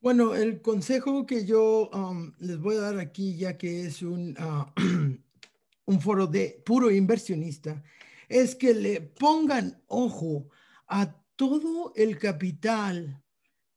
Bueno, 0.00 0.36
el 0.36 0.62
consejo 0.62 1.26
que 1.26 1.44
yo 1.44 1.90
um, 1.90 2.32
les 2.38 2.58
voy 2.58 2.76
a 2.76 2.80
dar 2.80 2.98
aquí, 3.00 3.36
ya 3.36 3.58
que 3.58 3.86
es 3.86 4.02
un, 4.02 4.36
ah, 4.38 4.72
un 5.86 6.00
foro 6.00 6.28
de 6.28 6.62
puro 6.64 6.92
inversionista, 6.92 7.82
es 8.28 8.54
que 8.54 8.72
le 8.72 9.00
pongan 9.00 9.82
ojo 9.88 10.48
a 10.86 11.16
todo 11.34 11.92
el 11.96 12.18
capital 12.18 13.20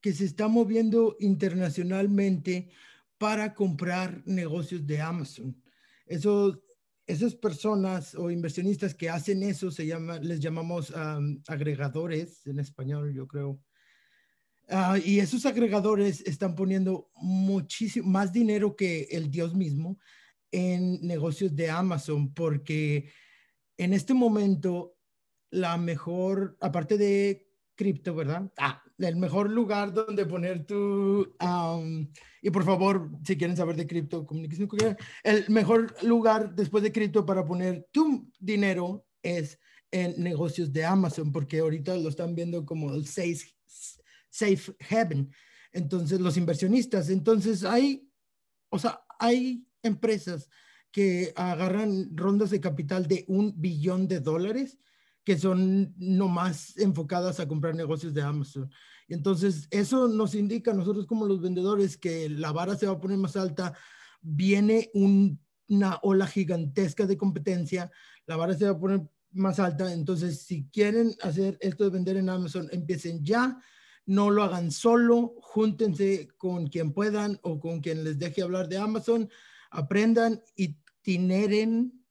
que 0.02 0.14
se 0.14 0.26
está 0.26 0.48
moviendo 0.48 1.16
internacionalmente 1.20 2.70
para 3.18 3.56
comprar 3.56 4.22
negocios 4.26 4.86
de 4.86 5.02
Amazon. 5.02 5.60
Eso 6.06 6.62
esas 7.08 7.36
personas 7.36 8.16
o 8.16 8.32
inversionistas 8.32 8.96
que 8.96 9.10
hacen 9.10 9.44
eso 9.44 9.70
se 9.72 9.86
llama, 9.86 10.20
les 10.20 10.40
llamamos 10.40 10.94
agregadores 11.48 12.46
en 12.48 12.60
español, 12.60 13.14
yo 13.14 13.28
creo. 13.28 13.60
Ah, 14.68 14.98
y 15.04 15.20
esos 15.20 15.46
agregadores 15.46 16.22
están 16.22 16.56
poniendo 16.56 17.12
muchísimo 17.16 18.10
más 18.10 18.34
dinero 18.34 18.76
que 18.76 19.04
el 19.12 19.30
Dios 19.30 19.54
mismo 19.54 20.00
en 20.52 21.00
negocios 21.06 21.56
de 21.56 21.70
Amazon, 21.70 22.34
porque 22.34 23.12
en 23.78 23.94
este 23.94 24.14
momento 24.14 24.98
la 25.52 25.78
mejor, 25.78 26.58
aparte 26.62 26.98
de 26.98 27.48
cripto, 27.76 28.16
¿verdad? 28.16 28.52
Ah, 28.58 28.82
el 28.98 29.16
mejor 29.16 29.50
lugar 29.50 29.94
donde 29.94 30.26
poner 30.26 30.66
tu... 30.66 31.36
y 32.42 32.50
por 32.50 32.64
favor, 32.64 33.10
si 33.26 33.38
quieren 33.38 33.58
saber 33.58 33.76
de 33.76 33.88
cripto, 33.88 34.26
comunicación, 34.26 34.70
el 35.24 35.46
mejor 35.50 35.96
lugar 36.04 36.56
después 36.56 36.84
de 36.84 36.92
cripto 36.92 37.26
para 37.26 37.46
poner 37.46 37.88
tu 37.92 38.32
dinero 38.40 39.06
es 39.22 39.60
en 39.92 40.22
negocios 40.22 40.72
de 40.72 40.86
Amazon, 40.86 41.32
porque 41.32 41.60
ahorita 41.60 41.96
lo 41.98 42.10
están 42.10 42.36
viendo 42.36 42.66
como 42.66 42.94
el 42.94 43.06
safe, 43.08 43.54
safe 44.30 44.76
haven. 44.90 45.32
Entonces, 45.72 46.20
los 46.20 46.38
inversionistas, 46.38 47.10
entonces 47.10 47.64
hay, 47.64 48.10
o 48.70 48.80
sea, 48.80 49.02
hay 49.20 49.66
empresas 49.84 50.50
que 50.92 51.34
agarran 51.36 52.16
rondas 52.16 52.50
de 52.50 52.62
capital 52.62 53.08
de 53.08 53.26
un 53.28 53.54
billón 53.60 54.08
de 54.08 54.22
dólares 54.22 54.78
que 55.26 55.38
son 55.38 55.94
no 55.98 56.28
más 56.30 56.78
enfocadas 56.78 57.40
a 57.40 57.48
comprar 57.48 57.76
negocios 57.76 58.14
de 58.14 58.22
Amazon. 58.22 58.72
Entonces, 59.08 59.68
eso 59.72 60.08
nos 60.08 60.36
indica 60.36 60.72
a 60.72 60.76
nosotros 60.76 61.08
como 61.08 61.26
los 61.26 61.42
vendedores 61.42 61.98
que 61.98 62.30
la 62.30 62.52
vara 62.52 62.76
se 62.76 62.86
va 62.86 62.94
a 62.94 63.00
poner 63.00 63.18
más 63.18 63.36
alta, 63.36 63.74
viene 64.22 64.92
una 64.94 66.00
ola 66.04 66.28
gigantesca 66.28 67.08
de 67.08 67.18
competencia, 67.18 67.92
la 68.28 68.36
vara 68.36 68.54
se 68.54 68.66
va 68.66 68.72
a 68.72 68.80
poner 68.80 69.02
más 69.32 69.60
alta, 69.60 69.92
entonces 69.92 70.44
si 70.44 70.70
quieren 70.70 71.14
hacer 71.22 71.58
esto 71.60 71.84
de 71.84 71.90
vender 71.90 72.18
en 72.18 72.30
Amazon, 72.30 72.70
empiecen 72.72 73.24
ya, 73.26 73.60
no 74.06 74.30
lo 74.30 74.44
hagan 74.44 74.72
solo, 74.72 75.34
júntense 75.42 76.30
con 76.38 76.68
quien 76.68 76.94
puedan 76.94 77.40
o 77.42 77.60
con 77.60 77.82
quien 77.82 78.04
les 78.04 78.20
deje 78.20 78.44
hablar 78.44 78.70
de 78.70 78.78
Amazon, 78.78 79.28
aprendan 79.72 80.42
y 80.56 80.78
tineren 81.02 82.05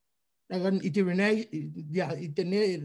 hagan 0.48 0.80
y 0.82 0.92
ya, 1.90 2.18
y 2.18 2.28
tener, 2.30 2.82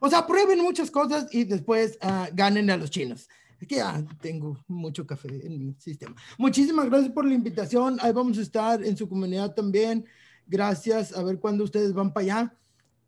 o 0.00 0.10
sea, 0.10 0.26
prueben 0.26 0.60
muchas 0.60 0.90
cosas 0.90 1.26
y 1.32 1.44
después 1.44 1.98
uh, 2.02 2.34
ganen 2.34 2.70
a 2.70 2.76
los 2.76 2.90
chinos. 2.90 3.28
Que 3.66 3.76
ya 3.76 4.04
tengo 4.20 4.62
mucho 4.68 5.06
café 5.06 5.28
en 5.46 5.58
mi 5.58 5.74
sistema. 5.78 6.14
Muchísimas 6.36 6.90
gracias 6.90 7.10
por 7.12 7.24
la 7.24 7.32
invitación. 7.32 7.96
Ahí 8.02 8.12
vamos 8.12 8.36
a 8.36 8.42
estar 8.42 8.84
en 8.84 8.96
su 8.96 9.08
comunidad 9.08 9.54
también. 9.54 10.04
Gracias. 10.46 11.16
A 11.16 11.22
ver 11.22 11.38
cuándo 11.38 11.64
ustedes 11.64 11.94
van 11.94 12.12
para 12.12 12.24
allá. 12.24 12.58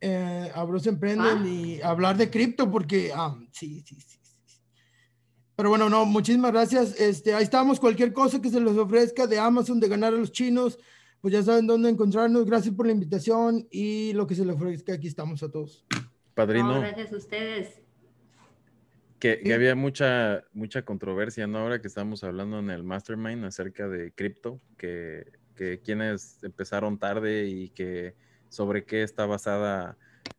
Eh, 0.00 0.50
se 0.80 0.88
emprenden 0.88 1.38
ah. 1.42 1.46
y 1.46 1.82
hablar 1.82 2.16
de 2.16 2.30
cripto 2.30 2.70
porque, 2.70 3.12
sí, 3.52 3.84
sí, 3.86 3.96
sí, 4.00 4.18
sí. 4.22 4.60
Pero 5.54 5.70
bueno, 5.70 5.90
no, 5.90 6.06
muchísimas 6.06 6.52
gracias. 6.52 6.98
Este, 6.98 7.34
ahí 7.34 7.42
estamos. 7.42 7.78
Cualquier 7.78 8.12
cosa 8.12 8.40
que 8.40 8.48
se 8.48 8.60
les 8.60 8.76
ofrezca 8.76 9.26
de 9.26 9.38
Amazon, 9.38 9.80
de 9.80 9.88
ganar 9.88 10.14
a 10.14 10.16
los 10.16 10.32
chinos, 10.32 10.78
pues 11.20 11.32
ya 11.32 11.42
saben 11.42 11.66
dónde 11.66 11.88
encontrarnos. 11.88 12.44
Gracias 12.44 12.74
por 12.74 12.86
la 12.86 12.92
invitación 12.92 13.66
y 13.70 14.12
lo 14.12 14.26
que 14.26 14.34
se 14.34 14.44
le 14.44 14.52
ofrezca, 14.52 14.94
aquí 14.94 15.08
estamos 15.08 15.42
a 15.42 15.50
todos. 15.50 15.84
Padrino. 16.34 16.80
gracias 16.80 17.12
a 17.12 17.16
ustedes. 17.16 17.80
Que, 19.18 19.52
había 19.52 19.74
mucha, 19.74 20.44
mucha 20.52 20.82
controversia, 20.82 21.48
¿no? 21.48 21.58
Ahora 21.58 21.80
que 21.80 21.88
estamos 21.88 22.22
hablando 22.22 22.60
en 22.60 22.70
el 22.70 22.84
Mastermind 22.84 23.44
acerca 23.44 23.88
de 23.88 24.12
cripto, 24.12 24.60
que, 24.76 25.32
que 25.56 25.80
quienes 25.80 26.42
empezaron 26.44 26.98
tarde 26.98 27.46
y 27.46 27.70
que 27.70 28.14
sobre 28.48 28.84
qué 28.84 29.02
está 29.02 29.26
basada 29.26 29.98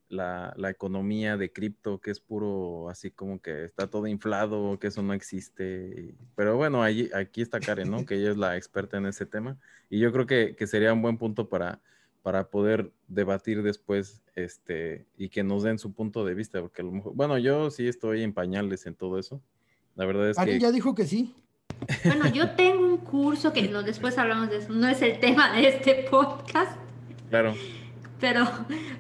la, 0.10 0.54
la 0.58 0.70
economía 0.70 1.38
de 1.38 1.52
cripto, 1.52 2.00
que 2.00 2.12
es 2.12 2.20
puro, 2.20 2.90
así 2.90 3.12
como 3.12 3.42
que 3.42 3.64
está 3.64 3.88
todo 3.88 4.08
inflado, 4.08 4.78
que 4.80 4.88
eso 4.88 5.02
no 5.02 5.14
existe. 5.14 6.16
Pero 6.36 6.58
bueno, 6.58 6.84
allí, 6.84 7.10
aquí 7.14 7.42
está 7.42 7.60
Karen, 7.60 7.90
¿no? 7.90 8.06
Que 8.06 8.16
ella 8.16 8.32
es 8.32 8.38
la 8.38 8.58
experta 8.58 8.98
en 8.98 9.06
ese 9.06 9.26
tema. 9.26 9.58
Y 9.90 10.00
yo 10.00 10.12
creo 10.12 10.26
que, 10.26 10.56
que 10.58 10.68
sería 10.68 10.94
un 10.94 11.02
buen 11.02 11.18
punto 11.18 11.48
para, 11.48 11.80
para 12.22 12.50
poder 12.50 12.92
debatir 13.08 13.64
después 13.64 14.22
este, 14.36 15.06
y 15.18 15.30
que 15.30 15.44
nos 15.44 15.64
den 15.64 15.80
su 15.80 15.94
punto 15.94 16.26
de 16.26 16.34
vista, 16.34 16.60
porque 16.60 16.82
a 16.82 16.86
lo 16.86 16.92
mejor, 16.92 17.14
bueno, 17.16 17.38
yo 17.38 17.70
sí 17.72 17.88
estoy 17.88 18.24
en 18.24 18.34
pañales 18.34 18.86
en 18.88 18.96
todo 18.96 19.20
eso. 19.20 19.42
La 19.96 20.06
verdad 20.06 20.30
es 20.30 20.38
que... 20.38 20.60
ya 20.60 20.72
dijo 20.72 20.96
que 20.96 21.06
sí. 21.06 21.36
Bueno, 22.04 22.28
yo 22.28 22.56
tengo 22.56 22.86
un 22.86 22.98
curso 22.98 23.54
que 23.54 23.68
no, 23.70 23.84
después 23.84 24.18
hablamos 24.18 24.50
de 24.50 24.58
eso, 24.58 24.74
no 24.74 24.88
es 24.88 25.02
el 25.02 25.20
tema 25.20 25.54
de 25.54 25.68
este 25.68 26.08
podcast. 26.10 26.78
Claro. 27.30 27.54
Pero, 28.20 28.46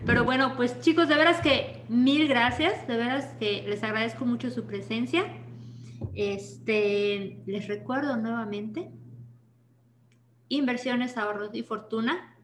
pero 0.06 0.24
bueno, 0.24 0.56
pues 0.56 0.80
chicos, 0.82 1.08
de 1.10 1.16
veras 1.16 1.41
que 1.41 1.84
mil 1.90 2.28
gracias, 2.28 2.88
de 2.88 2.98
veras 2.98 3.26
que 3.40 3.66
les 3.68 3.84
agradezco 3.84 4.26
mucho 4.26 4.50
su 4.50 4.66
presencia. 4.66 5.26
Este, 6.16 7.44
les 7.46 7.68
recuerdo 7.68 8.16
nuevamente, 8.18 8.91
inversiones, 10.48 11.18
ahorros 11.18 11.50
y 11.54 11.64
fortuna, 11.64 12.38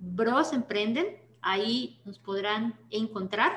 Bros 0.00 0.52
Emprenden, 0.52 1.06
ahí 1.40 2.00
nos 2.04 2.18
podrán 2.18 2.74
encontrar. 2.90 3.52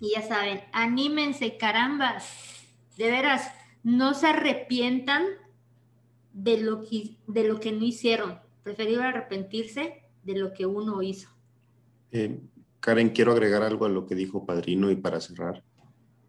Y 0.00 0.12
ya 0.14 0.22
saben, 0.22 0.62
anímense, 0.72 1.56
carambas, 1.56 2.66
de 2.96 3.10
veras, 3.10 3.50
no 3.82 4.14
se 4.14 4.28
arrepientan 4.28 5.24
de 6.32 6.58
lo 6.58 6.82
que, 6.82 7.16
de 7.26 7.44
lo 7.44 7.60
que 7.60 7.72
no 7.72 7.84
hicieron. 7.84 8.40
Preferible 8.62 9.04
arrepentirse 9.04 10.02
de 10.22 10.36
lo 10.36 10.52
que 10.52 10.66
uno 10.66 11.02
hizo. 11.02 11.28
Eh, 12.12 12.40
Karen, 12.80 13.10
quiero 13.10 13.32
agregar 13.32 13.62
algo 13.62 13.84
a 13.84 13.88
lo 13.88 14.06
que 14.06 14.14
dijo 14.14 14.46
Padrino 14.46 14.90
y 14.90 14.96
para 14.96 15.20
cerrar. 15.20 15.62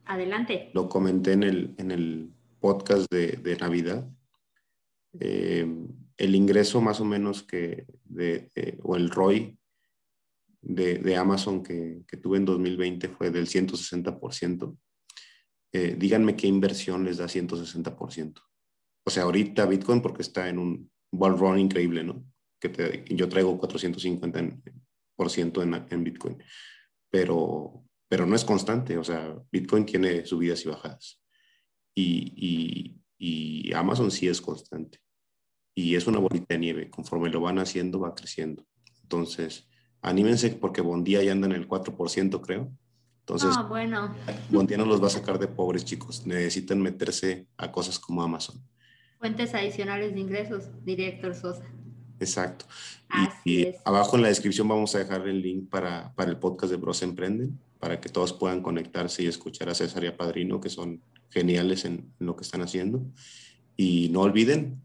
Adelante. 0.05 0.69
Lo 0.73 0.89
comenté 0.89 1.33
en 1.33 1.43
el, 1.43 1.75
en 1.77 1.91
el 1.91 2.31
podcast 2.59 3.11
de, 3.11 3.57
Navidad. 3.59 4.09
Eh, 5.19 5.65
el 6.17 6.35
ingreso 6.35 6.81
más 6.81 6.99
o 6.99 7.05
menos 7.05 7.43
que, 7.43 7.85
de, 8.03 8.51
o 8.83 8.95
el 8.95 9.09
ROI 9.09 9.57
de, 10.61 11.15
Amazon 11.15 11.63
que, 11.63 12.03
que, 12.07 12.17
tuve 12.17 12.37
en 12.37 12.45
2020 12.45 13.09
fue 13.09 13.31
del 13.31 13.47
160%. 13.47 14.77
Eh, 15.73 15.95
díganme 15.97 16.35
qué 16.35 16.47
inversión 16.47 17.05
les 17.05 17.17
da 17.17 17.25
160%. 17.25 18.41
O 19.03 19.09
sea, 19.09 19.23
ahorita 19.23 19.65
Bitcoin 19.65 20.01
porque 20.01 20.21
está 20.21 20.49
en 20.49 20.59
un 20.59 20.91
ball 21.11 21.37
run 21.37 21.59
increíble, 21.59 22.03
¿no? 22.03 22.23
Que 22.59 23.05
yo 23.09 23.27
traigo 23.27 23.57
450 23.57 24.39
en, 24.39 24.61
en, 25.37 25.85
en 25.89 26.03
Bitcoin, 26.03 26.37
pero, 27.09 27.83
pero 28.07 28.25
no 28.25 28.35
es 28.35 28.43
constante, 28.43 28.97
o 28.97 29.03
sea, 29.03 29.35
Bitcoin 29.51 29.85
tiene 29.85 30.25
subidas 30.25 30.65
y 30.65 30.69
bajadas. 30.69 31.21
Y, 31.93 32.33
y, 32.35 33.01
y 33.17 33.73
Amazon 33.73 34.11
sí 34.11 34.27
es 34.27 34.41
constante. 34.41 34.99
Y 35.75 35.95
es 35.95 36.07
una 36.07 36.19
bolita 36.19 36.47
de 36.49 36.59
nieve, 36.59 36.89
conforme 36.89 37.29
lo 37.29 37.41
van 37.41 37.59
haciendo 37.59 37.99
va 37.99 38.15
creciendo. 38.15 38.65
Entonces, 39.03 39.69
anímense 40.01 40.49
porque 40.51 40.81
Bondía 40.81 41.23
ya 41.23 41.31
anda 41.31 41.47
en 41.47 41.53
el 41.53 41.67
4%, 41.67 42.41
creo. 42.41 42.71
Entonces, 43.19 43.51
ah, 43.57 43.63
bueno. 43.63 44.13
Bondía 44.49 44.77
no 44.77 44.85
los 44.85 45.01
va 45.01 45.07
a 45.07 45.11
sacar 45.11 45.37
de 45.39 45.47
pobres, 45.47 45.85
chicos. 45.85 46.25
Necesitan 46.25 46.81
meterse 46.81 47.47
a 47.57 47.71
cosas 47.71 47.99
como 47.99 48.23
Amazon. 48.23 48.61
Fuentes 49.19 49.53
adicionales 49.53 50.13
de 50.13 50.19
ingresos, 50.19 50.69
director 50.83 51.35
Sosa. 51.35 51.63
Exacto. 52.21 52.65
y, 53.43 53.67
abajo 53.83 54.15
en 54.15 54.21
la 54.21 54.27
descripción 54.29 54.67
vamos 54.67 54.93
a 54.93 54.99
dejar 54.99 55.27
el 55.27 55.41
link 55.41 55.69
para, 55.69 56.13
para, 56.13 56.29
el 56.29 56.37
podcast 56.37 56.71
de 56.71 56.77
Bros 56.77 57.01
Emprenden, 57.01 57.59
para 57.79 57.99
que 57.99 58.09
todos 58.09 58.31
puedan 58.31 58.61
conectarse 58.61 59.23
y 59.23 59.27
escuchar 59.27 59.69
a 59.69 59.73
César 59.73 60.03
y 60.03 60.07
a 60.07 60.15
Padrino, 60.15 60.61
que 60.61 60.69
son 60.69 61.01
geniales 61.31 61.83
en, 61.85 62.13
lo 62.19 62.35
que 62.35 62.43
están 62.43 62.61
haciendo. 62.61 63.01
Y 63.75 64.09
no 64.09 64.21
olviden 64.21 64.79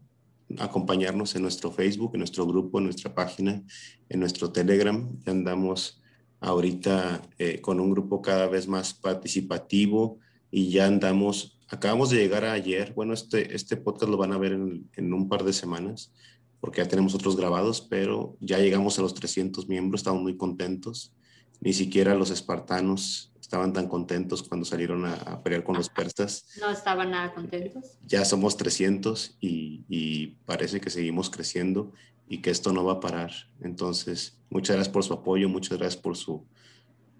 acompañarnos 0.57 1.35
en 1.35 1.43
nuestro 1.43 1.71
Facebook, 1.71 2.11
en 2.15 2.19
nuestro 2.19 2.47
grupo, 2.47 2.79
en 2.79 2.85
nuestra 2.85 3.13
página, 3.13 3.63
en 4.09 4.19
nuestro 4.19 4.51
Telegram. 4.51 5.07
Ya 5.23 5.31
andamos 5.31 6.01
ahorita 6.39 7.21
eh, 7.37 7.61
con 7.61 7.79
un 7.79 7.91
grupo 7.91 8.21
cada 8.21 8.47
vez 8.47 8.67
más 8.67 8.95
participativo 8.95 10.17
y 10.49 10.69
ya 10.69 10.87
andamos, 10.87 11.59
acabamos 11.67 12.09
de 12.09 12.17
llegar 12.17 12.45
ayer, 12.45 12.93
bueno, 12.93 13.13
este, 13.13 13.55
este 13.55 13.77
podcast 13.77 14.09
lo 14.09 14.17
van 14.17 14.33
a 14.33 14.37
ver 14.39 14.53
en, 14.53 14.89
en 14.95 15.13
un 15.13 15.29
par 15.29 15.43
de 15.43 15.53
semanas 15.53 16.11
porque 16.59 16.81
ya 16.81 16.87
tenemos 16.87 17.13
otros 17.15 17.35
grabados, 17.35 17.81
pero 17.81 18.37
ya 18.39 18.59
llegamos 18.59 18.97
a 18.97 19.01
los 19.01 19.13
300 19.13 19.67
miembros, 19.67 20.01
estamos 20.01 20.21
muy 20.21 20.37
contentos. 20.37 21.13
Ni 21.59 21.73
siquiera 21.73 22.15
los 22.15 22.29
espartanos 22.29 23.31
estaban 23.39 23.71
tan 23.71 23.87
contentos 23.87 24.43
cuando 24.43 24.65
salieron 24.65 25.05
a, 25.05 25.41
pelear 25.41 25.63
con 25.63 25.77
los 25.77 25.89
persas. 25.89 26.45
No 26.59 26.69
estaban 26.69 27.11
nada 27.11 27.33
contentos. 27.33 27.97
Ya 28.05 28.25
somos 28.25 28.57
300 28.57 29.37
y, 29.39 29.85
y, 29.87 30.27
parece 30.45 30.81
que 30.81 30.89
seguimos 30.89 31.29
creciendo 31.29 31.93
y 32.27 32.41
que 32.41 32.49
esto 32.49 32.73
no 32.73 32.83
va 32.83 32.93
a 32.93 32.99
parar. 32.99 33.31
Entonces, 33.61 34.37
muchas 34.49 34.75
gracias 34.75 34.93
por 34.93 35.03
su 35.03 35.13
apoyo, 35.13 35.47
muchas 35.47 35.77
gracias 35.77 36.01
por 36.01 36.17
su, 36.17 36.45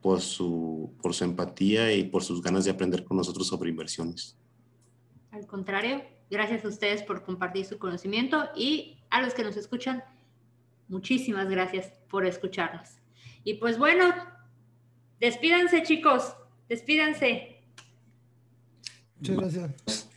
por 0.02 0.22
su, 0.22 0.94
por 1.02 1.14
su 1.14 1.24
empatía 1.24 1.94
y 1.94 2.04
por 2.04 2.24
sus 2.24 2.42
ganas 2.42 2.66
de 2.66 2.72
aprender 2.72 3.04
con 3.04 3.18
nosotros 3.18 3.48
sobre 3.48 3.70
inversiones. 3.70 4.38
Al 5.32 5.48
contrario, 5.48 6.02
gracias 6.30 6.66
a 6.66 6.68
ustedes 6.68 7.04
por 7.04 7.24
compartir 7.24 7.66
su 7.66 7.78
conocimiento 7.80 8.50
y 8.56 8.97
a 9.10 9.22
los 9.22 9.34
que 9.34 9.44
nos 9.44 9.58
escuchan, 9.58 10.04
muchísimas 10.88 11.50
gracias 11.50 11.88
por 12.10 12.26
escucharnos. 12.26 13.00
Y 13.44 13.56
pues 13.56 13.78
bueno, 13.78 14.14
despídanse 15.20 15.84
chicos, 15.84 16.36
despídanse. 16.68 17.62
Muchas 19.20 19.38
gracias. 19.38 20.08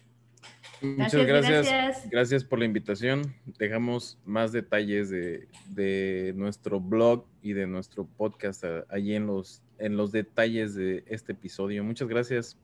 Muchas 0.83 1.27
gracias, 1.27 2.09
gracias, 2.09 2.45
por 2.45 2.59
la 2.59 2.65
invitación. 2.65 3.35
Dejamos 3.59 4.19
más 4.25 4.51
detalles 4.51 5.11
de, 5.11 6.33
nuestro 6.37 6.81
blog 6.81 7.27
y 7.43 7.53
de 7.53 7.67
nuestro 7.67 8.07
podcast 8.07 8.65
allí 8.89 9.15
en 9.15 9.27
los, 9.27 9.63
en 9.79 9.99
los 9.99 10.11
detalles 10.11 10.75
de 10.75 11.05
este 11.07 11.33
episodio. 11.33 11.85
Muchas 11.85 12.09
gracias, 12.09 12.57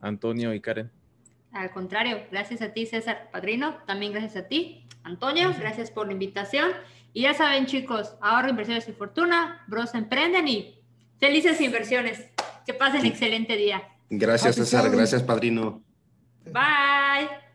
Antonio 0.00 0.52
y 0.52 0.60
Karen. 0.60 0.90
Al 1.52 1.70
contrario, 1.70 2.22
gracias 2.30 2.62
a 2.62 2.72
ti, 2.72 2.86
César 2.86 3.28
Padrino. 3.32 3.76
También 3.86 4.12
gracias 4.12 4.36
a 4.36 4.48
ti, 4.48 4.86
Antonio. 5.02 5.52
Gracias 5.58 5.90
por 5.90 6.06
la 6.06 6.12
invitación. 6.12 6.70
Y 7.12 7.22
ya 7.22 7.34
saben, 7.34 7.66
chicos, 7.66 8.14
ahorro, 8.20 8.50
inversiones 8.50 8.88
y 8.88 8.92
fortuna, 8.92 9.64
bros 9.66 9.94
emprenden 9.94 10.46
y 10.46 10.80
felices 11.18 11.60
inversiones. 11.60 12.26
Que 12.64 12.74
pasen 12.74 13.04
excelente 13.04 13.56
día. 13.56 13.82
Gracias, 14.10 14.56
César. 14.56 14.88
Gracias, 14.90 15.22
Padrino. 15.22 15.82
Bye. 16.44 17.49